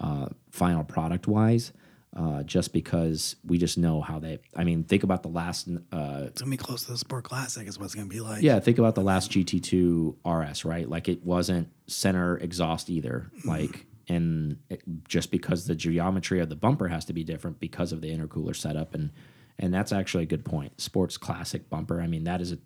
uh, 0.00 0.28
final 0.50 0.84
product 0.84 1.26
wise. 1.28 1.72
Uh, 2.16 2.42
just 2.42 2.72
because 2.72 3.36
we 3.46 3.58
just 3.58 3.76
know 3.76 4.00
how 4.00 4.18
they. 4.18 4.38
I 4.56 4.64
mean, 4.64 4.82
think 4.84 5.02
about 5.02 5.22
the 5.22 5.28
last 5.28 5.68
uh, 5.92 6.22
It's 6.28 6.40
gonna 6.40 6.50
be 6.50 6.56
close 6.56 6.84
to 6.84 6.92
the 6.92 6.98
Sport 6.98 7.24
Classic. 7.24 7.68
Is 7.68 7.78
what 7.78 7.84
it's 7.84 7.94
gonna 7.94 8.08
be 8.08 8.20
like. 8.20 8.42
yeah, 8.42 8.58
think 8.60 8.78
about 8.78 8.94
the 8.94 9.02
last 9.02 9.30
GT2 9.30 10.16
RS, 10.24 10.64
right? 10.64 10.88
Like 10.88 11.06
it 11.08 11.22
wasn't 11.22 11.68
center 11.86 12.38
exhaust 12.38 12.88
either. 12.88 13.30
Like, 13.44 13.84
and 14.08 14.56
it, 14.70 14.82
just 15.06 15.30
because 15.30 15.66
the 15.66 15.74
geometry 15.74 16.40
of 16.40 16.48
the 16.48 16.56
bumper 16.56 16.88
has 16.88 17.04
to 17.04 17.12
be 17.12 17.24
different 17.24 17.60
because 17.60 17.92
of 17.92 18.00
the 18.00 18.08
intercooler 18.10 18.56
setup, 18.56 18.94
and 18.94 19.10
and 19.58 19.72
that's 19.72 19.92
actually 19.92 20.24
a 20.24 20.26
good 20.26 20.44
point. 20.44 20.80
Sports 20.80 21.16
classic 21.16 21.68
bumper. 21.68 22.00
I 22.00 22.06
mean, 22.06 22.24
that 22.24 22.40
is 22.40 22.52
a 22.52 22.58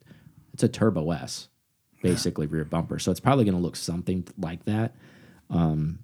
it's 0.53 0.63
a 0.63 0.69
turbo 0.69 1.11
S, 1.11 1.49
basically 2.03 2.47
rear 2.47 2.65
bumper. 2.65 2.99
So 2.99 3.11
it's 3.11 3.21
probably 3.21 3.45
going 3.45 3.57
to 3.57 3.61
look 3.61 3.77
something 3.77 4.27
like 4.39 4.65
that. 4.67 4.95
Um, 5.49 6.01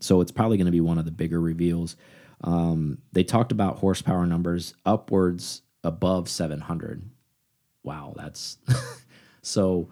so 0.00 0.20
it's 0.20 0.32
probably 0.32 0.56
going 0.56 0.66
to 0.66 0.72
be 0.72 0.80
one 0.80 0.98
of 0.98 1.04
the 1.04 1.10
bigger 1.10 1.40
reveals. 1.40 1.96
Um, 2.42 2.98
they 3.12 3.24
talked 3.24 3.52
about 3.52 3.78
horsepower 3.78 4.26
numbers 4.26 4.74
upwards 4.84 5.62
above 5.84 6.28
700. 6.28 7.10
Wow, 7.82 8.14
that's 8.16 8.58
so. 9.42 9.88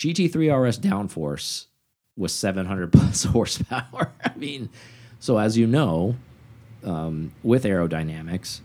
GT3 0.00 0.66
RS 0.66 0.78
downforce 0.78 1.66
was 2.16 2.32
700 2.34 2.90
plus 2.92 3.24
horsepower. 3.24 4.10
I 4.24 4.32
mean, 4.34 4.70
so 5.18 5.38
as 5.38 5.58
you 5.58 5.66
know, 5.66 6.16
um, 6.82 7.32
with 7.42 7.64
aerodynamics, 7.64 8.60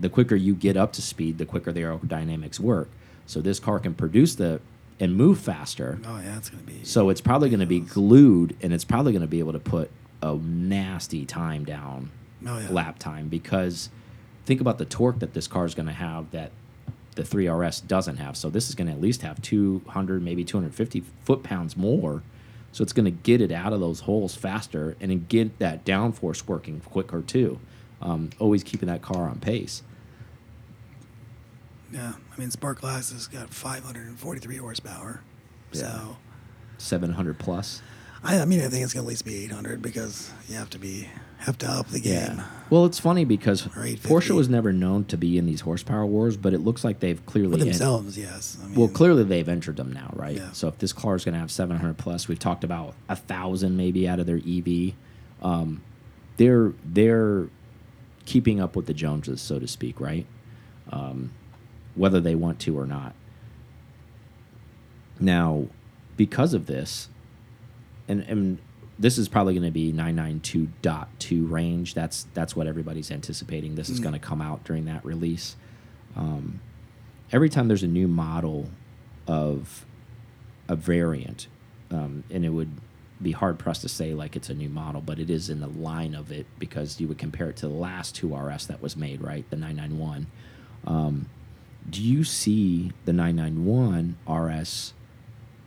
the 0.00 0.08
quicker 0.08 0.34
you 0.36 0.54
get 0.54 0.76
up 0.76 0.92
to 0.94 1.02
speed, 1.02 1.38
the 1.38 1.46
quicker 1.46 1.72
the 1.72 1.80
aerodynamics 1.80 2.58
work. 2.58 2.88
So 3.26 3.40
this 3.40 3.60
car 3.60 3.78
can 3.78 3.94
produce 3.94 4.34
the 4.34 4.60
and 5.00 5.14
move 5.16 5.38
faster. 5.38 5.98
Oh 6.06 6.20
yeah, 6.22 6.36
it's 6.36 6.48
gonna 6.50 6.62
be. 6.62 6.80
So 6.84 7.08
it's 7.08 7.20
probably 7.20 7.48
going 7.48 7.60
to 7.60 7.66
be 7.66 7.80
glued, 7.80 8.56
and 8.62 8.72
it's 8.72 8.84
probably 8.84 9.12
going 9.12 9.22
to 9.22 9.28
be 9.28 9.38
able 9.40 9.52
to 9.52 9.58
put 9.58 9.90
a 10.20 10.34
nasty 10.36 11.24
time 11.24 11.64
down, 11.64 12.10
Oh, 12.46 12.58
yeah. 12.58 12.68
lap 12.70 12.98
time, 12.98 13.28
because 13.28 13.88
think 14.44 14.60
about 14.60 14.78
the 14.78 14.84
torque 14.84 15.18
that 15.20 15.34
this 15.34 15.46
car 15.48 15.64
is 15.64 15.74
going 15.74 15.86
to 15.86 15.92
have 15.92 16.30
that 16.30 16.52
the 17.14 17.22
3RS 17.22 17.86
doesn't 17.86 18.16
have. 18.16 18.36
So 18.36 18.48
this 18.48 18.68
is 18.68 18.74
going 18.74 18.86
to 18.86 18.92
at 18.92 19.00
least 19.00 19.22
have 19.22 19.42
200, 19.42 20.22
maybe 20.22 20.44
250 20.44 21.02
foot 21.24 21.42
pounds 21.42 21.76
more. 21.76 22.22
So 22.70 22.82
it's 22.82 22.92
going 22.92 23.04
to 23.04 23.10
get 23.10 23.40
it 23.40 23.50
out 23.52 23.72
of 23.72 23.80
those 23.80 24.00
holes 24.00 24.34
faster 24.34 24.96
and 25.00 25.28
get 25.28 25.58
that 25.58 25.84
downforce 25.84 26.46
working 26.46 26.80
quicker 26.80 27.20
too. 27.22 27.58
Um, 28.02 28.30
always 28.38 28.62
keeping 28.64 28.88
that 28.88 29.00
car 29.00 29.28
on 29.28 29.38
pace. 29.38 29.82
Yeah, 31.92 32.12
I 32.34 32.40
mean, 32.40 32.50
Sport 32.50 32.78
Classic's 32.78 33.28
got 33.28 33.52
543 33.52 34.56
horsepower. 34.56 35.20
Yeah. 35.72 35.80
So 35.80 36.16
700 36.78 37.38
plus. 37.38 37.82
I, 38.24 38.40
I 38.40 38.44
mean, 38.44 38.60
I 38.60 38.68
think 38.68 38.84
it's 38.84 38.94
gonna 38.94 39.04
at 39.04 39.08
least 39.08 39.24
be 39.24 39.44
800 39.44 39.82
because 39.82 40.30
you 40.48 40.56
have 40.56 40.70
to 40.70 40.78
be 40.78 41.08
have 41.38 41.58
to 41.58 41.66
up 41.68 41.88
the 41.88 41.98
game. 42.00 42.36
Yeah. 42.36 42.44
Well, 42.70 42.86
it's 42.86 43.00
funny 43.00 43.24
because 43.24 43.66
Or 43.66 43.84
850. 43.84 44.08
Porsche 44.08 44.30
was 44.36 44.48
never 44.48 44.72
known 44.72 45.04
to 45.06 45.16
be 45.16 45.36
in 45.38 45.46
these 45.46 45.62
horsepower 45.62 46.06
wars, 46.06 46.36
but 46.36 46.54
it 46.54 46.60
looks 46.60 46.84
like 46.84 47.00
they've 47.00 47.24
clearly 47.26 47.58
For 47.58 47.64
themselves, 47.64 48.16
yes. 48.16 48.56
I 48.62 48.66
mean, 48.66 48.76
well, 48.76 48.88
clearly 48.88 49.24
they've 49.24 49.48
entered 49.48 49.76
them 49.76 49.92
now, 49.92 50.10
right? 50.14 50.36
Yeah. 50.36 50.52
So 50.52 50.68
if 50.68 50.78
this 50.78 50.92
car 50.92 51.16
is 51.16 51.24
going 51.24 51.34
to 51.34 51.40
have 51.40 51.50
700 51.50 51.98
plus, 51.98 52.28
we've 52.28 52.38
talked 52.38 52.62
about 52.62 52.94
a 53.08 53.16
thousand 53.16 53.76
maybe 53.76 54.08
out 54.08 54.20
of 54.20 54.26
their 54.26 54.36
EV. 54.46 54.94
Um, 55.42 55.82
they're 56.36 56.72
they're 56.84 57.48
keeping 58.32 58.58
up 58.60 58.74
with 58.74 58.86
the 58.86 58.94
Joneses, 58.94 59.42
so 59.42 59.58
to 59.58 59.68
speak, 59.68 60.00
right? 60.00 60.24
Um, 60.90 61.32
whether 61.94 62.18
they 62.18 62.34
want 62.34 62.58
to 62.60 62.78
or 62.78 62.86
not. 62.86 63.14
Now, 65.20 65.66
because 66.16 66.54
of 66.54 66.64
this, 66.66 67.08
and 68.08 68.20
and 68.22 68.58
this 68.98 69.18
is 69.18 69.28
probably 69.28 69.52
going 69.54 69.64
to 69.64 69.70
be 69.70 69.92
992.2 69.92 71.50
range. 71.50 71.92
That's 71.94 72.26
that's 72.32 72.56
what 72.56 72.66
everybody's 72.66 73.10
anticipating. 73.10 73.74
This 73.74 73.90
is 73.90 74.00
Mm. 74.00 74.02
going 74.04 74.12
to 74.14 74.18
come 74.18 74.40
out 74.40 74.64
during 74.64 74.86
that 74.86 75.04
release. 75.04 75.56
Um, 76.16 76.60
every 77.30 77.48
time 77.50 77.68
there's 77.68 77.82
a 77.82 77.86
new 77.88 78.08
model 78.08 78.70
of 79.26 79.84
a 80.68 80.76
variant, 80.76 81.48
um, 81.90 82.24
and 82.30 82.44
it 82.44 82.50
would 82.50 82.70
be 83.22 83.32
hard 83.32 83.58
pressed 83.58 83.82
to 83.82 83.88
say 83.88 84.14
like 84.14 84.36
it's 84.36 84.50
a 84.50 84.54
new 84.54 84.68
model, 84.68 85.00
but 85.00 85.18
it 85.18 85.30
is 85.30 85.48
in 85.48 85.60
the 85.60 85.68
line 85.68 86.14
of 86.14 86.30
it 86.32 86.46
because 86.58 87.00
you 87.00 87.08
would 87.08 87.18
compare 87.18 87.50
it 87.50 87.56
to 87.56 87.68
the 87.68 87.74
last 87.74 88.14
two 88.14 88.34
RS 88.34 88.66
that 88.66 88.82
was 88.82 88.96
made, 88.96 89.20
right? 89.20 89.48
The 89.50 89.56
991. 89.56 90.26
Um, 90.86 91.28
do 91.88 92.02
you 92.02 92.24
see 92.24 92.92
the 93.04 93.12
991 93.12 94.16
RS? 94.28 94.94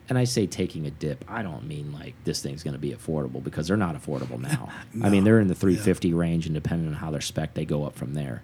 And 0.07 0.17
I 0.17 0.23
say 0.23 0.45
taking 0.45 0.85
a 0.85 0.91
dip. 0.91 1.25
I 1.27 1.41
don't 1.41 1.67
mean 1.67 1.91
like 1.91 2.13
this 2.25 2.41
thing's 2.41 2.63
going 2.63 2.73
to 2.73 2.79
be 2.79 2.91
affordable 2.91 3.43
because 3.43 3.67
they're 3.67 3.77
not 3.77 3.95
affordable 3.95 4.39
now. 4.39 4.69
I 5.03 5.09
mean 5.09 5.23
they're 5.23 5.39
in 5.39 5.47
the 5.47 5.55
350 5.55 6.13
range, 6.13 6.45
and 6.45 6.53
depending 6.53 6.87
on 6.87 6.93
how 6.93 7.11
they're 7.11 7.21
spec, 7.21 7.53
they 7.53 7.65
go 7.65 7.85
up 7.85 7.95
from 7.95 8.13
there. 8.13 8.43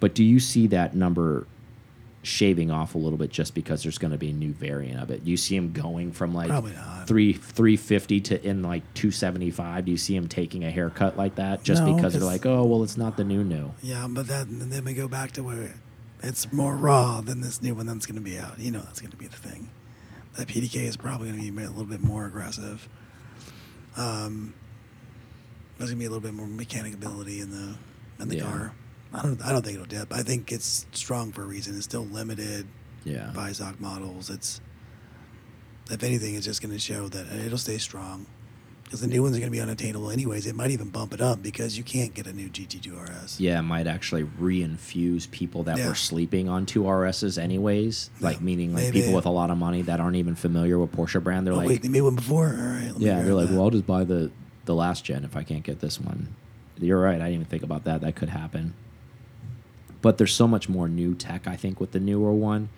But 0.00 0.14
do 0.14 0.24
you 0.24 0.40
see 0.40 0.66
that 0.68 0.96
number 0.96 1.46
shaving 2.24 2.70
off 2.70 2.94
a 2.94 2.98
little 2.98 3.18
bit 3.18 3.30
just 3.30 3.52
because 3.54 3.82
there's 3.82 3.98
going 3.98 4.12
to 4.12 4.18
be 4.18 4.30
a 4.30 4.32
new 4.32 4.52
variant 4.52 5.00
of 5.00 5.10
it? 5.10 5.24
Do 5.24 5.30
you 5.30 5.36
see 5.36 5.56
him 5.56 5.72
going 5.72 6.12
from 6.12 6.32
like 6.34 6.48
Probably 6.48 6.72
not. 6.72 7.06
three 7.08 7.32
350 7.32 8.20
to 8.20 8.46
in 8.46 8.62
like 8.62 8.82
275? 8.94 9.84
Do 9.86 9.90
you 9.90 9.98
see 9.98 10.14
him 10.14 10.28
taking 10.28 10.64
a 10.64 10.70
haircut 10.70 11.16
like 11.16 11.34
that 11.36 11.64
just 11.64 11.82
No, 11.82 11.94
because 11.94 12.12
they're 12.12 12.22
like, 12.22 12.46
oh 12.46 12.64
well, 12.64 12.82
it's 12.84 12.96
not 12.96 13.16
the 13.16 13.24
new 13.24 13.42
new? 13.42 13.72
Yeah, 13.82 14.06
but 14.08 14.28
that 14.28 14.46
and 14.46 14.70
then 14.72 14.84
we 14.84 14.94
go 14.94 15.08
back 15.08 15.32
to 15.32 15.42
where 15.42 15.74
it's 16.22 16.52
more 16.52 16.76
raw 16.76 17.20
than 17.20 17.40
this 17.40 17.60
new 17.60 17.74
one 17.74 17.86
that's 17.86 18.06
going 18.06 18.14
to 18.14 18.20
be 18.22 18.38
out. 18.38 18.58
You 18.58 18.70
know, 18.70 18.80
that's 18.82 19.00
going 19.00 19.10
to 19.10 19.16
be 19.16 19.26
the 19.26 19.36
thing. 19.36 19.68
That 20.36 20.46
PDK 20.48 20.76
is 20.84 20.96
probably 20.96 21.28
going 21.30 21.44
to 21.44 21.50
be 21.52 21.62
a 21.64 21.68
little 21.68 21.84
bit 21.84 22.00
more 22.00 22.24
aggressive. 22.26 22.88
Um, 23.96 24.54
there's 25.78 25.90
going 25.90 25.98
to 25.98 26.02
be 26.02 26.06
a 26.06 26.08
little 26.10 26.22
bit 26.22 26.34
more 26.34 26.46
mechanic 26.46 26.94
ability 26.94 27.40
in 27.40 27.50
the 27.50 27.74
in 28.22 28.28
the 28.28 28.36
Yeah. 28.36 28.42
car. 28.44 28.72
I 29.14 29.22
don't. 29.22 29.42
I 29.44 29.52
don't 29.52 29.62
think 29.62 29.74
it'll 29.74 29.86
dip. 29.86 30.12
I 30.12 30.22
think 30.22 30.50
it's 30.52 30.86
strong 30.92 31.32
for 31.32 31.42
a 31.42 31.46
reason. 31.46 31.74
It's 31.76 31.84
still 31.84 32.04
limited 32.06 32.66
Yeah. 33.04 33.30
by 33.34 33.52
stock 33.52 33.80
models. 33.80 34.30
It's 34.30 34.60
if 35.90 36.02
anything, 36.02 36.34
it's 36.34 36.46
just 36.46 36.62
going 36.62 36.72
to 36.72 36.78
show 36.78 37.08
that 37.08 37.26
it'll 37.44 37.58
stay 37.58 37.78
strong. 37.78 38.26
Because 38.84 39.00
the 39.00 39.06
new 39.06 39.22
ones 39.22 39.34
are 39.36 39.40
going 39.40 39.50
to 39.50 39.56
be 39.56 39.60
unattainable 39.60 40.10
anyways. 40.10 40.46
It 40.46 40.54
might 40.54 40.70
even 40.70 40.90
bump 40.90 41.14
it 41.14 41.22
up 41.22 41.42
because 41.42 41.78
you 41.78 41.82
can't 41.84 42.12
get 42.12 42.26
a 42.26 42.32
new 42.32 42.50
GT2 42.50 42.92
RS. 43.24 43.40
Yeah, 43.40 43.58
it 43.58 43.62
might 43.62 43.86
actually 43.86 44.24
reinfuse 44.24 45.30
people 45.30 45.62
that 45.64 45.78
Yeah. 45.78 45.88
were 45.88 45.94
sleeping 45.94 46.50
on 46.50 46.66
two 46.66 46.82
RSs 46.82 47.38
anyways. 47.38 48.10
Like 48.20 48.42
meaning 48.42 48.74
like 48.74 48.84
maybe. 48.84 49.00
people 49.00 49.14
with 49.14 49.24
a 49.24 49.30
lot 49.30 49.50
of 49.50 49.56
money 49.56 49.80
that 49.82 49.98
aren't 49.98 50.16
even 50.16 50.34
familiar 50.34 50.78
with 50.78 50.92
Porsche 50.92 51.22
brand. 51.24 51.46
They're 51.46 51.54
Oh, 51.54 51.58
like, 51.58 51.68
wait, 51.68 51.82
they 51.82 51.88
made 51.88 52.02
one 52.02 52.16
before. 52.16 52.48
All 52.48 52.52
right. 52.66 52.90
let 52.92 53.00
yeah, 53.00 53.22
they're 53.22 53.32
like, 53.34 53.48
that. 53.48 53.54
well, 53.54 53.64
I'll 53.64 53.70
just 53.70 53.86
buy 53.86 54.04
the 54.04 54.30
the 54.66 54.74
last 54.74 55.04
gen 55.06 55.24
if 55.24 55.36
I 55.36 55.42
can't 55.42 55.64
get 55.64 55.80
this 55.80 55.98
one. 55.98 56.28
You're 56.78 57.00
right. 57.00 57.16
I 57.16 57.24
didn't 57.24 57.34
even 57.34 57.44
think 57.46 57.62
about 57.62 57.84
that. 57.84 58.02
That 58.02 58.14
could 58.14 58.28
happen. 58.28 58.74
But 60.02 60.18
there's 60.18 60.34
so 60.34 60.46
much 60.46 60.68
more 60.68 60.88
new 60.88 61.14
tech. 61.14 61.46
I 61.46 61.56
think 61.56 61.80
with 61.80 61.92
the 61.92 62.00
newer 62.00 62.32
one, 62.32 62.68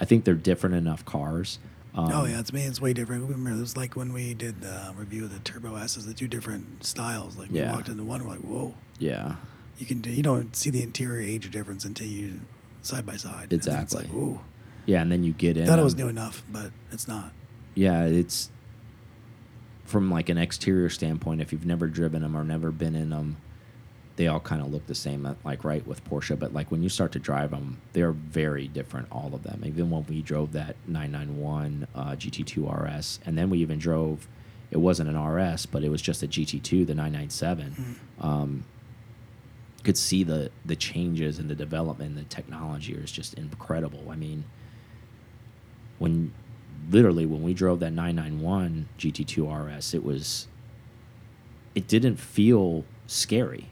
I 0.00 0.04
think 0.06 0.24
they're 0.24 0.34
different 0.34 0.76
enough 0.76 1.04
cars. 1.04 1.58
Um, 1.94 2.10
oh 2.12 2.24
yeah, 2.24 2.38
it's 2.38 2.52
me. 2.52 2.62
It's 2.62 2.80
way 2.80 2.92
different. 2.92 3.22
Remember, 3.28 3.50
it 3.50 3.60
was 3.60 3.76
like 3.76 3.96
when 3.96 4.12
we 4.12 4.32
did 4.34 4.60
the 4.60 4.94
review 4.96 5.24
of 5.24 5.32
the 5.32 5.40
Turbo 5.40 5.74
S's, 5.76 6.06
the 6.06 6.14
two 6.14 6.28
different 6.28 6.84
styles. 6.84 7.36
Like 7.36 7.48
Yeah. 7.50 7.70
we 7.70 7.76
walked 7.76 7.88
into 7.88 8.04
one, 8.04 8.22
we're 8.24 8.30
like, 8.30 8.40
whoa. 8.40 8.74
yeah. 8.98 9.36
You 9.78 9.86
can 9.86 10.00
do, 10.00 10.10
you 10.10 10.22
don't 10.24 10.54
see 10.56 10.70
the 10.70 10.82
interior 10.82 11.20
age 11.20 11.50
difference 11.52 11.84
until 11.84 12.06
you 12.08 12.40
side 12.82 13.06
by 13.06 13.16
side. 13.16 13.52
Exactly. 13.52 13.82
It's 13.82 13.94
like, 13.94 14.14
ooh. 14.14 14.40
Yeah, 14.86 15.02
and 15.02 15.10
then 15.12 15.22
you 15.24 15.32
get 15.32 15.56
in. 15.56 15.66
Thought 15.66 15.78
it 15.78 15.84
was 15.84 15.94
new 15.96 16.08
enough, 16.08 16.42
but 16.50 16.70
it's 16.92 17.06
not. 17.08 17.32
yeah, 17.74 18.04
it's 18.04 18.50
from 19.84 20.10
like 20.10 20.28
an 20.28 20.38
exterior 20.38 20.88
standpoint. 20.90 21.40
If 21.40 21.52
you've 21.52 21.66
never 21.66 21.86
driven 21.86 22.22
them 22.22 22.36
or 22.36 22.44
never 22.44 22.70
been 22.70 22.94
in 22.94 23.10
them, 23.10 23.36
they 24.18 24.26
all 24.26 24.40
kind 24.40 24.60
of 24.60 24.72
look 24.72 24.84
the 24.88 24.96
same, 24.96 25.24
uh, 25.24 25.34
like 25.44 25.62
right 25.62 25.86
with 25.86 26.04
Porsche. 26.04 26.36
But 26.36 26.52
like 26.52 26.72
when 26.72 26.82
you 26.82 26.88
start 26.88 27.12
to 27.12 27.20
drive 27.20 27.52
them, 27.52 27.80
they're 27.92 28.10
very 28.10 28.66
different, 28.66 29.06
all 29.12 29.30
of 29.32 29.44
them. 29.44 29.62
Even 29.64 29.90
when 29.90 30.04
we 30.08 30.22
drove 30.22 30.50
that 30.52 30.74
991 30.88 31.86
uh, 31.94 32.04
GT2 32.16 32.98
RS, 32.98 33.20
and 33.24 33.38
then 33.38 33.48
we 33.48 33.58
even 33.58 33.78
drove, 33.78 34.26
it 34.72 34.78
wasn't 34.78 35.08
an 35.08 35.16
RS, 35.16 35.66
but 35.66 35.84
it 35.84 35.88
was 35.88 36.02
just 36.02 36.24
a 36.24 36.26
GT2, 36.26 36.84
the 36.84 36.96
997. 36.96 37.96
Um, 38.20 38.64
could 39.84 39.96
see 39.96 40.24
the 40.24 40.50
the 40.66 40.74
changes 40.74 41.38
and 41.38 41.48
the 41.48 41.54
development, 41.54 42.16
and 42.16 42.18
the 42.18 42.28
technology 42.28 42.94
is 42.94 43.12
just 43.12 43.34
incredible. 43.34 44.08
I 44.10 44.16
mean, 44.16 44.44
when 45.98 46.32
literally 46.90 47.24
when 47.24 47.44
we 47.44 47.54
drove 47.54 47.78
that 47.80 47.92
991 47.92 48.88
GT2 48.98 49.76
RS, 49.78 49.94
it 49.94 50.02
was 50.02 50.48
it 51.76 51.86
didn't 51.86 52.16
feel 52.16 52.84
scary. 53.06 53.68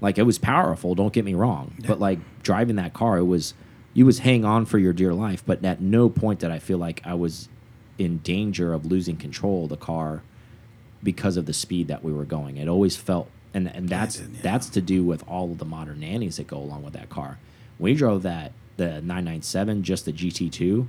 Like 0.00 0.18
it 0.18 0.22
was 0.22 0.38
powerful, 0.38 0.94
don't 0.94 1.12
get 1.12 1.24
me 1.24 1.34
wrong, 1.34 1.74
Yeah. 1.78 1.88
but 1.88 2.00
like 2.00 2.18
driving 2.42 2.76
that 2.76 2.94
car, 2.94 3.18
it 3.18 3.24
was 3.24 3.54
you 3.94 4.06
was 4.06 4.20
hang 4.20 4.44
on 4.44 4.64
for 4.64 4.78
your 4.78 4.92
dear 4.92 5.12
life, 5.12 5.42
but 5.44 5.64
at 5.64 5.80
no 5.80 6.08
point 6.08 6.40
did 6.40 6.50
I 6.50 6.58
feel 6.58 6.78
like 6.78 7.00
I 7.04 7.14
was 7.14 7.48
in 7.98 8.18
danger 8.18 8.72
of 8.72 8.86
losing 8.86 9.16
control 9.16 9.64
of 9.64 9.70
the 9.70 9.76
car 9.76 10.22
because 11.02 11.36
of 11.36 11.46
the 11.46 11.52
speed 11.52 11.88
that 11.88 12.04
we 12.04 12.12
were 12.12 12.24
going. 12.24 12.56
It 12.58 12.68
always 12.68 12.96
felt 12.96 13.28
and 13.54 13.66
and 13.74 13.88
that's 13.88 14.20
yeah. 14.20 14.26
that's 14.42 14.68
to 14.70 14.80
do 14.80 15.02
with 15.02 15.26
all 15.28 15.50
of 15.50 15.58
the 15.58 15.64
modern 15.64 16.00
nannies 16.00 16.36
that 16.36 16.46
go 16.46 16.58
along 16.58 16.84
with 16.84 16.92
that 16.92 17.08
car. 17.08 17.38
We 17.78 17.94
drove 17.94 18.22
that 18.22 18.52
the 18.76 19.00
997 19.02 19.82
just 19.82 20.04
the 20.04 20.12
GT2 20.12 20.86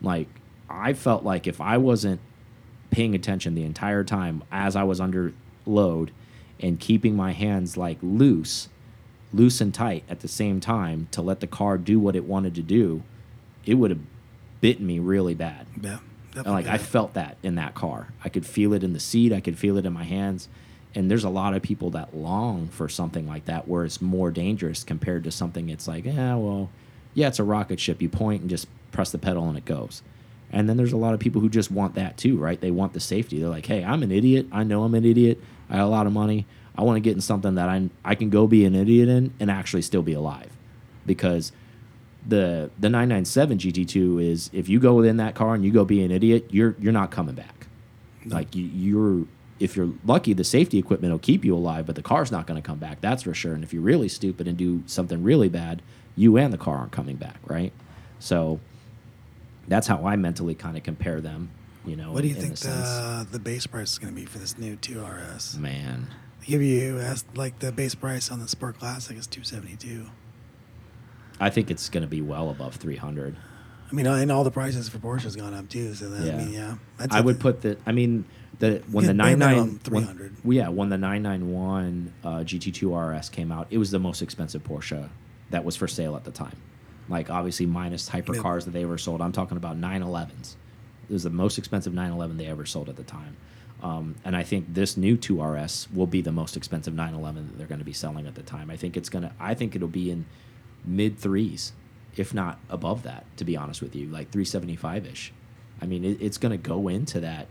like 0.00 0.28
I 0.70 0.94
felt 0.94 1.24
like 1.24 1.46
if 1.46 1.60
I 1.60 1.76
wasn't 1.76 2.20
paying 2.90 3.14
attention 3.14 3.54
the 3.54 3.64
entire 3.64 4.04
time 4.04 4.42
as 4.50 4.76
I 4.76 4.84
was 4.84 5.00
under 5.00 5.32
load 5.66 6.12
and 6.60 6.80
keeping 6.80 7.16
my 7.16 7.32
hands 7.32 7.76
like 7.76 7.98
loose, 8.02 8.68
loose 9.32 9.60
and 9.60 9.74
tight 9.74 10.04
at 10.08 10.20
the 10.20 10.28
same 10.28 10.60
time 10.60 11.08
to 11.10 11.22
let 11.22 11.40
the 11.40 11.46
car 11.46 11.78
do 11.78 11.98
what 11.98 12.16
it 12.16 12.24
wanted 12.24 12.54
to 12.54 12.62
do, 12.62 13.02
it 13.64 13.74
would 13.74 13.90
have 13.90 14.00
bitten 14.60 14.86
me 14.86 14.98
really 14.98 15.34
bad. 15.34 15.66
Yeah. 15.80 15.98
Like 16.44 16.66
I 16.66 16.76
felt 16.76 17.14
that 17.14 17.38
in 17.42 17.54
that 17.54 17.74
car. 17.74 18.08
I 18.22 18.28
could 18.28 18.44
feel 18.44 18.74
it 18.74 18.84
in 18.84 18.92
the 18.92 19.00
seat. 19.00 19.32
I 19.32 19.40
could 19.40 19.58
feel 19.58 19.78
it 19.78 19.86
in 19.86 19.92
my 19.92 20.04
hands. 20.04 20.48
And 20.94 21.10
there's 21.10 21.24
a 21.24 21.30
lot 21.30 21.54
of 21.54 21.62
people 21.62 21.90
that 21.90 22.14
long 22.14 22.68
for 22.68 22.88
something 22.88 23.26
like 23.26 23.46
that 23.46 23.68
where 23.68 23.84
it's 23.84 24.00
more 24.00 24.30
dangerous 24.30 24.84
compared 24.84 25.24
to 25.24 25.30
something 25.30 25.68
it's 25.68 25.88
like, 25.88 26.04
yeah, 26.04 26.34
well, 26.34 26.70
yeah, 27.14 27.28
it's 27.28 27.38
a 27.38 27.44
rocket 27.44 27.80
ship. 27.80 28.02
You 28.02 28.08
point 28.08 28.42
and 28.42 28.50
just 28.50 28.66
press 28.92 29.12
the 29.12 29.18
pedal 29.18 29.48
and 29.48 29.56
it 29.56 29.64
goes. 29.64 30.02
And 30.52 30.68
then 30.68 30.76
there's 30.76 30.92
a 30.92 30.96
lot 30.96 31.14
of 31.14 31.20
people 31.20 31.40
who 31.40 31.48
just 31.48 31.70
want 31.70 31.94
that 31.96 32.16
too, 32.16 32.36
right? 32.36 32.60
They 32.60 32.70
want 32.70 32.92
the 32.92 33.00
safety. 33.00 33.40
They're 33.40 33.48
like, 33.48 33.66
hey, 33.66 33.84
I'm 33.84 34.02
an 34.02 34.12
idiot. 34.12 34.46
I 34.52 34.62
know 34.64 34.84
I'm 34.84 34.94
an 34.94 35.04
idiot. 35.04 35.40
I 35.68 35.76
have 35.76 35.86
a 35.86 35.90
lot 35.90 36.06
of 36.06 36.12
money. 36.12 36.46
I 36.78 36.82
want 36.82 36.96
to 36.96 37.00
get 37.00 37.14
in 37.14 37.20
something 37.20 37.54
that 37.54 37.68
I 37.68 37.88
I 38.04 38.14
can 38.14 38.30
go 38.30 38.46
be 38.46 38.64
an 38.64 38.74
idiot 38.74 39.08
in 39.08 39.32
and 39.40 39.50
actually 39.50 39.82
still 39.82 40.02
be 40.02 40.12
alive, 40.12 40.50
because 41.04 41.52
the 42.26 42.70
the 42.78 42.88
997 42.90 43.58
GT2 43.58 44.22
is 44.22 44.50
if 44.52 44.68
you 44.68 44.78
go 44.78 44.94
within 44.94 45.16
that 45.16 45.34
car 45.34 45.54
and 45.54 45.64
you 45.64 45.72
go 45.72 45.84
be 45.84 46.02
an 46.04 46.10
idiot, 46.10 46.46
you're 46.50 46.76
you're 46.78 46.92
not 46.92 47.10
coming 47.10 47.34
back. 47.34 47.66
Like 48.26 48.54
you, 48.54 48.64
you're 48.64 49.26
if 49.58 49.74
you're 49.74 49.90
lucky, 50.04 50.32
the 50.34 50.44
safety 50.44 50.78
equipment 50.78 51.12
will 51.12 51.18
keep 51.18 51.44
you 51.44 51.54
alive, 51.56 51.86
but 51.86 51.94
the 51.94 52.02
car's 52.02 52.30
not 52.30 52.46
going 52.46 52.60
to 52.60 52.66
come 52.66 52.78
back. 52.78 53.00
That's 53.00 53.22
for 53.22 53.32
sure. 53.32 53.54
And 53.54 53.64
if 53.64 53.72
you're 53.72 53.82
really 53.82 54.08
stupid 54.08 54.46
and 54.46 54.56
do 54.56 54.82
something 54.86 55.22
really 55.22 55.48
bad, 55.48 55.80
you 56.14 56.36
and 56.36 56.52
the 56.52 56.58
car 56.58 56.76
aren't 56.76 56.92
coming 56.92 57.16
back, 57.16 57.38
right? 57.46 57.72
So 58.18 58.60
that's 59.68 59.86
how 59.86 60.06
I 60.06 60.16
mentally 60.16 60.54
kind 60.54 60.76
of 60.76 60.82
compare 60.82 61.20
them. 61.20 61.50
You 61.84 61.94
know, 61.96 62.12
What 62.12 62.22
do 62.22 62.28
you 62.28 62.34
think 62.34 62.56
the 62.58 63.26
the 63.30 63.38
base 63.38 63.66
price 63.66 63.92
is 63.92 63.98
going 63.98 64.12
to 64.12 64.20
be 64.20 64.26
for 64.26 64.38
this 64.38 64.58
new 64.58 64.76
2RS? 64.76 65.56
Man, 65.58 66.08
They 66.40 66.46
give 66.46 66.62
you 66.62 67.00
like 67.34 67.58
the 67.60 67.70
base 67.70 67.94
price 67.94 68.30
on 68.30 68.40
the 68.40 68.48
Sport 68.48 68.78
Classic 68.78 69.16
is 69.16 69.26
272. 69.28 70.06
I 71.38 71.50
think 71.50 71.70
it's 71.70 71.88
going 71.88 72.02
to 72.02 72.08
be 72.08 72.20
well 72.22 72.50
above 72.50 72.76
300. 72.76 73.36
I 73.88 73.94
mean, 73.94 74.06
and 74.06 74.32
all 74.32 74.42
the 74.42 74.50
prices 74.50 74.88
for 74.88 74.98
Porsche 74.98 75.22
has 75.22 75.36
gone 75.36 75.54
up 75.54 75.68
too. 75.68 75.94
So 75.94 76.08
that, 76.08 76.26
Yeah. 76.26 76.32
I 76.32 76.36
mean, 76.44 76.52
yeah, 76.52 76.74
I 77.10 77.20
would 77.20 77.36
that- 77.36 77.40
put 77.40 77.60
the. 77.62 77.76
I 77.86 77.92
mean, 77.92 78.24
the 78.58 78.82
when 78.90 79.06
the 79.06 79.14
bare 79.14 79.36
99 79.36 79.38
minimum 79.48 79.68
when- 79.68 79.78
300. 80.06 80.32
well, 80.44 80.56
yeah, 80.56 80.68
when 80.68 80.88
the 80.88 80.98
991 80.98 82.12
uh, 82.24 82.28
GT2 82.42 82.92
RS 82.96 83.28
came 83.28 83.52
out, 83.52 83.68
it 83.70 83.78
was 83.78 83.90
the 83.92 83.98
most 84.00 84.22
expensive 84.22 84.64
Porsche 84.64 85.08
that 85.50 85.64
was 85.64 85.76
for 85.76 85.86
sale 85.86 86.16
at 86.16 86.24
the 86.24 86.32
time. 86.32 86.56
Like 87.08 87.30
obviously 87.30 87.66
minus 87.66 88.10
hypercars 88.10 88.64
that 88.64 88.72
they 88.72 88.84
were 88.84 88.98
sold. 88.98 89.20
I'm 89.20 89.32
talking 89.32 89.56
about 89.56 89.80
911s, 89.80 90.56
It 91.08 91.12
was 91.12 91.22
the 91.22 91.30
most 91.30 91.58
expensive 91.58 91.94
911 91.94 92.36
they 92.36 92.46
ever 92.46 92.66
sold 92.66 92.88
at 92.88 92.96
the 92.96 93.04
time. 93.04 93.36
Um, 93.82 94.16
and 94.24 94.34
I 94.34 94.42
think 94.42 94.72
this 94.74 94.96
new 94.96 95.16
2RS 95.16 95.92
will 95.94 96.06
be 96.06 96.22
the 96.22 96.32
most 96.32 96.56
expensive 96.56 96.94
911 96.94 97.48
that 97.48 97.58
they're 97.58 97.66
going 97.66 97.78
to 97.78 97.84
be 97.84 97.92
selling 97.92 98.26
at 98.26 98.34
the 98.34 98.42
time. 98.42 98.70
I 98.70 98.76
think 98.76 98.96
it's 98.96 99.08
going 99.08 99.22
to. 99.22 99.32
I 99.38 99.54
think 99.54 99.76
it'll 99.76 99.88
be 99.88 100.10
in 100.10 100.24
mid 100.84 101.18
threes, 101.18 101.72
if 102.16 102.32
not 102.32 102.58
above 102.70 103.02
that. 103.02 103.24
To 103.36 103.44
be 103.44 103.56
honest 103.56 103.82
with 103.82 103.94
you, 103.94 104.06
like 104.06 104.30
375 104.30 105.06
ish. 105.06 105.32
I 105.80 105.86
mean, 105.86 106.04
it, 106.04 106.22
it's 106.22 106.38
going 106.38 106.52
to 106.52 106.58
go 106.58 106.88
into 106.88 107.20
that 107.20 107.48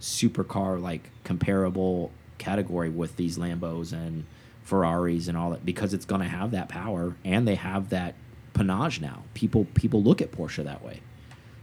supercar 0.00 0.80
like 0.80 1.10
comparable 1.24 2.10
category 2.38 2.88
with 2.88 3.16
these 3.16 3.38
Lambos 3.38 3.92
and 3.92 4.24
Ferraris 4.62 5.28
and 5.28 5.36
all 5.36 5.50
that 5.50 5.64
because 5.64 5.92
it's 5.92 6.04
going 6.04 6.22
to 6.22 6.28
have 6.28 6.50
that 6.52 6.68
power 6.68 7.16
and 7.24 7.46
they 7.46 7.54
have 7.54 7.90
that 7.90 8.14
panache 8.52 9.00
now. 9.00 9.22
People 9.34 9.66
people 9.74 10.02
look 10.02 10.20
at 10.20 10.32
Porsche 10.32 10.64
that 10.64 10.82
way. 10.84 11.00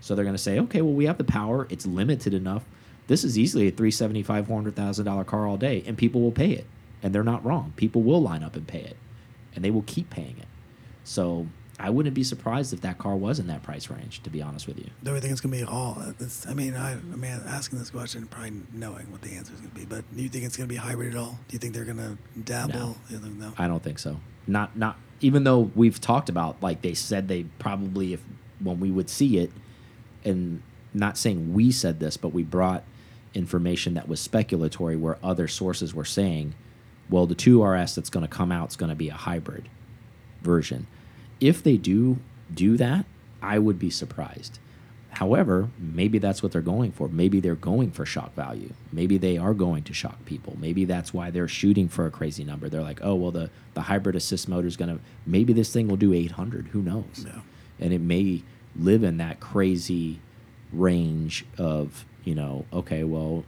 So 0.01 0.15
they're 0.15 0.25
going 0.25 0.35
to 0.35 0.41
say, 0.41 0.59
"Okay, 0.59 0.81
well 0.81 0.93
we 0.93 1.05
have 1.05 1.17
the 1.17 1.23
power. 1.23 1.67
It's 1.69 1.85
limited 1.85 2.33
enough. 2.33 2.63
This 3.07 3.23
is 3.23 3.37
easily 3.37 3.67
a 3.67 3.71
375 3.71 4.47
400,000 4.47 5.05
dollar 5.05 5.23
car 5.23 5.47
all 5.47 5.57
day 5.57 5.83
and 5.85 5.97
people 5.97 6.21
will 6.21 6.31
pay 6.31 6.51
it." 6.51 6.65
And 7.03 7.13
they're 7.13 7.23
not 7.23 7.45
wrong. 7.45 7.73
People 7.75 8.01
will 8.01 8.21
line 8.21 8.43
up 8.43 8.55
and 8.55 8.67
pay 8.67 8.81
it. 8.81 8.97
And 9.55 9.63
they 9.63 9.71
will 9.71 9.83
keep 9.83 10.09
paying 10.09 10.35
it. 10.39 10.47
So 11.03 11.47
I 11.79 11.91
wouldn't 11.91 12.15
be 12.15 12.23
surprised 12.23 12.73
if 12.73 12.81
that 12.81 12.97
car 12.97 13.15
was 13.15 13.37
in 13.39 13.47
that 13.47 13.61
price 13.61 13.89
range. 13.89 14.23
To 14.23 14.29
be 14.29 14.41
honest 14.41 14.67
with 14.67 14.79
you, 14.79 14.89
Do 15.03 15.13
we 15.13 15.19
think 15.19 15.31
it's 15.31 15.41
going 15.41 15.51
to 15.57 15.65
be 15.65 15.71
all? 15.71 16.01
It's, 16.19 16.47
I 16.47 16.53
mean, 16.53 16.73
I, 16.73 16.93
I 16.93 16.95
mean, 16.95 17.39
asking 17.45 17.77
this 17.77 17.91
question, 17.91 18.25
probably 18.25 18.53
knowing 18.73 19.11
what 19.11 19.21
the 19.21 19.35
answer 19.35 19.53
is 19.53 19.59
going 19.59 19.71
to 19.71 19.79
be. 19.79 19.85
But 19.85 20.03
do 20.15 20.23
you 20.23 20.29
think 20.29 20.45
it's 20.45 20.57
going 20.57 20.67
to 20.67 20.73
be 20.73 20.77
hybrid 20.77 21.13
at 21.13 21.19
all? 21.19 21.37
Do 21.47 21.53
you 21.53 21.59
think 21.59 21.75
they're 21.75 21.85
going 21.85 21.97
to 21.97 22.17
dabble? 22.39 22.97
No. 23.11 23.19
No. 23.19 23.53
I 23.57 23.67
don't 23.67 23.83
think 23.83 23.99
so. 23.99 24.19
Not 24.47 24.75
not 24.75 24.97
even 25.21 25.43
though 25.43 25.71
we've 25.75 25.99
talked 25.99 26.29
about 26.29 26.61
like 26.61 26.81
they 26.81 26.93
said 26.93 27.27
they 27.27 27.43
probably 27.59 28.13
if 28.13 28.21
when 28.59 28.79
we 28.79 28.91
would 28.91 29.09
see 29.09 29.37
it, 29.37 29.51
and 30.23 30.61
not 30.93 31.17
saying 31.17 31.53
we 31.53 31.71
said 31.71 31.99
this, 31.99 32.17
but 32.17 32.29
we 32.29 32.43
brought 32.43 32.83
information 33.33 33.93
that 33.93 34.07
was 34.07 34.25
speculatory 34.25 34.99
where 34.99 35.17
other 35.23 35.47
sources 35.47 35.93
were 35.93 36.05
saying, 36.05 36.55
well, 37.09 37.25
the 37.25 37.35
2RS 37.35 37.95
that's 37.95 38.09
going 38.09 38.25
to 38.25 38.31
come 38.31 38.51
out 38.51 38.69
is 38.69 38.75
going 38.75 38.89
to 38.89 38.95
be 38.95 39.09
a 39.09 39.13
hybrid 39.13 39.69
version. 40.41 40.87
If 41.39 41.61
they 41.61 41.77
do 41.77 42.17
do 42.53 42.77
that, 42.77 43.05
I 43.41 43.59
would 43.59 43.77
be 43.77 43.89
surprised. 43.89 44.59
However, 45.17 45.69
maybe 45.79 46.19
that's 46.19 46.43
what 46.43 46.51
they're 46.51 46.61
going 46.61 46.91
for. 46.91 47.07
Maybe 47.07 47.39
they're 47.39 47.55
going 47.55 47.89
for 47.89 48.05
shock 48.05 48.35
value. 48.35 48.71
Maybe 48.91 49.17
they 49.17 49.35
are 49.35 49.55
going 49.55 49.81
to 49.85 49.93
shock 49.93 50.23
people. 50.25 50.55
Maybe 50.59 50.85
that's 50.85 51.11
why 51.11 51.31
they're 51.31 51.47
shooting 51.47 51.87
for 51.89 52.05
a 52.05 52.11
crazy 52.11 52.43
number. 52.43 52.69
They're 52.69 52.83
like, 52.83 52.99
oh, 53.01 53.15
well, 53.15 53.31
the, 53.31 53.49
the 53.73 53.81
hybrid 53.81 54.15
assist 54.15 54.47
motor 54.47 54.67
is 54.67 54.77
going 54.77 54.95
to, 54.95 55.03
maybe 55.25 55.53
this 55.53 55.73
thing 55.73 55.87
will 55.87 55.97
do 55.97 56.13
800. 56.13 56.67
Who 56.67 56.83
knows? 56.83 57.25
Yeah. 57.25 57.39
And 57.79 57.93
it 57.93 57.99
may 57.99 58.43
live 58.75 59.01
in 59.01 59.17
that 59.17 59.39
crazy 59.39 60.19
range 60.71 61.45
of, 61.57 62.05
you 62.23 62.35
know, 62.35 62.65
okay, 62.71 63.03
well, 63.03 63.43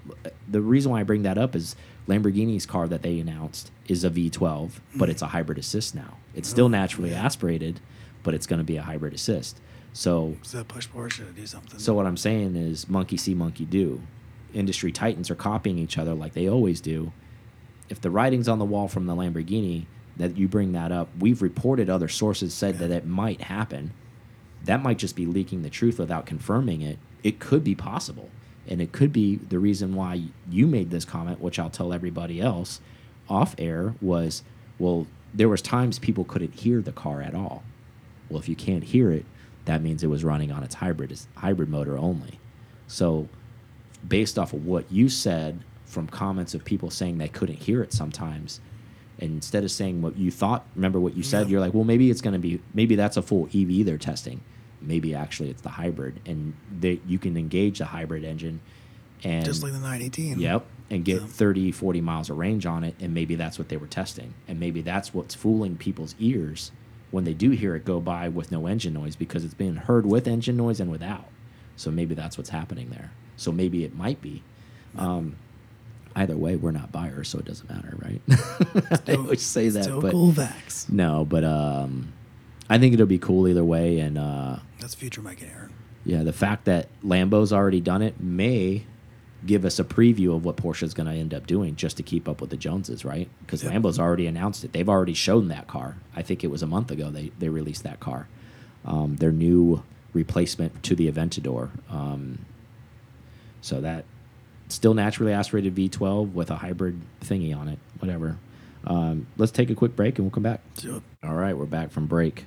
the 0.48 0.62
reason 0.62 0.92
why 0.92 1.02
I 1.02 1.04
bring 1.04 1.22
that 1.22 1.38
up 1.38 1.56
is 1.56 1.76
Lamborghini's 2.08 2.66
car 2.66 2.88
that 2.88 3.04
they 3.04 3.20
announced 3.20 3.70
is 3.88 4.04
a 4.04 4.10
V12, 4.10 4.72
but 4.96 5.08
it's 5.08 5.22
a 5.22 5.28
hybrid 5.28 5.60
assist 5.60 5.94
now. 5.94 6.18
It's 6.34 6.50
oh, 6.50 6.54
still 6.54 6.66
Oh, 6.66 6.70
naturally 6.70 7.12
yeah. 7.12 7.24
aspirated, 7.24 7.80
but 8.24 8.34
it's 8.34 8.48
going 8.48 8.58
to 8.58 8.66
be 8.66 8.78
a 8.78 8.82
hybrid 8.82 9.14
assist. 9.14 9.60
So 9.94 10.36
So 10.42 10.64
push 10.64 10.88
Porsche 10.88 11.18
to 11.18 11.32
do 11.32 11.46
something. 11.46 11.80
so 11.80 11.94
what 11.94 12.06
I'm 12.06 12.18
saying 12.18 12.56
is 12.56 12.90
monkey 12.90 13.18
see, 13.18 13.34
monkey 13.34 13.66
do. 13.66 14.02
Industry 14.54 14.92
titans 14.92 15.30
are 15.30 15.36
copying 15.36 15.78
each 15.78 15.98
other 15.98 16.14
like 16.14 16.34
they 16.34 16.50
always 16.50 16.82
do. 16.82 17.12
If 17.90 18.02
the 18.02 18.10
writing's 18.10 18.48
on 18.48 18.60
the 18.60 18.66
wall 18.66 18.88
from 18.88 19.06
the 19.06 19.16
Lamborghini, 19.16 19.86
that 20.20 20.38
you 20.38 20.48
bring 20.48 20.74
that 20.74 20.92
up, 20.92 21.10
we've 21.18 21.42
reported 21.42 21.90
other 21.90 22.10
sources 22.10 22.54
said 22.54 22.78
that 22.80 22.92
it 22.92 23.06
might 23.06 23.42
happen. 23.42 23.92
That 24.66 24.84
might 24.84 24.98
just 24.98 25.16
be 25.16 25.26
leaking 25.26 25.62
the 25.62 25.70
truth 25.70 25.98
without 25.98 26.26
confirming 26.26 26.82
it. 26.82 27.00
It 27.24 27.40
could 27.40 27.64
be 27.64 27.74
possible. 27.74 28.30
And 28.68 28.82
it 28.82 28.92
could 28.92 29.14
be 29.14 29.38
the 29.38 29.58
reason 29.58 29.96
why 29.96 30.24
you 30.50 30.68
made 30.68 30.92
this 30.92 31.06
comment, 31.06 31.40
which 31.40 31.58
I'll 31.58 31.70
tell 31.70 31.94
everybody 31.94 32.42
else 32.42 32.82
off 33.30 33.56
air, 33.58 33.96
was 34.02 34.44
well, 34.78 35.08
there 35.34 35.50
was 35.50 35.62
times 35.62 36.00
people 36.00 36.26
couldn't 36.26 36.56
hear 36.56 36.82
the 36.82 36.92
car 36.92 37.22
at 37.22 37.34
all. 37.34 37.64
Well, 38.30 38.40
if 38.40 38.50
you 38.50 38.56
can't 38.56 38.84
hear 38.84 39.12
it, 39.12 39.26
that 39.70 39.82
means 39.84 40.04
it 40.04 40.08
was 40.08 40.24
running 40.24 40.52
on 40.52 40.64
its 40.64 40.76
hybrid 40.76 41.18
hybrid 41.36 41.70
motor 41.70 41.98
only. 41.98 42.40
So, 42.88 43.30
based 44.08 44.40
off 44.40 44.52
of 44.54 44.66
what 44.66 44.92
you 44.92 45.10
said 45.10 45.60
from 45.86 46.08
comments 46.08 46.54
of 46.54 46.66
people 46.66 46.90
saying 46.90 47.18
they 47.20 47.28
couldn't 47.28 47.58
hear 47.58 47.82
it 47.84 47.94
sometimes, 47.94 48.60
and 49.20 49.32
instead 49.32 49.64
of 49.64 49.72
saying 49.72 50.02
what 50.02 50.18
you 50.18 50.32
thought, 50.32 50.66
remember 50.76 51.00
what 51.00 51.16
you 51.16 51.24
said, 51.24 51.42
Yeah. 51.48 51.52
you're 51.52 51.60
like, 51.60 51.74
well, 51.74 51.84
maybe 51.84 52.10
it's 52.10 52.22
going 52.22 52.34
to 52.34 52.40
be, 52.40 52.62
maybe 52.74 52.96
that's 52.96 53.18
a 53.18 53.22
full 53.22 53.48
EV 53.54 53.86
they're 53.86 53.98
testing. 53.98 54.42
Maybe 54.82 55.14
actually 55.14 55.50
it's 55.50 55.62
the 55.62 55.70
hybrid, 55.70 56.20
and 56.26 56.54
they, 56.80 57.00
you 57.06 57.20
can 57.20 57.36
engage 57.38 57.80
the 57.80 57.86
hybrid 57.86 58.24
engine, 58.24 58.62
and 59.24 59.44
just 59.46 59.62
like 59.62 59.74
the 59.74 59.80
918. 59.80 60.40
Yep. 60.40 60.66
And 60.90 61.06
get 61.06 61.20
So- 61.22 61.28
30, 61.28 61.72
40 61.74 62.02
miles 62.02 62.30
of 62.32 62.38
range 62.38 62.66
on 62.66 62.84
it. 62.84 62.96
And 63.00 63.14
maybe 63.14 63.36
that's 63.36 63.60
what 63.60 63.68
they 63.70 63.78
were 63.78 63.86
testing. 63.86 64.34
And 64.48 64.60
maybe 64.60 64.82
that's 64.82 65.14
what's 65.14 65.36
fooling 65.36 65.76
people's 65.76 66.16
ears 66.20 66.72
when 67.12 67.24
they 67.24 67.34
do 67.34 67.52
hear 67.52 67.76
it 67.76 67.86
go 67.86 68.00
by 68.00 68.30
with 68.30 68.52
no 68.52 68.68
engine 68.68 68.94
noise 68.94 69.16
because 69.16 69.44
it's 69.44 69.54
being 69.54 69.76
heard 69.76 70.06
with 70.06 70.28
engine 70.28 70.58
noise 70.58 70.80
and 70.80 70.92
without. 70.92 71.26
So 71.76 71.90
maybe 71.92 72.14
that's 72.16 72.38
what's 72.38 72.50
happening 72.50 72.90
there. 72.90 73.12
So 73.38 73.52
maybe 73.52 73.84
it 73.84 73.96
might 73.96 74.22
be. 74.22 74.44
Um, 74.98 75.36
either 76.16 76.36
way, 76.36 76.56
we're 76.56 76.72
not 76.72 76.92
buyers, 76.92 77.30
so 77.30 77.40
it 77.40 77.46
doesn't 77.46 77.70
matter, 77.70 77.96
right? 78.00 78.22
I 79.08 79.16
always 79.16 79.42
say 79.42 79.70
that. 79.70 79.84
Still 79.84 80.02
but 80.02 80.12
cool 80.12 80.32
Vax. 80.32 80.90
No, 80.90 81.26
but 81.26 81.44
um, 81.44 82.12
I 82.70 82.78
think 82.78 82.94
it'll 82.94 83.06
be 83.06 83.18
cool 83.20 83.48
either 83.48 83.64
way. 83.64 84.00
And 84.00 84.18
uh, 84.18 84.58
That's 84.80 84.94
future 84.96 85.22
Mike 85.22 85.42
and 85.42 85.52
Aaron. 85.52 85.74
yeah, 86.06 86.24
the 86.24 86.34
fact 86.34 86.66
that 86.66 86.88
Lambo's 87.04 87.54
already 87.54 87.82
done 87.82 88.02
it 88.02 88.20
may 88.20 88.84
give 89.46 89.64
us 89.66 89.80
a 89.80 89.84
preview 89.84 90.36
of 90.36 90.44
what 90.44 90.58
Porsche 90.58 90.84
is 90.84 90.94
going 90.94 91.08
to 91.08 91.14
end 91.14 91.34
up 91.34 91.48
doing 91.48 91.76
just 91.76 91.98
to 91.98 92.04
keep 92.04 92.28
up 92.28 92.42
with 92.42 92.50
the 92.50 92.58
Joneses, 92.58 93.06
right? 93.06 93.30
Because 93.42 93.64
Yep. 93.64 93.72
Lambo's 93.72 94.00
already 94.00 94.28
announced 94.28 94.64
it. 94.64 94.74
They've 94.74 94.90
already 94.90 95.14
shown 95.14 95.48
that 95.48 95.68
car. 95.68 95.98
I 96.16 96.22
think 96.22 96.44
it 96.44 96.48
was 96.48 96.62
a 96.62 96.68
month 96.68 96.92
ago 96.92 97.10
they, 97.10 97.32
they 97.40 97.50
released 97.50 97.84
that 97.84 98.00
car. 98.00 98.28
Um, 98.86 99.16
their 99.18 99.32
new 99.32 99.84
replacement 100.14 100.84
to 100.84 100.96
the 100.96 101.12
Aventador. 101.12 101.70
Um, 101.90 102.40
so 103.62 103.82
that 103.82 104.06
still 104.68 104.94
naturally 104.94 105.34
aspirated 105.34 105.76
V12 105.76 106.34
with 106.34 106.52
a 106.52 106.56
hybrid 106.56 107.00
thingy 107.22 107.56
on 107.56 107.68
it, 107.68 107.80
whatever. 108.00 108.38
Um, 108.86 109.28
let's 109.38 109.52
take 109.52 109.70
a 109.70 109.76
quick 109.76 109.96
break 109.96 110.18
and 110.18 110.26
we'll 110.26 110.32
come 110.32 110.44
back. 110.44 110.62
So, 110.76 111.02
All 111.24 111.34
right, 111.34 111.58
we're 111.58 111.66
back 111.66 111.92
from 111.92 112.08
break. 112.08 112.46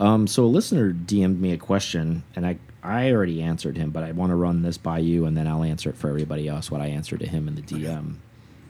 Um, 0.00 0.26
so 0.26 0.44
a 0.44 0.46
listener 0.46 0.92
DM'd 0.92 1.40
me 1.40 1.52
a 1.52 1.58
question, 1.58 2.24
and 2.34 2.46
I 2.46 2.58
I 2.82 3.12
already 3.12 3.42
answered 3.42 3.76
him, 3.76 3.90
but 3.90 4.02
I 4.02 4.12
want 4.12 4.30
to 4.30 4.36
run 4.36 4.62
this 4.62 4.78
by 4.78 4.98
you, 4.98 5.26
and 5.26 5.36
then 5.36 5.46
I'll 5.46 5.62
answer 5.62 5.90
it 5.90 5.98
for 5.98 6.08
everybody 6.08 6.48
else. 6.48 6.70
What 6.70 6.80
I 6.80 6.86
answered 6.86 7.20
to 7.20 7.26
him 7.26 7.46
in 7.46 7.54
the 7.54 7.62
DM. 7.62 8.16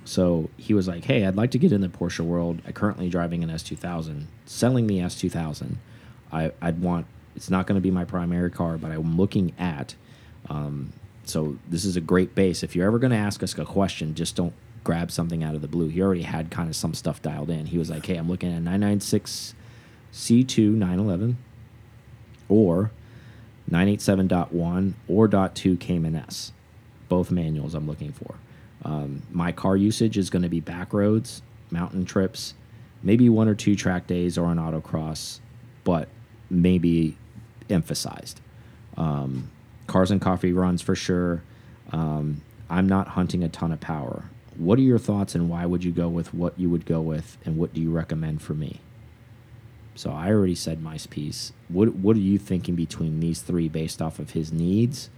So 0.05 0.51
he 0.57 0.75
was 0.75 0.89
like, 0.89 1.05
"Hey, 1.05 1.25
I'd 1.25 1.37
like 1.37 1.53
to 1.53 1.59
get 1.59 1.71
in 1.71 1.81
the 1.81 1.89
Porsche 1.89 2.21
world. 2.21 2.61
I 2.67 2.73
currently 2.73 3.09
driving 3.09 3.45
an 3.45 3.51
S2000, 3.51 4.25
selling 4.45 4.89
the 4.89 4.99
S2000. 4.99 5.77
I 6.33 6.51
I'd 6.61 6.83
want. 6.83 7.07
It's 7.37 7.49
not 7.49 7.69
going 7.69 7.77
to 7.77 7.81
be 7.81 7.93
my 7.93 8.05
primary 8.05 8.51
car, 8.51 8.77
but 8.77 8.91
I'm 8.91 9.17
looking 9.17 9.53
at. 9.57 9.95
Um, 10.49 10.93
so 11.25 11.57
this 11.69 11.85
is 11.85 11.97
a 11.97 12.01
great 12.01 12.35
base. 12.35 12.65
If 12.65 12.75
you're 12.75 12.87
ever 12.89 12.99
going 12.99 13.13
to 13.13 13.17
ask 13.17 13.41
us 13.45 13.57
a 13.57 13.65
question, 13.65 14.17
just 14.17 14.35
don't 14.35 14.53
grab 14.83 15.13
something 15.13 15.45
out 15.45 15.55
of 15.55 15.61
the 15.61 15.69
blue. 15.69 15.87
He 15.87 16.03
already 16.03 16.23
had 16.23 16.51
kind 16.51 16.69
of 16.69 16.75
some 16.75 16.93
stuff 16.93 17.23
dialed 17.23 17.51
in. 17.51 17.67
He 17.67 17.79
was 17.79 17.89
like, 17.89 18.05
"Hey, 18.05 18.17
I'm 18.17 18.29
looking 18.29 18.49
at 18.49 18.63
996 18.63 19.55
C2 20.13 20.75
911 20.75 21.37
or 22.49 22.91
987.1 23.71 24.95
or 25.09 25.29
.2 25.29 25.79
Cayman 25.79 26.17
S. 26.17 26.53
Both 27.09 27.31
manuals 27.31 27.75
I'm 27.75 27.87
looking 27.87 28.13
for. 28.13 28.35
Um, 28.85 29.23
my 29.31 29.53
car 29.53 29.77
usage 29.77 30.17
is 30.17 30.31
going 30.31 30.43
to 30.43 30.49
be 30.49 30.61
back 30.61 30.93
roads, 30.93 31.43
mountain 31.71 32.05
trips, 32.05 32.55
maybe 33.03 33.29
one 33.29 33.49
or 33.49 33.55
two 33.55 33.77
track 33.77 34.07
days 34.07 34.39
or 34.39 34.51
an 34.51 34.59
autocross, 34.59 35.41
but 35.85 36.09
maybe 36.49 37.17
emphasized. 37.69 38.41
Um, 38.97 39.51
cars 39.87 40.11
and 40.11 40.21
coffee 40.21 40.53
runs 40.53 40.83
for 40.83 40.95
sure. 40.95 41.43
Um, 41.93 42.43
I'm 42.69 42.89
not 42.89 43.09
hunting 43.09 43.43
a 43.43 43.49
ton 43.49 43.73
of 43.73 43.81
power. 43.81 44.25
What 44.57 44.79
are 44.79 44.83
your 44.83 44.99
thoughts 44.99 45.35
and 45.35 45.49
why 45.49 45.67
would 45.67 45.85
you 45.85 45.93
go 45.93 46.09
with 46.09 46.35
what 46.35 46.59
you 46.59 46.71
would 46.71 46.87
go 46.87 47.01
with 47.01 47.39
and 47.45 47.57
what 47.57 47.73
do 47.73 47.81
you 47.81 47.91
recommend 47.91 48.43
for 48.43 48.55
me? 48.55 48.81
So 50.01 50.13
I 50.13 50.31
already 50.31 50.55
said 50.55 50.83
my 50.83 50.97
piece. 51.11 51.53
What 51.69 51.95
what 51.97 52.17
are 52.17 52.21
you 52.21 52.39
thinking 52.39 52.75
between 52.75 53.21
these 53.21 53.43
three 53.43 53.69
based 53.69 54.01
off 54.01 54.19
of 54.19 54.31
his 54.31 54.51
needs? 54.51 55.11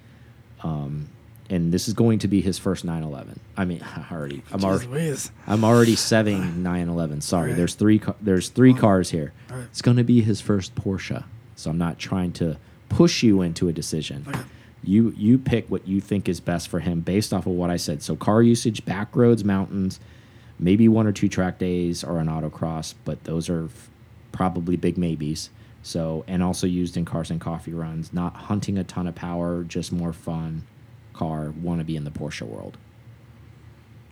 Um, 0.64 1.08
and 1.48 1.72
this 1.72 1.86
is 1.86 1.94
going 1.94 2.18
to 2.18 2.26
be 2.26 2.40
his 2.40 2.58
first 2.58 2.84
911. 2.84 3.38
I 3.56 3.64
mean, 3.64 3.80
I 3.96 4.04
already 4.12 4.42
I'm 4.50 4.58
Jeez 4.58 4.64
already. 4.64 5.18
I'm 5.46 5.62
already 5.64 5.94
seving 5.94 6.56
911. 6.56 7.20
Sorry, 7.20 7.50
Right. 7.50 7.56
there's 7.56 7.76
three 7.76 8.00
there's 8.20 8.48
three 8.48 8.74
cars 8.74 9.10
here. 9.10 9.32
right. 9.48 9.60
It's 9.70 9.82
going 9.82 9.98
to 9.98 10.02
be 10.02 10.20
his 10.20 10.40
first 10.40 10.74
Porsche. 10.74 11.22
So 11.54 11.70
I'm 11.70 11.78
not 11.78 12.00
trying 12.00 12.32
to 12.32 12.56
push 12.88 13.22
you 13.22 13.40
into 13.40 13.68
a 13.68 13.72
decision. 13.72 14.24
Okay. 14.26 14.40
You 14.82 15.14
you 15.16 15.38
pick 15.38 15.70
what 15.70 15.86
you 15.86 16.00
think 16.00 16.28
is 16.28 16.40
best 16.40 16.66
for 16.66 16.80
him 16.80 17.02
based 17.02 17.32
off 17.32 17.46
of 17.46 17.52
what 17.52 17.70
I 17.70 17.76
said. 17.76 18.02
So 18.02 18.16
car 18.16 18.42
usage, 18.42 18.84
back 18.84 19.14
roads, 19.14 19.44
mountains, 19.44 20.00
maybe 20.58 20.88
one 20.88 21.06
or 21.06 21.12
two 21.12 21.28
track 21.28 21.60
days 21.60 22.02
or 22.02 22.18
an 22.18 22.26
autocross, 22.26 22.94
but 23.04 23.22
those 23.22 23.48
are 23.48 23.68
probably 24.32 24.76
big 24.76 24.98
maybes. 24.98 25.50
So, 25.82 26.24
and 26.28 26.42
also 26.42 26.66
used 26.66 26.96
in 26.96 27.04
cars 27.04 27.30
and 27.30 27.40
coffee 27.40 27.72
runs, 27.72 28.12
not 28.12 28.34
hunting 28.36 28.78
a 28.78 28.84
ton 28.84 29.06
of 29.06 29.14
power, 29.14 29.64
just 29.64 29.92
more 29.92 30.12
fun 30.12 30.64
car, 31.12 31.50
want 31.60 31.80
to 31.80 31.84
be 31.84 31.96
in 31.96 32.04
the 32.04 32.10
Porsche 32.10 32.42
world. 32.42 32.78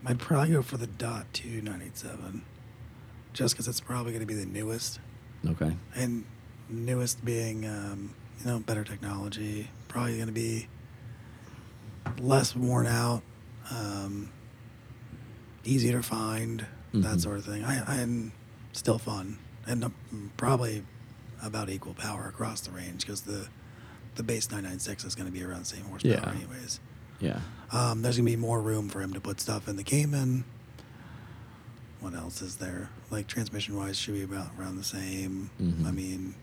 I'd 0.05 0.19
probably 0.19 0.53
go 0.53 0.63
for 0.63 0.77
the 0.79 0.87
Dot 0.87 1.27
2 1.33 1.61
987, 1.63 2.43
just 3.33 3.55
because 3.55 3.69
it's 3.69 3.81
probably 3.81 4.13
going 4.13 4.21
to 4.21 4.27
be 4.27 4.35
the 4.35 4.47
newest. 4.47 4.99
Okay. 5.47 5.77
And 5.95 6.25
newest 6.69 7.25
being, 7.25 7.67
um, 7.67 8.15
you 8.41 8.47
know, 8.47 8.59
better 8.59 8.83
technology, 8.85 9.69
probably 9.89 10.17
going 10.17 10.27
to 10.27 10.33
be 10.33 10.67
less 12.19 12.57
worn 12.57 12.87
out, 12.87 13.23
um, 13.71 14.31
easier 15.65 15.93
to 15.93 16.03
find, 16.03 16.67
Mhm. 16.95 17.03
that 17.03 17.21
sort 17.21 17.39
of 17.39 17.45
thing. 17.45 17.63
I, 17.65 18.01
I'm 18.03 18.33
still 18.73 18.99
fun 18.99 19.39
and 19.71 19.85
uh, 19.85 19.89
probably 20.37 20.83
about 21.43 21.71
equal 21.71 21.95
power 21.95 22.27
across 22.29 22.61
the 22.61 22.71
range 22.71 23.03
because 23.07 23.23
the 23.23 23.49
the 24.17 24.23
base 24.25 24.51
996 24.51 25.05
is 25.05 25.15
going 25.15 25.27
to 25.27 25.33
be 25.33 25.43
around 25.45 25.61
the 25.61 25.65
same 25.67 25.85
horsepower 25.85 26.13
Yeah. 26.13 26.31
anyways. 26.33 26.81
Yeah. 27.21 27.41
Um, 27.73 28.03
there's 28.03 28.17
gonna 28.17 28.27
be 28.29 28.35
more 28.37 28.61
room 28.61 28.89
for 28.89 29.01
him 29.01 29.13
to 29.13 29.21
put 29.21 29.41
stuff 29.41 29.69
in 29.69 29.77
the 29.77 29.85
Cayman. 29.85 30.45
What 32.01 32.15
else 32.15 32.43
is 32.43 32.57
there? 32.57 32.89
Like 33.11 33.27
transmission 33.29 33.77
wise, 33.77 33.97
should 33.97 34.15
be 34.15 34.23
about 34.25 34.49
around 34.59 34.77
the 34.77 34.85
same. 34.85 35.51
Mhm. 35.61 35.87
I 35.87 35.91
mean, 35.93 36.35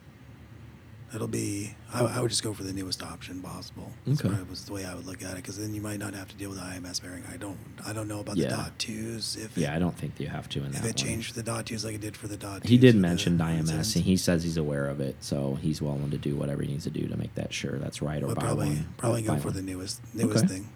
it'll 1.16 1.28
be. 1.28 1.74
I, 1.94 2.04
I 2.04 2.22
would 2.22 2.30
just 2.30 2.44
go 2.44 2.54
for 2.54 2.64
the 2.64 2.74
newest 2.74 3.02
option 3.02 3.42
possible. 3.42 3.92
That's 4.06 4.24
Okay. 4.24 4.36
was 4.50 4.66
the 4.66 4.74
way 4.74 4.86
I 4.86 4.94
would 4.94 5.06
look 5.06 5.24
at 5.24 5.32
it, 5.32 5.36
because 5.38 5.58
then 5.58 5.74
you 5.74 5.82
might 5.82 6.00
not 6.00 6.14
have 6.14 6.28
to 6.30 6.36
deal 6.36 6.50
with 6.50 6.60
the 6.60 6.66
IMS 6.66 7.02
bearing. 7.02 7.24
I 7.32 7.38
don't. 7.38 7.58
I 7.86 7.94
don't 7.94 8.08
know 8.08 8.20
about 8.20 8.38
Yeah. 8.38 8.50
the 8.50 8.56
dot 8.58 8.80
twos. 8.80 9.36
If 9.38 9.58
Yeah, 9.58 9.76
I 9.76 9.80
don't 9.80 9.96
think 9.98 10.20
you 10.20 10.28
have 10.28 10.50
to 10.50 10.60
in 10.60 10.68
if 10.68 10.72
that 10.74 10.78
If 10.80 10.84
it 10.86 10.98
one. 10.98 11.08
changed 11.08 11.28
for 11.30 11.34
the 11.36 11.44
dot 11.44 11.66
twos 11.66 11.86
like 11.86 11.96
it 11.96 12.02
did 12.02 12.18
for 12.18 12.28
the 12.28 12.38
dot. 12.38 12.66
He 12.66 12.78
did 12.78 12.96
mention 12.96 13.38
the 13.38 13.44
IMS, 13.46 13.96
and 13.96 14.04
he 14.06 14.18
says 14.18 14.44
he's 14.44 14.58
aware 14.58 14.88
of 14.88 15.00
it, 15.00 15.16
so 15.22 15.56
he's 15.62 15.82
willing 15.82 16.10
to 16.12 16.18
do 16.18 16.36
whatever 16.36 16.62
he 16.64 16.70
needs 16.72 16.84
to 16.84 16.90
do 16.90 17.08
to 17.08 17.18
make 17.18 17.34
that 17.36 17.54
sure 17.54 17.78
that's 17.80 18.02
right 18.02 18.22
or 18.24 18.36
buy 18.36 18.42
probably 18.42 18.68
one. 18.68 18.88
probably 18.98 19.22
go 19.22 19.38
for 19.38 19.48
one. 19.48 19.56
the 19.56 19.62
newest 19.62 20.02
newest 20.14 20.46
Okay. 20.46 20.54
thing. 20.56 20.70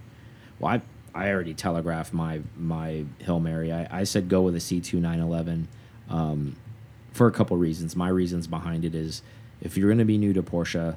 Well, 0.60 0.74
I 0.76 0.82
I 1.14 1.30
already 1.32 1.54
telegraphed 1.54 2.14
my 2.14 2.40
my 2.58 3.04
Hail 3.20 3.40
Mary. 3.42 3.74
I, 3.74 4.00
I 4.00 4.04
said 4.06 4.30
go 4.30 4.42
with 4.44 4.56
a 4.56 4.60
C2 4.60 4.94
911 5.02 5.68
um, 6.10 6.56
for 7.12 7.28
a 7.28 7.32
couple 7.32 7.58
reasons. 7.58 7.98
My 7.98 8.08
reasons 8.08 8.48
behind 8.48 8.86
it 8.86 8.96
is 8.96 9.22
if 9.62 9.78
you're 9.78 9.90
going 9.90 10.00
to 10.00 10.06
be 10.06 10.18
new 10.18 10.34
to 10.34 10.44
Porsche, 10.44 10.96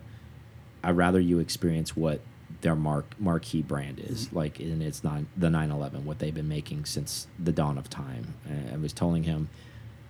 I'd 0.83 0.97
rather 0.97 1.21
you 1.21 1.39
experience 1.39 1.97
what 1.97 2.21
their 2.61 2.75
mark 2.75 3.07
marquee 3.19 3.63
brand 3.63 4.01
is 4.01 4.33
like, 4.33 4.59
and 4.59 4.83
it's 4.83 5.05
not 5.05 5.23
the 5.37 5.51
911 5.51 6.05
what 6.05 6.19
they've 6.19 6.35
been 6.35 6.49
making 6.49 6.85
since 6.85 7.27
the 7.39 7.53
dawn 7.53 7.79
of 7.79 7.91
time. 7.91 8.35
And 8.49 8.71
I 8.73 8.77
was 8.77 8.93
telling 8.93 9.25
him 9.25 9.49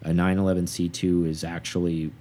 a 0.03 0.13
911 0.13 0.67
C2 0.67 1.29
is 1.29 1.45
actually 1.45 2.13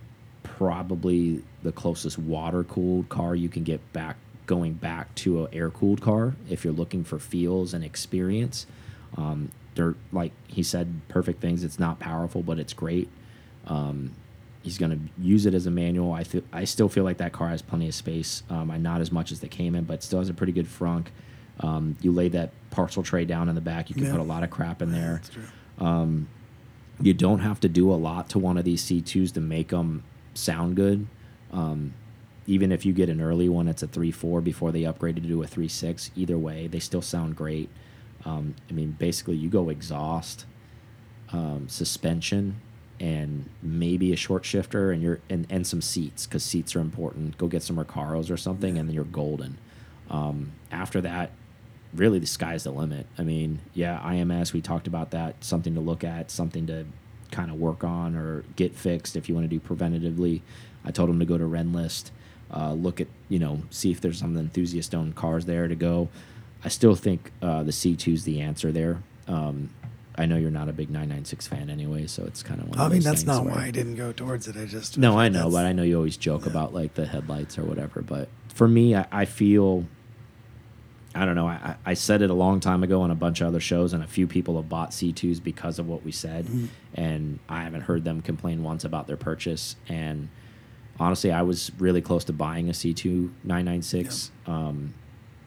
probably 0.42 1.44
the 1.62 1.72
closest 1.72 2.18
water 2.18 2.64
cooled 2.64 3.10
car 3.10 3.36
you 3.36 3.50
can 3.50 3.64
get 3.64 3.94
back 3.94 4.18
going 4.46 4.74
back 4.74 5.14
to 5.16 5.46
an 5.46 5.54
air 5.54 5.70
cooled 5.70 6.02
car 6.02 6.36
if 6.50 6.64
you're 6.64 6.74
looking 6.74 7.04
for 7.04 7.20
feels 7.20 7.74
and 7.74 7.84
experience. 7.84 8.66
Um, 9.18 9.52
they're 9.76 9.96
like 10.12 10.32
he 10.48 10.64
said, 10.64 11.02
perfect 11.08 11.42
things. 11.42 11.64
It's 11.64 11.80
not 11.80 12.00
powerful, 12.00 12.44
but 12.44 12.60
it's 12.60 12.74
great. 12.74 13.10
Um, 13.68 14.14
he's 14.64 14.78
going 14.80 14.92
to 14.92 15.00
use 15.24 15.46
it 15.46 15.54
as 15.54 15.66
a 15.68 15.72
manual. 15.72 16.12
I 16.14 16.24
I 16.52 16.64
still 16.64 16.90
feel 16.90 17.04
like 17.04 17.18
that 17.18 17.32
car 17.34 17.50
has 17.50 17.62
plenty 17.62 17.88
of 17.88 17.94
space. 17.94 18.42
Um, 18.50 18.72
I 18.72 18.78
not 18.78 19.00
as 19.02 19.12
much 19.12 19.32
as 19.32 19.40
the 19.42 19.48
Cayman, 19.48 19.84
but 19.84 20.02
still 20.02 20.20
has 20.20 20.30
a 20.30 20.34
pretty 20.34 20.54
good 20.54 20.66
frunk. 20.68 21.08
Um, 21.60 21.96
you 22.02 22.12
lay 22.12 22.30
that 22.30 22.50
parcel 22.72 23.04
tray 23.04 23.26
down 23.26 23.48
in 23.50 23.54
the 23.56 23.62
back, 23.62 23.90
you 23.90 23.96
can 23.96 24.06
Yeah. 24.06 24.12
put 24.12 24.20
a 24.20 24.24
lot 24.24 24.42
of 24.44 24.50
crap 24.50 24.82
in 24.82 24.92
there. 24.92 25.14
That's 25.22 25.30
true. 25.30 25.44
Um, 25.80 26.28
you 27.00 27.14
don't 27.14 27.40
have 27.40 27.60
to 27.60 27.70
do 27.70 27.92
a 27.92 27.96
lot 27.96 28.30
to 28.30 28.40
one 28.40 28.58
of 28.58 28.66
these 28.66 28.82
C2s 28.84 29.32
to 29.34 29.42
make 29.42 29.68
them 29.70 30.04
sound 30.34 30.76
good. 30.76 31.06
Um, 31.52 31.94
even 32.48 32.72
if 32.72 32.86
you 32.86 32.94
get 32.94 33.10
an 33.10 33.22
early 33.22 33.48
one, 33.50 33.68
it's 33.68 33.84
a 33.84 33.88
3.4 33.88 34.42
before 34.44 34.72
they 34.72 34.82
upgraded 34.82 35.28
to 35.28 35.44
a 35.44 35.48
3.6. 35.48 36.10
Either 36.16 36.38
way, 36.38 36.68
they 36.68 36.80
still 36.80 37.02
sound 37.02 37.36
great. 37.36 37.70
Um, 38.26 38.56
I 38.70 38.74
mean, 38.74 38.96
basically, 38.98 39.36
you 39.36 39.50
go 39.50 39.70
exhaust, 39.70 40.46
um, 41.32 41.68
suspension, 41.70 42.56
and 43.00 43.50
maybe 43.62 44.14
a 44.14 44.16
short 44.16 44.46
shifter, 44.46 44.92
and 44.92 45.02
you're 45.02 45.20
and, 45.30 45.48
and 45.50 45.66
some 45.66 45.82
seats 45.82 46.26
because 46.26 46.44
seats 46.44 46.76
are 46.76 46.80
important. 46.80 47.38
Go 47.38 47.48
get 47.48 47.64
some 47.64 47.78
Recaros 47.78 48.32
or 48.32 48.38
something, 48.38 48.78
and 48.78 48.88
then 48.88 48.96
you're 48.96 49.04
golden. 49.04 49.58
Um, 50.10 50.52
after 50.72 51.02
that, 51.02 51.32
really 51.94 52.20
the 52.20 52.28
sky's 52.28 52.64
the 52.64 52.72
limit. 52.72 53.08
I 53.18 53.24
mean, 53.24 53.60
yeah, 53.74 54.00
IMS, 54.00 54.54
we 54.54 54.62
talked 54.62 54.88
about 54.88 55.12
that, 55.12 55.44
something 55.44 55.76
to 55.76 55.82
look 55.82 56.04
at, 56.04 56.32
something 56.32 56.68
to 56.68 56.86
kind 57.32 57.50
of 57.50 57.58
work 57.58 57.84
on 57.84 58.16
or 58.16 58.44
get 58.56 58.76
fixed 58.76 59.16
if 59.16 59.28
you 59.28 59.36
want 59.36 59.50
to 59.50 59.60
do 59.60 59.60
preventatively. 59.60 60.42
I 60.86 60.92
told 60.92 61.10
him 61.10 61.20
to 61.20 61.26
go 61.26 61.38
to 61.38 61.46
Rennlist, 61.46 62.12
uh, 62.52 62.74
look 62.74 63.02
at, 63.02 63.08
you 63.30 63.40
know, 63.40 63.64
see 63.70 63.92
if 63.92 64.02
there's 64.02 64.20
some 64.20 64.38
enthusiast 64.38 64.94
owned 64.94 65.16
cars 65.16 65.46
there 65.46 65.68
to 65.68 65.76
go. 65.76 66.10
I 66.64 66.70
still 66.70 66.96
think 66.96 67.32
uh, 67.42 67.64
the 67.64 67.72
C2 67.72 68.14
is 68.14 68.24
the 68.24 68.42
answer 68.42 68.72
there. 68.72 69.02
Um, 69.28 69.70
I 70.16 70.26
know 70.28 70.38
you're 70.38 70.52
not 70.52 70.70
a 70.70 70.74
big 70.74 70.90
996 70.90 71.48
fan 71.48 71.70
anyway, 71.70 72.06
so 72.06 72.24
it's 72.26 72.44
kind 72.44 72.62
of 72.62 72.70
one 72.70 72.78
of 72.78 72.86
I 72.86 72.94
mean, 72.94 73.02
that's 73.02 73.26
not 73.26 73.46
why 73.46 73.66
I 73.66 73.72
didn't 73.72 73.96
go 73.96 74.12
towards 74.12 74.48
it. 74.48 74.56
I 74.56 74.66
just 74.66 74.98
no, 74.98 75.18
I 75.18 75.30
know, 75.30 75.50
but 75.50 75.66
I 75.66 75.74
know 75.74 75.82
you 75.84 75.96
always 75.98 76.18
joke 76.18 76.44
yeah. 76.44 76.52
about 76.52 76.74
like 76.74 76.94
the 76.94 77.06
headlights 77.06 77.58
or 77.58 77.64
whatever. 77.64 78.02
But 78.02 78.30
for 78.54 78.68
me, 78.68 78.96
I, 78.96 79.08
I 79.12 79.26
feel, 79.26 79.86
I 81.16 81.26
don't 81.26 81.34
know. 81.36 81.48
I, 81.48 81.76
I 81.86 81.94
said 81.96 82.22
it 82.22 82.30
a 82.30 82.34
long 82.36 82.60
time 82.60 82.84
ago 82.84 83.02
on 83.02 83.10
a 83.10 83.16
bunch 83.16 83.42
of 83.42 83.48
other 83.48 83.60
shows, 83.60 83.92
and 83.94 84.04
a 84.04 84.08
few 84.08 84.28
people 84.28 84.56
have 84.58 84.70
bought 84.70 84.92
C2s 84.92 85.42
because 85.44 85.80
of 85.80 85.88
what 85.88 86.04
we 86.04 86.12
said, 86.12 86.46
Mhm. 86.46 86.68
and 86.94 87.40
I 87.50 87.64
haven't 87.64 87.82
heard 87.82 88.04
them 88.04 88.22
complain 88.22 88.62
once 88.62 88.84
about 88.84 89.08
their 89.08 89.18
purchase. 89.18 89.76
And 89.88 90.30
honestly, 91.00 91.32
I 91.32 91.42
was 91.42 91.72
really 91.80 92.02
close 92.02 92.24
to 92.26 92.34
buying 92.34 92.70
a 92.70 92.74
C2 92.74 93.32
996. 93.44 94.30
Um, 94.46 94.94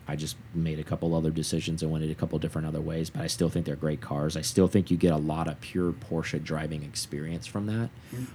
I 0.09 0.14
just 0.16 0.36
made 0.54 0.78
a 0.78 0.84
couple 0.84 1.14
other 1.14 1.30
decisions 1.30 1.82
and 1.82 1.90
went 1.90 2.04
in 2.04 2.11
a 2.11 2.14
couple 2.14 2.38
different 2.38 2.68
other 2.68 2.80
ways, 2.80 3.11
but 3.11 3.22
I 3.22 3.26
still 3.26 3.48
think 3.48 3.66
they're 3.66 3.74
great 3.76 4.00
cars. 4.00 4.36
I 4.36 4.40
still 4.42 4.68
think 4.68 4.90
you 4.90 4.96
get 4.96 5.12
a 5.12 5.16
lot 5.16 5.48
of 5.48 5.61
pure 5.61 5.92
Porsche 5.92 6.42
driving 6.42 6.84
experience 6.84 7.46
from 7.46 7.66
that. 7.66 7.90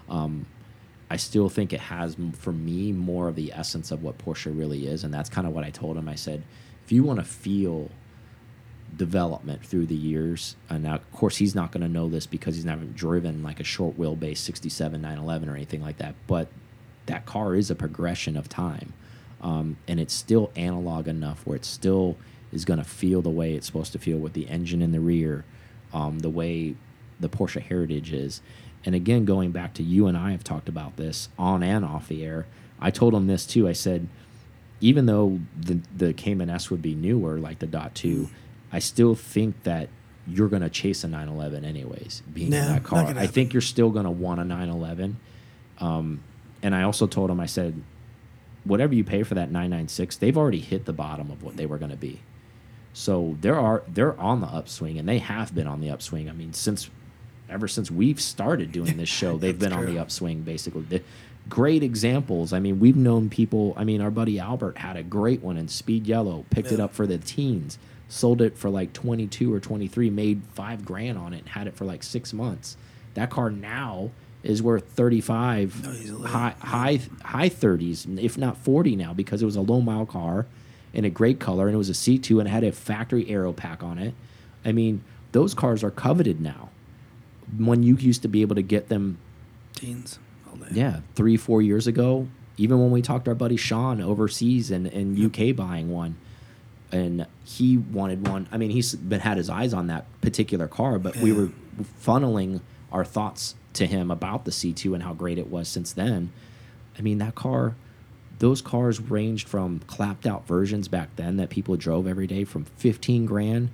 Um, 0.10 0.46
I 1.10 1.18
still 1.18 1.50
think 1.50 1.74
it 1.74 1.80
has, 1.82 2.16
for 2.34 2.52
me, 2.54 2.92
more 2.92 3.28
of 3.28 3.36
the 3.36 3.52
essence 3.54 3.92
of 3.92 4.04
what 4.04 4.18
Porsche 4.18 4.58
really 4.58 4.88
is, 4.88 5.04
and 5.04 5.14
that's 5.14 5.30
kind 5.30 5.46
of 5.48 5.54
what 5.54 5.64
I 5.64 5.70
told 5.70 5.98
him. 5.98 6.08
I 6.08 6.16
said, 6.16 6.44
if 6.86 6.92
you 6.92 7.04
want 7.04 7.20
to 7.20 7.26
feel 7.26 7.90
development 8.96 9.66
through 9.66 9.86
the 9.86 9.96
years, 9.96 10.56
and 10.70 10.84
now, 10.84 10.96
of 10.96 11.12
course, 11.14 11.38
he's 11.38 11.56
not 11.56 11.72
going 11.72 11.82
to 11.82 11.90
know 11.90 12.10
this 12.10 12.26
because 12.26 12.56
he's 12.56 12.66
never 12.66 12.84
driven 12.84 13.44
like 13.44 13.60
a 13.60 13.64
short 13.64 13.98
wheelbase 13.98 14.38
67 14.38 15.02
911 15.02 15.50
or 15.50 15.56
anything 15.56 15.82
like 15.82 15.98
that, 15.98 16.16
but 16.28 16.50
that 17.06 17.26
car 17.26 17.56
is 17.56 17.72
a 17.72 17.76
progression 17.76 18.36
of 18.38 18.50
time. 18.50 18.94
Um, 19.42 19.78
and 19.88 20.00
it's 20.00 20.14
still 20.14 20.52
analog 20.56 21.08
enough 21.08 21.46
where 21.46 21.56
it 21.56 21.66
still 21.66 22.18
is 22.52 22.66
going 22.66 22.80
to 22.80 22.86
feel 22.86 23.22
the 23.22 23.30
way 23.30 23.56
it's 23.56 23.66
supposed 23.66 23.92
to 23.94 24.00
feel 24.00 24.18
with 24.18 24.34
the 24.34 24.48
engine 24.48 24.82
in 24.82 24.92
the 24.92 25.00
rear, 25.00 25.46
um, 25.94 26.20
the 26.20 26.30
way 26.30 26.76
the 27.20 27.30
Porsche 27.30 27.62
Heritage 27.62 28.14
is. 28.14 28.42
And 28.86 28.96
again, 28.96 29.26
going 29.26 29.52
back 29.52 29.74
to 29.76 29.84
you 29.84 30.08
and 30.08 30.18
I 30.18 30.32
have 30.32 30.44
talked 30.44 30.70
about 30.70 30.98
this 30.98 31.30
on 31.38 31.64
and 31.64 31.86
off 31.86 32.08
the 32.08 32.24
air. 32.24 32.46
I 32.80 32.92
told 32.92 33.14
him 33.14 33.28
this 33.28 33.46
too. 33.46 33.68
I 33.68 33.74
said, 33.74 34.08
even 34.80 35.06
though 35.06 35.40
the 35.60 35.80
the 35.96 36.14
Cayman 36.14 36.50
S 36.50 36.72
would 36.72 36.82
be 36.82 36.96
newer, 36.96 37.38
like 37.38 37.60
the 37.60 37.68
Dot 37.68 37.94
Two, 37.94 38.30
I 38.72 38.80
still 38.80 39.14
think 39.14 39.62
that 39.64 39.90
you're 40.28 40.48
going 40.50 40.62
to 40.64 40.70
chase 40.70 41.04
a 41.04 41.08
911 41.08 41.66
anyways. 41.66 42.24
Being 42.34 42.48
in 42.48 42.74
that 42.74 42.84
car, 42.84 43.06
I 43.18 43.28
think 43.28 43.54
you're 43.54 43.62
still 43.62 43.90
going 43.92 44.06
to 44.06 44.12
want 44.12 44.40
a 44.40 44.44
911. 44.46 45.18
Um, 45.80 46.24
and 46.64 46.76
I 46.76 46.84
also 46.84 47.06
told 47.08 47.30
him, 47.32 47.40
I 47.40 47.48
said, 47.48 47.82
whatever 48.64 48.94
you 48.94 49.04
pay 49.04 49.24
for 49.24 49.36
that 49.36 49.52
996, 49.52 50.18
they've 50.18 50.38
already 50.38 50.60
hit 50.60 50.86
the 50.86 50.94
bottom 50.94 51.32
of 51.32 51.44
what 51.44 51.58
they 51.58 51.66
were 51.66 51.78
going 51.78 51.92
to 51.92 51.98
be. 51.98 52.22
So 52.94 53.38
there 53.42 53.58
are 53.58 53.84
they're 53.88 54.20
on 54.20 54.42
the 54.42 54.48
upswing, 54.48 54.98
and 55.00 55.08
they 55.08 55.20
have 55.20 55.56
been 55.56 55.68
on 55.68 55.80
the 55.80 55.90
upswing. 55.90 56.30
I 56.30 56.34
mean, 56.34 56.54
since 56.54 56.90
ever 57.50 57.68
since 57.68 57.90
we've 57.90 58.22
started 58.22 58.72
doing 58.72 58.98
this 58.98 59.10
show, 59.10 59.38
they've 59.38 59.58
been 59.58 59.74
on 59.74 59.86
the 59.86 59.98
upswing. 59.98 60.42
Basically, 60.42 60.82
the, 60.82 61.02
great 61.50 61.84
examples. 61.84 62.54
I 62.54 62.60
mean, 62.60 62.80
we've 62.80 62.98
known 62.98 63.30
people. 63.30 63.74
I 63.78 63.84
mean, 63.84 64.02
our 64.02 64.12
buddy 64.12 64.40
Albert 64.40 64.78
had 64.78 64.98
a 64.98 65.04
great 65.04 65.42
one 65.42 65.58
in 65.58 65.68
Speed 65.68 66.06
Yellow. 66.06 66.46
Picked 66.50 66.72
it 66.72 66.80
up 66.80 66.94
for 66.94 67.08
the 67.08 67.18
teens, 67.18 67.80
sold 68.10 68.42
it 68.42 68.58
for 68.58 68.70
like 68.70 68.92
twenty 68.92 69.28
two 69.28 69.54
or 69.54 69.60
twenty 69.62 69.88
three, 69.88 70.10
made 70.10 70.42
five 70.54 70.84
grand 70.84 71.18
on 71.18 71.34
it, 71.34 71.40
and 71.40 71.50
had 71.50 71.68
it 71.68 71.76
for 71.76 71.86
like 71.86 72.04
six 72.04 72.34
months. 72.34 72.76
That 73.14 73.30
car 73.30 73.50
now 73.50 74.12
is 74.44 74.62
worth 74.64 74.86
thirty 74.92 75.22
five, 75.22 75.82
Oh, 75.88 75.92
easily. 75.94 76.30
high 76.30 76.56
high 76.60 77.00
high 77.24 77.50
thirties, 77.50 78.08
if 78.18 78.38
not 78.38 78.58
forty 78.58 78.96
now, 78.96 79.14
because 79.14 79.42
it 79.42 79.46
was 79.46 79.56
a 79.56 79.62
low 79.62 79.82
mile 79.82 80.06
car 80.06 80.46
in 80.94 81.06
a 81.06 81.10
great 81.10 81.40
color 81.40 81.68
and 81.68 81.76
it 81.76 81.78
was 81.78 81.90
a 81.90 81.94
C 81.94 82.18
two 82.18 82.40
and 82.40 82.48
it 82.50 82.52
had 82.52 82.64
a 82.64 82.72
factory 82.72 83.30
aero 83.30 83.54
pack 83.54 83.84
on 83.84 83.98
it. 83.98 84.14
I 84.66 84.72
mean, 84.72 85.04
those 85.32 85.54
cars 85.54 85.84
are 85.84 85.92
coveted 85.92 86.42
now. 86.42 86.70
When 87.58 87.84
you 87.84 87.96
used 87.96 88.22
to 88.24 88.28
be 88.28 88.42
able 88.42 88.56
to 88.56 88.62
get 88.62 88.90
them 88.90 89.18
teens 89.74 90.20
yeah, 90.72 91.00
three, 91.16 91.38
four 91.38 91.62
years 91.62 91.88
ago, 91.88 92.28
even 92.58 92.80
when 92.80 92.92
we 92.92 93.02
talked 93.02 93.26
to 93.26 93.32
our 93.32 93.36
buddy 93.36 93.58
Sean 93.58 94.02
overseas 94.02 94.72
and 94.72 94.88
in 94.88 95.26
UK 95.26 95.56
buying 95.56 95.90
one, 95.92 96.16
and 96.92 97.26
he 97.44 97.78
wanted 97.78 98.28
one. 98.28 98.48
I 98.52 98.58
mean, 98.58 98.70
he's 98.70 98.96
been 98.96 99.22
had 99.22 99.38
his 99.38 99.50
eyes 99.50 99.74
on 99.74 99.88
that 99.88 100.06
particular 100.22 100.68
car, 100.68 101.00
but 101.00 101.16
we 101.18 101.32
were 101.32 101.50
funneling 102.04 102.62
our 102.92 103.04
thoughts 103.06 103.56
to 103.74 103.86
him 103.86 104.12
about 104.12 104.46
the 104.46 104.52
C2 104.52 104.94
and 104.94 105.04
how 105.04 105.14
great 105.14 105.38
it 105.38 105.50
was 105.50 105.68
since 105.68 105.94
then. 105.94 106.32
I 106.98 107.02
mean, 107.02 107.20
that 107.20 107.36
car, 107.36 107.76
those 108.40 108.62
cars 108.62 109.00
ranged 109.00 109.48
from 109.48 109.80
clapped 109.88 110.26
out 110.28 110.48
versions 110.48 110.88
back 110.88 111.16
then 111.16 111.38
that 111.38 111.50
people 111.50 111.76
drove 111.78 112.08
every 112.08 112.28
day 112.28 112.44
from 112.44 112.66
15 112.66 113.26
grand 113.26 113.70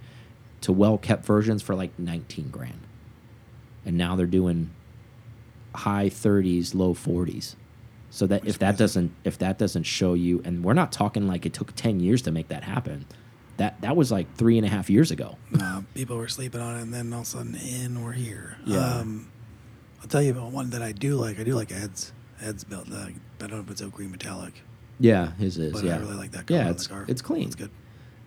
to 0.61 0.71
well 0.71 0.97
kept 0.97 1.25
versions 1.25 1.61
for 1.61 1.75
like 1.75 1.97
19 1.97 2.49
grand. 2.49 2.81
And 3.85 3.97
now 3.97 4.15
they're 4.15 4.25
doing 4.25 4.71
high 5.73 6.09
30s, 6.09 6.75
low 6.75 6.93
40s. 6.93 7.55
So 8.09 8.25
that 8.27 8.47
if 8.47 8.57
that 8.59 8.77
doesn't 8.77 9.11
if 9.23 9.37
that 9.39 9.57
doesn't 9.57 9.83
show 9.83 10.13
you, 10.13 10.41
and 10.45 10.63
we're 10.63 10.73
not 10.73 10.91
talking 10.91 11.27
like 11.27 11.45
it 11.45 11.53
took 11.53 11.75
10 11.75 11.99
years 11.99 12.21
to 12.23 12.31
make 12.31 12.47
that 12.47 12.63
happen. 12.63 13.05
That 13.57 13.81
that 13.81 13.95
was 13.95 14.11
like 14.11 14.33
three 14.35 14.57
and 14.57 14.65
a 14.65 14.69
half 14.69 14.89
years 14.89 15.11
ago. 15.11 15.37
Uh, 15.59 15.81
people 15.93 16.17
were 16.17 16.27
sleeping 16.27 16.61
on 16.61 16.77
it, 16.77 16.81
and 16.83 16.93
then 16.93 17.11
all 17.11 17.21
of 17.21 17.25
a 17.25 17.29
sudden, 17.29 17.55
in 17.55 18.03
we're 18.03 18.13
here. 18.13 18.57
Yeah. 18.65 18.99
Um, 18.99 19.29
I'll 20.01 20.07
tell 20.07 20.21
you 20.21 20.31
about 20.31 20.51
one 20.51 20.69
that 20.71 20.81
I 20.81 20.91
do 20.91 21.15
like. 21.15 21.39
I 21.39 21.43
do 21.43 21.53
like 21.55 21.71
Ed's. 21.71 22.13
Ed's 22.41 22.63
built. 22.63 22.89
The, 22.89 22.97
I 22.97 23.13
don't 23.39 23.51
know 23.51 23.59
if 23.59 23.71
it's 23.71 23.81
oak 23.81 23.93
green 23.93 24.11
metallic, 24.11 24.53
Yeah, 24.99 25.31
his 25.33 25.57
is. 25.57 25.73
but 25.73 25.83
yeah, 25.83 25.95
I 25.95 25.99
really 25.99 26.15
like 26.15 26.31
that 26.31 26.45
color 26.47 26.59
Yeah, 26.59 26.69
it's 26.69 26.89
it's 27.07 27.21
clean. 27.21 27.47
It's 27.47 27.55
good. 27.55 27.71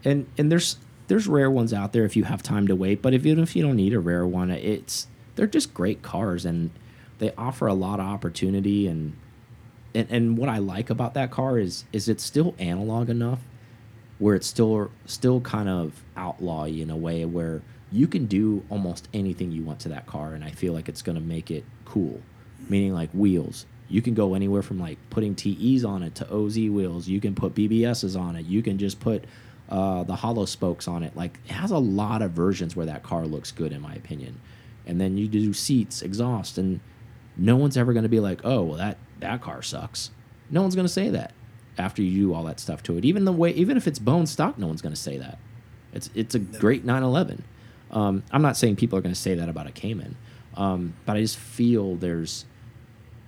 and 0.05 0.27
and 0.37 0.51
there's 0.51 0.77
there's 1.09 1.27
rare 1.29 1.51
ones 1.51 1.73
out 1.73 1.93
there 1.93 2.05
if 2.05 2.17
you 2.17 2.25
have 2.25 2.41
time 2.43 2.67
to 2.69 2.77
wait 2.77 3.03
but 3.03 3.13
if 3.15 3.27
even 3.27 3.43
if 3.43 3.55
you 3.57 3.63
don't 3.65 3.75
need 3.77 3.93
a 3.93 3.99
rare 3.99 4.25
one 4.27 4.49
it's 4.51 5.09
they're 5.35 5.47
just 5.49 5.75
great 5.75 6.03
cars 6.03 6.45
and 6.47 6.71
they 7.19 7.33
offer 7.37 7.67
a 7.67 7.75
lot 7.75 7.99
of 8.01 8.07
opportunity 8.07 8.87
and 8.87 9.17
and, 9.93 10.07
and 10.09 10.39
what 10.39 10.49
I 10.49 10.59
like 10.59 10.89
about 10.91 11.15
that 11.15 11.31
car 11.33 11.59
is 11.59 11.85
is 11.93 12.09
it's 12.09 12.23
still 12.23 12.55
analog 12.61 13.11
enough 13.11 13.41
where 14.21 14.35
it's 14.37 14.47
still 14.47 14.91
still 15.07 15.41
kind 15.41 15.69
of 15.69 16.03
outlawy 16.17 16.81
in 16.81 16.91
a 16.91 16.97
way 16.97 17.25
where 17.25 17.63
you 17.93 18.07
can 18.07 18.27
do 18.27 18.65
almost 18.71 19.09
anything 19.13 19.51
you 19.51 19.63
want 19.63 19.81
to 19.81 19.89
that 19.89 20.07
car 20.07 20.35
and 20.35 20.45
I 20.45 20.51
feel 20.51 20.73
like 20.73 20.89
it's 20.89 21.03
going 21.03 21.17
to 21.17 21.23
make 21.23 21.51
it 21.51 21.65
cool. 21.85 22.21
Meaning 22.69 22.95
like 22.95 23.11
wheels. 23.13 23.67
You 23.89 24.01
can 24.01 24.15
go 24.15 24.35
anywhere 24.35 24.63
from 24.63 24.79
like 24.79 24.99
putting 25.11 25.35
TEs 25.35 25.85
on 25.85 26.03
it 26.03 26.15
to 26.17 26.33
OZ 26.33 26.57
wheels. 26.57 27.09
You 27.09 27.21
can 27.21 27.35
put 27.35 27.55
BBSs 27.55 28.19
on 28.19 28.37
it. 28.37 28.47
You 28.47 28.63
can 28.63 28.79
just 28.79 29.01
put 29.01 29.25
uh, 29.69 30.05
the 30.05 30.15
hollow 30.15 30.45
spokes 30.45 30.87
on 30.87 31.03
it. 31.03 31.17
Like 31.17 31.39
it 31.47 31.53
has 31.53 31.73
a 31.73 31.79
lot 31.79 32.23
of 32.23 32.31
versions 32.31 32.77
where 32.77 32.87
that 32.87 33.03
car 33.03 33.27
looks 33.27 33.51
good 33.51 33.73
in 33.73 33.81
my 33.81 33.95
opinion. 33.95 34.41
And 34.87 35.01
then 35.01 35.17
you 35.17 35.27
do 35.27 35.53
seats 35.53 36.03
exhaust 36.03 36.59
and 36.59 36.81
no 37.37 37.57
one's 37.57 37.77
ever 37.77 37.93
going 37.93 38.03
to 38.03 38.09
be 38.09 38.21
like 38.21 38.41
oh 38.45 38.63
well 38.63 38.79
that 38.79 38.99
that 39.19 39.41
car 39.41 39.63
sucks. 39.63 40.11
No 40.51 40.63
one's 40.63 40.75
going 40.75 40.87
to 40.87 40.93
say 40.93 41.09
that 41.11 41.33
after 41.79 42.03
you 42.03 42.29
do 42.29 42.35
all 42.35 42.45
that 42.45 42.61
stuff 42.61 42.83
to 42.85 42.97
it. 42.97 43.05
Even 43.05 43.25
the 43.25 43.33
way 43.33 43.51
even 43.51 43.77
if 43.77 43.89
it's 43.89 43.99
bone 43.99 44.27
stock 44.27 44.59
no 44.59 44.69
one's 44.69 44.83
going 44.83 44.95
to 44.95 45.01
say 45.01 45.19
that. 45.19 45.39
It's 45.93 46.09
it's 46.15 46.37
a 46.37 46.39
great 46.39 46.85
911 46.85 47.43
um, 47.93 48.23
i'm 48.33 48.43
not 48.43 48.57
saying 48.57 48.77
people 48.77 48.99
are 48.99 49.03
going 49.03 49.15
to 49.15 49.21
say 49.21 49.35
that 49.35 49.49
about 49.49 49.67
a 49.67 49.73
cayman 49.73 50.17
um, 50.57 50.95
but 51.07 51.17
i 51.17 51.21
just 51.21 51.37
feel 51.39 51.97
there's 51.97 52.45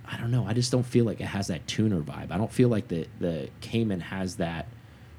i 0.07 0.17
don't 0.19 0.31
know 0.31 0.45
i 0.47 0.53
just 0.53 0.71
don't 0.73 0.87
feel 0.87 1.05
like 1.05 1.21
it 1.21 1.27
has 1.27 1.47
that 1.49 1.67
tuner 1.67 2.01
vibe. 2.01 2.31
I 2.31 2.39
don't 2.39 2.53
feel 2.53 2.69
like 2.69 2.89
the 2.89 3.07
the 3.19 3.49
cayman 3.61 4.01
has 4.01 4.37
that 4.37 4.67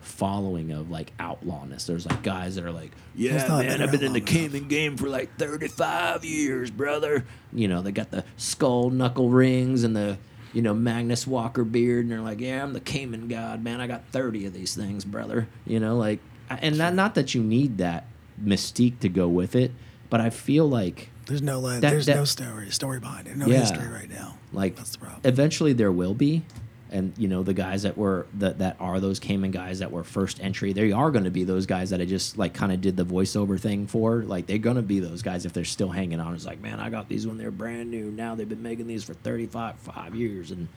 following 0.01 0.71
of 0.71 0.89
like 0.91 1.13
outlawness. 1.17 1.85
There's 1.85 2.05
like 2.05 2.21
guys 2.23 2.55
that 2.55 2.65
are 2.65 2.71
like 2.71 2.91
yeah 3.15 3.47
man 3.47 3.81
i've 3.81 3.91
been 3.91 4.03
in 4.03 4.11
the 4.13 4.21
cayman 4.21 4.67
game 4.67 4.97
for 4.97 5.07
like 5.07 5.37
35 5.37 6.25
years 6.25 6.69
brother. 6.69 7.25
You 7.53 7.67
know 7.67 7.81
they 7.81 7.91
got 7.91 8.11
the 8.11 8.25
skull 8.37 8.89
knuckle 8.89 9.29
rings 9.29 9.83
and 9.83 9.95
the 9.95 10.17
you 10.51 10.61
know 10.61 10.73
magnus 10.73 11.25
walker 11.25 11.63
beard 11.63 12.03
and 12.05 12.11
they're 12.11 12.21
like 12.21 12.39
yeah 12.41 12.61
i'm 12.63 12.73
the 12.73 12.79
cayman 12.81 13.27
god 13.27 13.63
man. 13.63 13.79
I 13.81 13.87
got 13.87 14.05
30 14.09 14.45
of 14.47 14.53
these 14.53 14.75
things 14.75 15.05
brother. 15.05 15.47
You 15.65 15.79
know 15.79 15.95
like 15.97 16.19
and 16.49 16.77
not, 16.77 16.93
not 16.93 17.15
that 17.15 17.33
you 17.33 17.41
need 17.41 17.77
that 17.77 18.05
mystique 18.41 18.99
to 18.99 19.09
go 19.09 19.27
with 19.27 19.55
it 19.55 19.71
but 20.09 20.21
i 20.21 20.29
feel 20.29 20.67
like 20.69 21.09
There's 21.25 21.41
no 21.41 21.61
That- 21.61 21.81
there's 21.81 22.05
that- 22.05 22.15
no 22.17 22.25
story 22.25 22.69
story 22.71 22.99
behind 22.99 23.27
it. 23.27 23.37
No 23.37 23.47
Yeah. 23.47 23.59
history 23.61 23.87
right 23.87 24.09
now. 24.09 24.35
like 24.51 24.75
that's 24.75 24.91
the 24.91 24.97
problem. 24.99 25.21
eventually 25.23 25.73
there 25.73 25.91
will 25.91 26.13
be 26.13 26.43
and 26.91 27.11
you 27.17 27.27
know 27.27 27.41
the 27.41 27.53
guys 27.55 27.81
that 27.83 27.97
were 27.97 28.27
that 28.37 28.59
that 28.59 28.75
are 28.79 28.99
those 28.99 29.19
Cayman 29.19 29.49
guys 29.51 29.79
that 29.79 29.91
were 29.91 30.03
first 30.03 30.39
entry 30.43 30.73
they 30.73 30.91
are 30.91 31.09
going 31.09 31.23
to 31.23 31.31
be 31.31 31.43
those 31.43 31.65
guys 31.65 31.89
that 31.89 31.99
I 32.01 32.05
just 32.05 32.37
like 32.37 32.53
kind 32.53 32.71
of 32.71 32.81
did 32.81 32.95
the 32.97 33.05
voiceover 33.05 33.59
thing 33.59 33.87
for 33.87 34.21
like 34.23 34.45
they're 34.45 34.57
going 34.59 34.75
to 34.75 34.81
be 34.83 34.99
those 34.99 35.21
guys 35.23 35.45
if 35.45 35.53
they're 35.53 35.63
still 35.65 35.89
hanging 35.89 36.19
on 36.19 36.35
it's 36.35 36.45
like 36.45 36.61
man 36.61 36.79
I 36.79 36.89
got 36.91 37.09
these 37.09 37.25
when 37.25 37.37
they're 37.39 37.49
brand 37.51 37.89
new 37.89 38.11
now 38.11 38.35
they've 38.35 38.47
been 38.49 38.61
making 38.61 38.85
these 38.87 39.03
for 39.03 39.13
35 39.15 39.75
five 39.79 40.13
years 40.13 40.51
and 40.51 40.67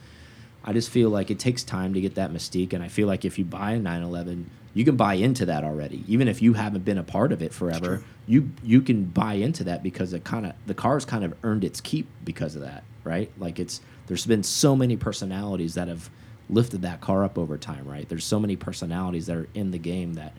I 0.65 0.73
just 0.73 0.89
feel 0.91 1.11
like 1.11 1.31
it 1.31 1.39
takes 1.39 1.63
time 1.63 1.93
to 1.95 2.01
get 2.01 2.15
that 2.15 2.33
mystique 2.33 2.73
and 2.73 2.83
I 2.83 2.89
feel 2.89 3.07
like 3.09 3.25
if 3.27 3.39
you 3.39 3.45
buy 3.45 3.73
a 3.73 3.79
911 3.79 4.49
you 4.77 4.85
can 4.85 4.95
buy 4.97 5.14
into 5.14 5.47
that 5.47 5.64
already. 5.64 6.05
Even 6.07 6.29
if 6.29 6.43
you 6.43 6.53
haven't 6.53 6.85
been 6.85 6.99
a 6.99 7.03
part 7.03 7.33
of 7.33 7.41
it 7.43 7.53
forever 7.55 8.03
you 8.29 8.51
you 8.62 8.81
can 8.83 9.05
buy 9.05 9.35
into 9.35 9.62
that 9.64 9.83
because 9.83 10.12
it 10.12 10.22
kind 10.24 10.45
of 10.47 10.53
the 10.66 10.74
car's 10.74 11.05
kind 11.05 11.24
of 11.24 11.33
earned 11.45 11.62
its 11.64 11.81
keep 11.81 12.07
because 12.24 12.55
of 12.57 12.62
that 12.62 12.83
right? 13.05 13.31
Like 13.39 13.59
it's 13.59 13.81
there's 14.09 14.27
been 14.27 14.43
so 14.43 14.74
many 14.77 14.97
personalities 14.97 15.74
that 15.74 15.87
have 15.89 16.11
lifted 16.51 16.83
that 16.83 17.01
car 17.01 17.24
up 17.24 17.39
over 17.39 17.57
time 17.57 17.87
right? 17.89 18.09
There's 18.09 18.24
so 18.24 18.39
many 18.41 18.55
personalities 18.57 19.27
that 19.27 19.37
are 19.37 19.49
in 19.55 19.70
the 19.70 19.79
game 19.79 20.14
that 20.14 20.33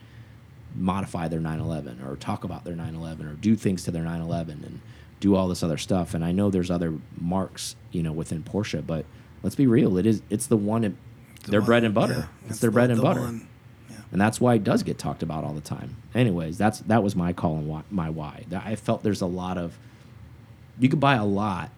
modify 0.75 1.27
their 1.27 1.39
911 1.39 2.01
or 2.05 2.15
talk 2.17 2.43
about 2.43 2.63
their 2.63 2.75
911 2.75 3.25
or 3.27 3.33
do 3.35 3.55
things 3.55 3.83
to 3.85 3.91
their 3.91 4.03
911 4.03 4.63
and 4.65 4.79
do 5.19 5.35
all 5.35 5.47
this 5.47 5.63
other 5.63 5.77
stuff. 5.77 6.13
And 6.13 6.23
i 6.23 6.31
know 6.31 6.49
there's 6.49 6.69
other 6.69 6.93
marks 7.19 7.75
you 7.91 8.03
know 8.03 8.11
within 8.11 8.43
porsche 8.43 8.85
but 8.85 9.05
let's 9.43 9.55
be 9.55 9.65
real 9.65 9.97
it 9.97 10.05
is 10.05 10.21
it's 10.29 10.45
the 10.47 10.57
one 10.57 10.83
it, 10.83 10.93
The 11.45 11.51
their 11.51 11.59
one- 11.61 11.65
bread 11.65 11.83
and 11.85 11.93
butter. 11.93 12.13
Yeah, 12.13 12.25
it's 12.41 12.47
that's 12.49 12.59
their 12.59 12.69
the- 12.69 12.73
bread 12.73 12.89
and 12.91 12.99
the 12.99 13.03
butter. 13.03 13.21
one. 13.21 13.47
And 14.11 14.21
that's 14.21 14.39
why 14.39 14.55
it 14.55 14.63
does 14.63 14.83
get 14.83 14.97
talked 14.97 15.21
about 15.21 15.43
all 15.43 15.53
the 15.53 15.61
time. 15.61 15.97
Anyways, 16.15 16.57
that's 16.57 16.79
that 16.81 17.03
was 17.03 17.15
my 17.15 17.33
call 17.33 17.57
and 17.57 17.67
why, 17.67 17.83
my 17.89 18.09
why. 18.09 18.45
I 18.53 18.75
felt 18.75 19.03
there's 19.03 19.21
a 19.21 19.25
lot 19.27 19.57
of 19.57 19.77
you 20.79 20.89
could 20.89 20.99
buy 20.99 21.15
a 21.15 21.25
lot 21.25 21.71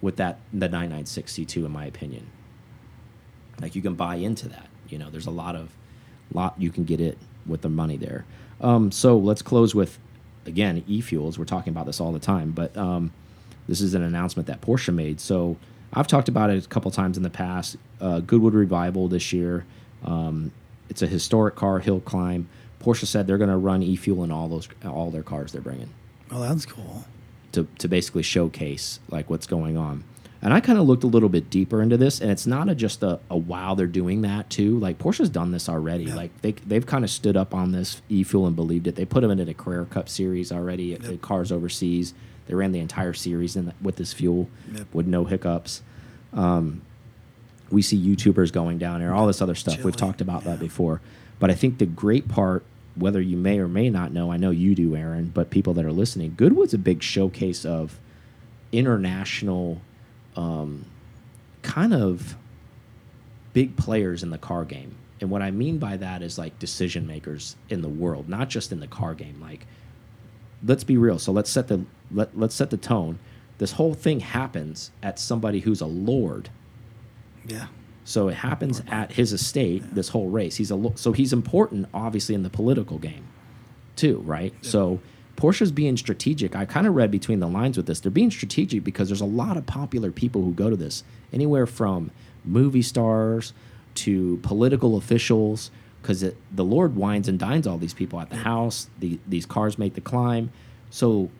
with 0.00 0.16
that 0.16 0.40
the 0.52 0.68
996 0.68 1.32
C2 1.34 1.56
in 1.64 1.70
my 1.70 1.86
opinion. 1.86 2.26
Like 3.60 3.74
you 3.74 3.82
can 3.82 3.94
buy 3.94 4.16
into 4.16 4.48
that. 4.48 4.68
You 4.88 4.98
know, 4.98 5.10
there's 5.10 5.26
a 5.26 5.30
lot 5.30 5.54
of 5.54 5.70
lot 6.32 6.54
you 6.58 6.70
can 6.70 6.84
get 6.84 7.00
it 7.00 7.18
with 7.46 7.62
the 7.62 7.68
money 7.68 7.96
there. 7.96 8.24
Um, 8.60 8.90
so 8.90 9.16
let's 9.16 9.42
close 9.42 9.74
with 9.74 9.98
again 10.44 10.82
e-fuels. 10.88 11.38
We're 11.38 11.44
talking 11.44 11.72
about 11.72 11.86
this 11.86 12.00
all 12.00 12.12
the 12.12 12.18
time, 12.18 12.50
but 12.50 12.76
um, 12.76 13.12
this 13.68 13.80
is 13.80 13.94
an 13.94 14.02
announcement 14.02 14.48
that 14.48 14.60
Porsche 14.60 14.92
made. 14.92 15.20
So 15.20 15.56
I've 15.92 16.06
talked 16.06 16.28
about 16.28 16.50
it 16.50 16.64
a 16.64 16.68
couple 16.68 16.90
times 16.90 17.16
in 17.16 17.22
the 17.22 17.30
past. 17.30 17.76
Uh, 18.00 18.20
Goodwood 18.20 18.54
Revival 18.54 19.08
this 19.08 19.32
year. 19.32 19.64
Um, 20.04 20.52
it's 20.88 21.02
a 21.02 21.06
historic 21.06 21.54
car, 21.56 21.78
hill 21.80 22.00
climb. 22.00 22.48
Porsche 22.80 23.06
said 23.06 23.26
they're 23.26 23.38
going 23.38 23.48
to 23.50 23.56
run 23.56 23.82
e-fuel 23.82 24.24
in 24.24 24.32
all 24.32 24.48
those 24.48 24.68
all 24.84 25.10
their 25.10 25.22
cars 25.22 25.52
they're 25.52 25.60
bringing 25.62 25.90
Oh, 26.30 26.40
that's 26.40 26.66
cool. 26.66 27.04
to 27.52 27.66
to 27.78 27.88
basically 27.88 28.22
showcase 28.22 28.98
like 29.10 29.30
what's 29.30 29.46
going 29.46 29.76
on. 29.76 30.04
And 30.44 30.52
I 30.52 30.58
kind 30.58 30.76
of 30.76 30.86
looked 30.88 31.04
a 31.04 31.06
little 31.06 31.28
bit 31.28 31.50
deeper 31.50 31.80
into 31.80 31.96
this, 31.96 32.20
and 32.20 32.28
it's 32.28 32.48
not 32.48 32.68
a, 32.68 32.74
just 32.74 33.04
a, 33.04 33.20
a 33.30 33.36
wow 33.36 33.76
they're 33.76 33.86
doing 33.86 34.22
that 34.22 34.50
too. 34.50 34.76
Like 34.80 34.98
Porsche's 34.98 35.30
done 35.30 35.52
this 35.52 35.68
already. 35.68 36.04
Yeah. 36.06 36.16
Like 36.16 36.42
they 36.42 36.50
they've 36.52 36.84
kind 36.84 37.04
of 37.04 37.10
stood 37.10 37.36
up 37.36 37.54
on 37.54 37.70
this 37.70 38.02
e-fuel 38.08 38.48
and 38.48 38.56
believed 38.56 38.88
it. 38.88 38.96
They 38.96 39.04
put 39.04 39.20
them 39.20 39.30
into 39.30 39.44
the 39.44 39.54
Carrera 39.54 39.86
Cup 39.86 40.08
series 40.08 40.50
already 40.50 40.94
at 40.94 41.02
the 41.02 41.16
cars 41.18 41.52
overseas. 41.52 42.12
They 42.48 42.54
ran 42.56 42.72
the 42.72 42.80
entire 42.80 43.12
series 43.12 43.54
in 43.54 43.72
with 43.80 43.94
this 43.96 44.12
fuel 44.12 44.48
Yep. 44.74 44.86
with 44.92 45.06
no 45.06 45.24
hiccups. 45.26 45.82
Um, 46.32 46.82
we 47.72 47.82
see 47.82 47.98
YouTubers 47.98 48.52
going 48.52 48.78
down 48.78 49.00
there, 49.00 49.14
all 49.14 49.26
this 49.26 49.42
other 49.42 49.54
stuff. 49.54 49.82
We've 49.82 49.96
talked 49.96 50.20
about 50.20 50.44
yeah. 50.44 50.50
that 50.50 50.60
before. 50.60 51.00
But 51.38 51.50
I 51.50 51.54
think 51.54 51.78
the 51.78 51.86
great 51.86 52.28
part, 52.28 52.64
whether 52.94 53.20
you 53.20 53.36
may 53.36 53.58
or 53.58 53.66
may 53.66 53.90
not 53.90 54.12
know, 54.12 54.30
I 54.30 54.36
know 54.36 54.50
you 54.50 54.74
do, 54.74 54.94
Aaron, 54.94 55.30
but 55.34 55.50
people 55.50 55.74
that 55.74 55.84
are 55.84 55.92
listening, 55.92 56.34
Goodwood's 56.36 56.74
a 56.74 56.78
big 56.78 57.02
showcase 57.02 57.64
of 57.64 57.98
international 58.70 59.80
um, 60.36 60.84
kind 61.62 61.94
of 61.94 62.36
big 63.52 63.76
players 63.76 64.22
in 64.22 64.30
the 64.30 64.38
car 64.38 64.64
game. 64.64 64.94
And 65.20 65.30
what 65.30 65.42
I 65.42 65.50
mean 65.50 65.78
by 65.78 65.96
that 65.98 66.22
is 66.22 66.36
like 66.36 66.58
decision 66.58 67.06
makers 67.06 67.56
in 67.68 67.80
the 67.80 67.88
world, 67.88 68.28
not 68.28 68.48
just 68.48 68.72
in 68.72 68.80
the 68.80 68.86
car 68.86 69.14
game. 69.14 69.40
Like, 69.40 69.66
let's 70.64 70.84
be 70.84 70.96
real. 70.96 71.18
So 71.18 71.32
let's 71.32 71.50
set 71.50 71.68
the 71.68 71.84
let, 72.10 72.36
let's 72.36 72.54
set 72.54 72.70
the 72.70 72.76
tone. 72.76 73.18
This 73.58 73.72
whole 73.72 73.94
thing 73.94 74.20
happens 74.20 74.90
at 75.02 75.18
somebody 75.18 75.60
who's 75.60 75.80
a 75.80 75.86
lord. 75.86 76.50
Yeah. 77.46 77.66
So 78.04 78.28
it 78.28 78.34
happens 78.34 78.82
at 78.88 79.12
his 79.12 79.32
estate. 79.32 79.94
This 79.94 80.08
whole 80.08 80.28
race. 80.28 80.56
He's 80.56 80.70
a 80.70 80.92
so 80.96 81.12
he's 81.12 81.32
important, 81.32 81.88
obviously, 81.94 82.34
in 82.34 82.42
the 82.42 82.50
political 82.50 82.98
game, 82.98 83.24
too, 83.96 84.18
right? 84.26 84.52
So 84.62 85.00
Porsche's 85.36 85.72
being 85.72 85.96
strategic. 85.96 86.56
I 86.56 86.64
kind 86.64 86.86
of 86.86 86.94
read 86.94 87.10
between 87.10 87.40
the 87.40 87.48
lines 87.48 87.76
with 87.76 87.86
this. 87.86 88.00
They're 88.00 88.10
being 88.10 88.30
strategic 88.30 88.84
because 88.84 89.08
there's 89.08 89.20
a 89.20 89.24
lot 89.24 89.56
of 89.56 89.66
popular 89.66 90.10
people 90.10 90.42
who 90.42 90.52
go 90.52 90.68
to 90.68 90.76
this, 90.76 91.04
anywhere 91.32 91.66
from 91.66 92.10
movie 92.44 92.82
stars 92.82 93.52
to 93.94 94.38
political 94.42 94.96
officials. 94.96 95.70
Because 96.00 96.24
the 96.50 96.64
Lord 96.64 96.96
wines 96.96 97.28
and 97.28 97.38
dines 97.38 97.64
all 97.64 97.78
these 97.78 97.94
people 97.94 98.20
at 98.20 98.28
the 98.28 98.38
house. 98.38 98.88
The, 98.98 99.20
these 99.28 99.46
cars 99.46 99.78
make 99.78 99.94
the 99.94 100.00
climb. 100.00 100.50
So 100.90 101.30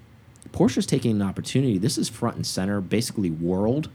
Porsche's 0.52 0.86
taking 0.86 1.10
an 1.10 1.22
opportunity. 1.22 1.78
This 1.78 1.98
is 1.98 2.08
front 2.08 2.36
and 2.36 2.46
center, 2.46 2.80
basically 2.80 3.28
world 3.28 3.88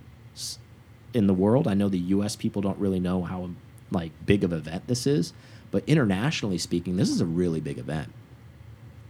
in 1.13 1.27
the 1.27 1.33
world. 1.33 1.67
I 1.67 1.73
know 1.73 1.89
the 1.89 1.99
U.S. 1.99 2.35
people 2.35 2.61
don't 2.61 2.77
really 2.77 2.99
know 2.99 3.23
how 3.23 3.49
like 3.91 4.11
big 4.25 4.43
of 4.43 4.51
an 4.51 4.59
event 4.59 4.87
this 4.87 5.07
is, 5.07 5.33
but 5.71 5.83
internationally 5.87 6.57
speaking, 6.57 6.97
this 6.97 7.09
is 7.09 7.21
a 7.21 7.25
really 7.25 7.61
big 7.61 7.77
event. 7.77 8.11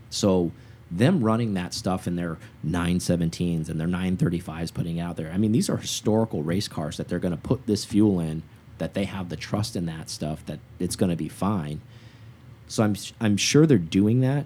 So 0.09 0.51
them 0.89 1.23
running 1.23 1.53
that 1.55 1.73
stuff 1.73 2.07
in 2.07 2.15
their 2.15 2.37
917s 2.65 3.69
and 3.69 3.79
their 3.79 3.87
935s 3.87 4.73
putting 4.73 4.99
out 4.99 5.17
there. 5.17 5.31
I 5.31 5.37
mean, 5.37 5.51
these 5.51 5.69
are 5.69 5.77
historical 5.77 6.43
race 6.43 6.67
cars 6.67 6.97
that 6.97 7.07
they're 7.07 7.19
going 7.19 7.35
to 7.35 7.41
put 7.41 7.65
this 7.67 7.83
fuel 7.83 8.19
in 8.19 8.43
that 8.77 8.93
they 8.93 9.05
have 9.05 9.29
the 9.29 9.35
trust 9.35 9.75
in 9.75 9.85
that 9.87 10.09
stuff 10.09 10.45
that 10.45 10.59
it's 10.79 10.95
going 10.95 11.09
to 11.09 11.15
be 11.15 11.29
fine. 11.29 11.81
So 12.67 12.83
I'm 12.83 12.95
I'm 13.19 13.37
sure 13.37 13.65
they're 13.65 13.77
doing 13.77 14.21
that 14.21 14.45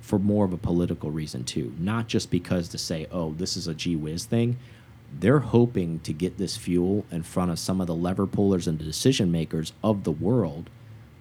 for 0.00 0.18
more 0.18 0.44
of 0.44 0.52
a 0.52 0.58
political 0.58 1.10
reason 1.10 1.44
too, 1.44 1.74
not 1.78 2.08
just 2.08 2.30
because 2.30 2.68
to 2.68 2.78
say, 2.78 3.06
"Oh, 3.10 3.32
this 3.32 3.56
is 3.56 3.66
a 3.66 3.74
gee 3.74 3.96
whiz 3.96 4.26
thing." 4.26 4.58
They're 5.16 5.40
hoping 5.40 6.00
to 6.00 6.12
get 6.12 6.38
this 6.38 6.56
fuel 6.56 7.06
in 7.10 7.22
front 7.22 7.50
of 7.50 7.58
some 7.58 7.80
of 7.80 7.86
the 7.86 7.94
lever 7.94 8.26
pullers 8.26 8.66
and 8.66 8.78
the 8.78 8.84
decision 8.84 9.30
makers 9.30 9.72
of 9.82 10.04
the 10.04 10.10
world 10.10 10.70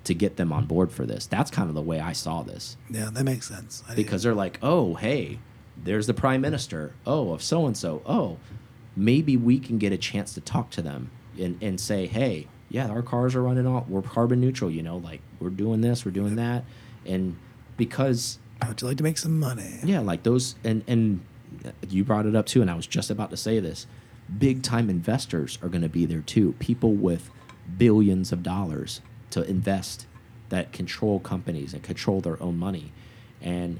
to 0.05 0.13
get 0.13 0.35
them 0.35 0.51
on 0.51 0.65
board 0.65 0.91
for 0.91 1.05
this. 1.05 1.27
That's 1.27 1.51
kind 1.51 1.69
of 1.69 1.75
the 1.75 1.81
way 1.81 1.99
I 1.99 2.11
saw 2.11 2.43
this. 2.43 2.75
Yeah, 2.89 3.09
that 3.11 3.23
makes 3.23 3.47
sense. 3.47 3.83
I 3.87 3.95
because 3.95 4.23
they're 4.23 4.33
like, 4.33 4.59
oh, 4.61 4.95
hey, 4.95 5.39
there's 5.81 6.07
the 6.07 6.13
prime 6.13 6.41
minister. 6.41 6.93
Oh, 7.05 7.31
of 7.31 7.41
so 7.41 7.65
and 7.65 7.77
so. 7.77 8.01
Oh, 8.05 8.37
maybe 8.95 9.37
we 9.37 9.59
can 9.59 9.77
get 9.77 9.93
a 9.93 9.97
chance 9.97 10.33
to 10.33 10.41
talk 10.41 10.69
to 10.71 10.81
them 10.81 11.11
and, 11.39 11.61
and 11.61 11.79
say, 11.79 12.07
hey, 12.07 12.47
yeah, 12.69 12.87
our 12.87 13.01
cars 13.01 13.35
are 13.35 13.43
running 13.43 13.67
off. 13.67 13.87
We're 13.87 14.01
carbon 14.01 14.41
neutral, 14.41 14.71
you 14.71 14.83
know, 14.83 14.97
like 14.97 15.21
we're 15.39 15.49
doing 15.49 15.81
this, 15.81 16.05
we're 16.05 16.11
doing 16.11 16.35
that. 16.35 16.65
And 17.05 17.37
because. 17.77 18.39
How'd 18.61 18.81
you 18.81 18.87
like 18.87 18.97
to 18.97 19.03
make 19.03 19.17
some 19.17 19.39
money? 19.39 19.79
Yeah, 19.83 19.99
like 19.99 20.23
those. 20.23 20.55
And, 20.63 20.83
and 20.87 21.21
you 21.89 22.03
brought 22.03 22.25
it 22.25 22.35
up 22.35 22.45
too, 22.45 22.61
and 22.61 22.69
I 22.69 22.75
was 22.75 22.87
just 22.87 23.09
about 23.09 23.29
to 23.31 23.37
say 23.37 23.59
this. 23.59 23.87
Big 24.37 24.63
time 24.63 24.89
investors 24.89 25.57
are 25.61 25.69
going 25.69 25.81
to 25.81 25.89
be 25.89 26.05
there 26.05 26.21
too. 26.21 26.53
People 26.59 26.93
with 26.93 27.29
billions 27.77 28.31
of 28.31 28.43
dollars 28.43 29.01
to 29.31 29.43
invest 29.49 30.05
that 30.49 30.71
control 30.71 31.19
companies 31.19 31.73
and 31.73 31.81
control 31.83 32.21
their 32.21 32.41
own 32.41 32.57
money. 32.57 32.91
And 33.41 33.79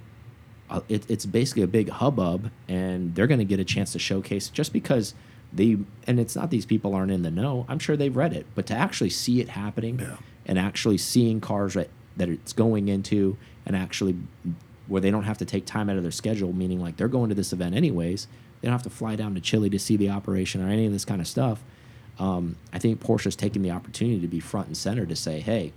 uh, 0.69 0.81
it, 0.89 1.09
it's 1.09 1.25
basically 1.25 1.63
a 1.63 1.67
big 1.67 1.89
hubbub, 1.89 2.49
and 2.67 3.13
they're 3.15 3.27
going 3.27 3.39
to 3.39 3.45
get 3.45 3.59
a 3.59 3.65
chance 3.65 3.91
to 3.93 3.99
showcase 3.99 4.49
just 4.49 4.73
because 4.73 5.13
they, 5.51 5.77
and 6.07 6.19
it's 6.19 6.35
not 6.35 6.49
these 6.49 6.65
people 6.65 6.95
aren't 6.95 7.11
in 7.11 7.21
the 7.21 7.31
know. 7.31 7.65
I'm 7.69 7.79
sure 7.79 7.95
they've 7.95 8.15
read 8.15 8.33
it, 8.33 8.47
but 8.55 8.65
to 8.67 8.73
actually 8.73 9.11
see 9.11 9.39
it 9.39 9.49
happening 9.49 9.99
yeah. 9.99 10.17
and 10.45 10.57
actually 10.57 10.97
seeing 10.97 11.39
cars 11.39 11.75
that, 11.75 11.89
that 12.17 12.29
it's 12.29 12.53
going 12.53 12.87
into 12.87 13.37
and 13.65 13.75
actually 13.75 14.15
where 14.87 15.01
they 15.01 15.11
don't 15.11 15.23
have 15.23 15.37
to 15.37 15.45
take 15.45 15.65
time 15.65 15.89
out 15.89 15.97
of 15.97 16.03
their 16.03 16.11
schedule, 16.11 16.53
meaning 16.53 16.81
like 16.81 16.97
they're 16.97 17.07
going 17.07 17.29
to 17.29 17.35
this 17.35 17.53
event 17.53 17.75
anyways. 17.75 18.27
They 18.61 18.67
don't 18.67 18.73
have 18.73 18.83
to 18.83 18.89
fly 18.89 19.15
down 19.15 19.35
to 19.35 19.41
Chile 19.41 19.69
to 19.69 19.79
see 19.79 19.97
the 19.97 20.09
operation 20.09 20.61
or 20.61 20.69
any 20.69 20.85
of 20.85 20.93
this 20.93 21.05
kind 21.05 21.21
of 21.21 21.27
stuff 21.27 21.63
um, 22.19 22.55
I 22.71 22.79
think 22.79 22.99
Porsche 22.99 23.23
Porsche's 23.23 23.35
taking 23.35 23.61
the 23.61 23.71
opportunity 23.71 24.19
to 24.19 24.27
be 24.27 24.39
front 24.39 24.67
and 24.67 24.77
center 24.77 25.05
to 25.05 25.15
say, 25.15 25.39
hey, 25.39 25.73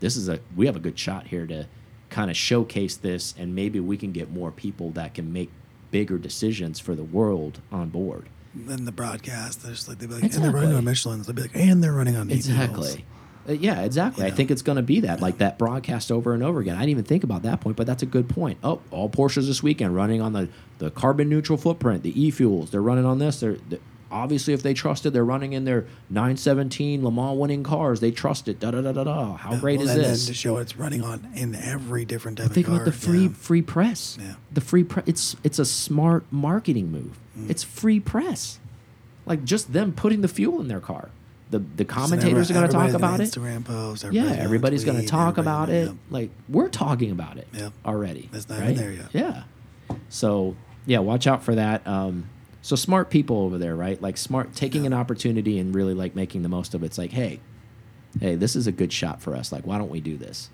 this 0.00 0.16
is 0.16 0.28
a 0.28 0.40
we 0.56 0.66
have 0.66 0.76
a 0.76 0.80
good 0.80 0.98
shot 0.98 1.26
here 1.28 1.46
to 1.46 1.66
kind 2.10 2.30
of 2.30 2.36
showcase 2.36 2.96
this, 2.96 3.34
and 3.38 3.54
maybe 3.54 3.80
we 3.80 3.96
can 3.96 4.12
get 4.12 4.30
more 4.30 4.50
people 4.50 4.90
that 4.90 5.14
can 5.14 5.32
make 5.32 5.50
bigger 5.90 6.18
decisions 6.18 6.80
for 6.80 6.94
the 6.94 7.04
world 7.04 7.60
on 7.70 7.90
board. 7.90 8.28
Then 8.54 8.84
the 8.84 8.92
broadcast, 8.92 9.62
they're 9.62 9.72
just 9.72 9.88
like 9.88 9.98
they'd 9.98 10.08
be 10.08 10.14
like, 10.14 10.24
exactly. 10.24 10.46
and 10.46 10.54
they're 10.54 10.62
running 10.62 10.76
on 10.76 10.84
Michelin's. 10.84 11.26
They'd 11.26 11.36
be 11.36 11.42
like, 11.42 11.56
and 11.56 11.82
they're 11.82 11.92
running 11.92 12.16
on 12.16 12.30
exactly. 12.30 13.04
Uh, 13.48 13.52
yeah, 13.52 13.82
exactly. 13.82 14.24
I 14.24 14.30
think 14.30 14.50
it's 14.50 14.62
going 14.62 14.76
to 14.76 14.82
be 14.82 15.00
that, 15.00 15.20
like 15.20 15.38
that 15.38 15.58
broadcast 15.58 16.10
over 16.10 16.34
and 16.34 16.42
over 16.42 16.60
again. 16.60 16.76
I 16.76 16.80
didn't 16.80 16.90
even 16.90 17.04
think 17.04 17.24
about 17.24 17.42
that 17.42 17.60
point, 17.60 17.76
but 17.76 17.86
that's 17.86 18.02
a 18.02 18.06
good 18.06 18.28
point. 18.28 18.58
Oh, 18.62 18.80
all 18.90 19.08
Porsches 19.10 19.46
this 19.46 19.62
weekend 19.62 19.94
running 19.94 20.20
on 20.20 20.32
the 20.32 20.48
the 20.78 20.90
carbon 20.90 21.28
neutral 21.28 21.56
footprint, 21.56 22.02
the 22.02 22.20
e 22.20 22.30
fuels. 22.30 22.70
They're 22.70 22.82
running 22.82 23.04
on 23.04 23.18
this. 23.18 23.40
They're, 23.40 23.56
they're 23.68 23.78
obviously 24.14 24.54
if 24.54 24.62
they 24.62 24.72
trusted 24.72 25.12
they're 25.12 25.24
running 25.24 25.52
in 25.52 25.64
their 25.64 25.86
917 26.08 27.02
Le 27.02 27.10
Mans 27.10 27.36
winning 27.36 27.64
cars 27.64 27.98
they 28.00 28.12
trust 28.12 28.46
it 28.46 28.60
da 28.60 28.70
da 28.70 28.80
da 28.80 28.92
da 28.92 29.04
da 29.04 29.34
how 29.34 29.52
yeah, 29.52 29.58
great 29.58 29.78
well, 29.80 29.88
is 29.88 29.94
and 29.94 30.04
this 30.04 30.26
to 30.26 30.34
show 30.34 30.58
it's 30.58 30.76
running 30.76 31.02
on 31.02 31.28
in 31.34 31.54
every 31.56 32.04
different 32.04 32.38
type 32.38 32.46
but 32.46 32.54
think 32.54 32.68
of 32.68 32.74
car. 32.74 32.82
about 32.82 32.84
the 32.84 32.96
free 32.96 33.24
yeah. 33.24 33.28
free 33.30 33.62
press 33.62 34.16
yeah. 34.20 34.34
the 34.52 34.60
free 34.60 34.84
press 34.84 35.04
it's 35.06 35.36
it's 35.42 35.58
a 35.58 35.64
smart 35.64 36.24
marketing 36.30 36.92
move 36.92 37.18
mm. 37.36 37.50
it's 37.50 37.64
free 37.64 37.98
press 37.98 38.60
like 39.26 39.42
just 39.42 39.72
them 39.72 39.92
putting 39.92 40.20
the 40.20 40.28
fuel 40.28 40.60
in 40.60 40.68
their 40.68 40.80
car 40.80 41.10
the 41.58 41.64
the 41.76 41.84
commentators 41.84 42.48
so 42.48 42.54
are 42.54 42.58
going 42.58 42.68
to 42.68 42.72
talk 42.72 42.92
about 42.92 43.20
it 43.20 43.24
Instagram 43.24 43.64
post 43.64 44.04
yeah 44.10 44.24
everybody's 44.24 44.84
going 44.84 45.00
to 45.00 45.06
talk 45.06 45.38
about 45.38 45.68
it 45.68 45.90
like 46.10 46.30
we're 46.48 46.68
talking 46.68 47.10
about 47.10 47.36
it 47.36 47.46
already 47.84 48.28
that's 48.32 48.48
not 48.48 48.58
right? 48.60 48.76
there 48.76 48.92
yet 48.92 49.06
yeah 49.12 49.44
so 50.08 50.56
yeah 50.86 50.98
watch 50.98 51.26
out 51.26 51.42
for 51.42 51.54
that 51.54 51.86
um, 51.86 52.28
so 52.64 52.76
smart 52.76 53.10
people 53.10 53.40
over 53.40 53.58
there, 53.58 53.76
right? 53.76 54.00
Like 54.00 54.16
smart 54.16 54.54
taking 54.54 54.86
an 54.86 54.94
opportunity 54.94 55.58
and 55.58 55.74
really 55.74 55.92
like 55.92 56.14
making 56.14 56.42
the 56.42 56.48
most 56.48 56.72
of 56.72 56.82
it. 56.82 56.86
It's 56.86 56.96
like, 56.96 57.10
hey, 57.10 57.40
hey, 58.18 58.36
this 58.36 58.56
is 58.56 58.66
a 58.66 58.72
good 58.72 58.90
shot 58.90 59.20
for 59.20 59.36
us. 59.36 59.52
Like, 59.52 59.66
why 59.66 59.76
don't 59.76 59.90
we 59.90 60.00
do 60.00 60.16
this? 60.16 60.48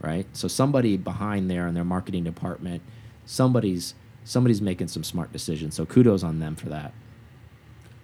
Right? 0.00 0.28
So 0.32 0.46
somebody 0.46 0.96
behind 0.96 1.50
there 1.50 1.66
in 1.66 1.74
their 1.74 1.82
marketing 1.82 2.22
department, 2.22 2.82
somebody's 3.24 3.96
somebody's 4.22 4.62
making 4.62 4.86
some 4.86 5.02
smart 5.02 5.32
decisions. 5.32 5.74
So 5.74 5.84
kudos 5.84 6.22
on 6.22 6.38
them 6.38 6.54
for 6.54 6.68
that. 6.68 6.92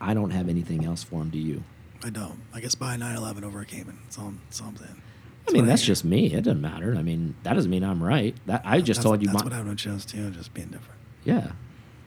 I 0.00 0.12
don't 0.12 0.30
have 0.30 0.48
anything 0.48 0.84
else 0.84 1.05
for 1.05 1.20
them. 1.20 1.30
Do 1.30 1.38
you? 1.38 1.62
I 2.05 2.11
don't. 2.11 2.40
I 2.53 2.61
guess 2.61 2.74
buy 2.74 2.94
a 2.94 2.98
911 2.98 3.44
over 3.44 3.61
a 3.61 3.64
Cayman. 3.64 3.98
That's 4.05 4.18
all, 4.18 4.32
that's 4.48 4.61
all 4.61 4.68
I'm 4.68 4.76
saying. 4.76 5.03
I 5.48 5.53
mean, 5.53 5.66
that's 5.66 5.82
just 5.82 6.05
me. 6.05 6.32
It 6.32 6.44
doesn't 6.44 6.61
matter. 6.61 6.94
I 6.96 7.03
mean, 7.03 7.34
that 7.42 7.55
doesn't 7.55 7.70
mean 7.70 7.82
I'm 7.82 8.03
right. 8.03 8.36
That 8.46 8.62
I 8.64 8.80
just 8.80 9.03
told 9.03 9.22
you. 9.22 9.28
That's 9.28 9.42
what 9.42 9.53
I 9.53 9.61
would 9.61 9.78
chose 9.78 10.05
too. 10.05 10.30
Just 10.30 10.55
being 10.55 10.68
different. 10.68 11.00
Yeah, 11.24 11.53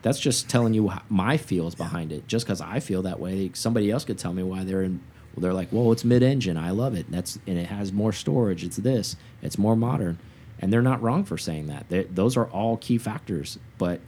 that's 0.02 0.18
just 0.18 0.48
telling 0.48 0.72
you 0.74 0.90
my 1.08 1.36
feels 1.36 1.74
behind 1.74 2.12
it. 2.12 2.26
Just 2.26 2.46
because 2.46 2.60
I 2.60 2.80
feel 2.80 3.02
that 3.02 3.20
way, 3.20 3.50
somebody 3.54 3.90
else 3.90 4.04
could 4.04 4.18
tell 4.18 4.32
me 4.32 4.42
why 4.42 4.64
they're 4.64 4.82
in. 4.82 5.00
Well, 5.34 5.42
they're 5.42 5.52
like, 5.52 5.68
well, 5.70 5.92
it's 5.92 6.02
mid-engine. 6.02 6.56
I 6.56 6.70
love 6.70 6.94
it. 6.94 7.10
That's 7.10 7.38
and 7.46 7.58
it 7.58 7.66
has 7.66 7.92
more 7.92 8.12
storage. 8.12 8.64
It's 8.64 8.76
this. 8.76 9.16
It's 9.42 9.58
more 9.58 9.76
modern, 9.76 10.18
and 10.58 10.72
they're 10.72 10.80
not 10.80 11.02
wrong 11.02 11.24
for 11.24 11.36
saying 11.36 11.66
that. 11.66 11.90
They're, 11.90 12.04
those 12.04 12.38
are 12.38 12.46
all 12.46 12.78
key 12.78 12.96
factors. 12.96 13.58
But 13.76 14.00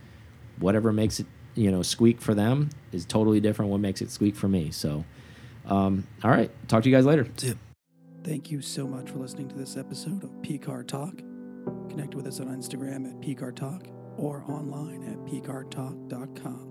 whatever 0.58 0.90
makes 0.90 1.20
it, 1.20 1.26
you 1.54 1.70
know, 1.70 1.82
squeak 1.82 2.22
for 2.22 2.32
them 2.32 2.70
is 2.92 3.04
totally 3.04 3.40
different. 3.40 3.70
What 3.70 3.80
makes 3.80 4.00
it 4.00 4.10
squeak 4.10 4.36
for 4.36 4.48
me? 4.48 4.70
So, 4.70 5.04
um, 5.68 6.06
all 6.24 6.30
right. 6.30 6.50
Talk 6.68 6.82
to 6.82 6.88
you 6.88 6.96
guys 6.96 7.06
later. 7.06 7.26
Thank 8.24 8.50
you 8.50 8.60
so 8.60 8.86
much 8.86 9.10
for 9.10 9.18
listening 9.18 9.48
to 9.48 9.54
this 9.54 9.76
episode 9.76 10.24
of 10.24 10.30
PCAR 10.42 10.86
Talk. 10.86 11.16
Connect 11.88 12.14
with 12.14 12.26
us 12.26 12.40
on 12.40 12.48
Instagram 12.48 13.08
at 13.08 13.20
PCAR 13.20 13.54
Talk 13.54 13.86
or 14.16 14.42
online 14.48 15.04
at 15.04 15.18
pcartalk.com. 15.24 16.67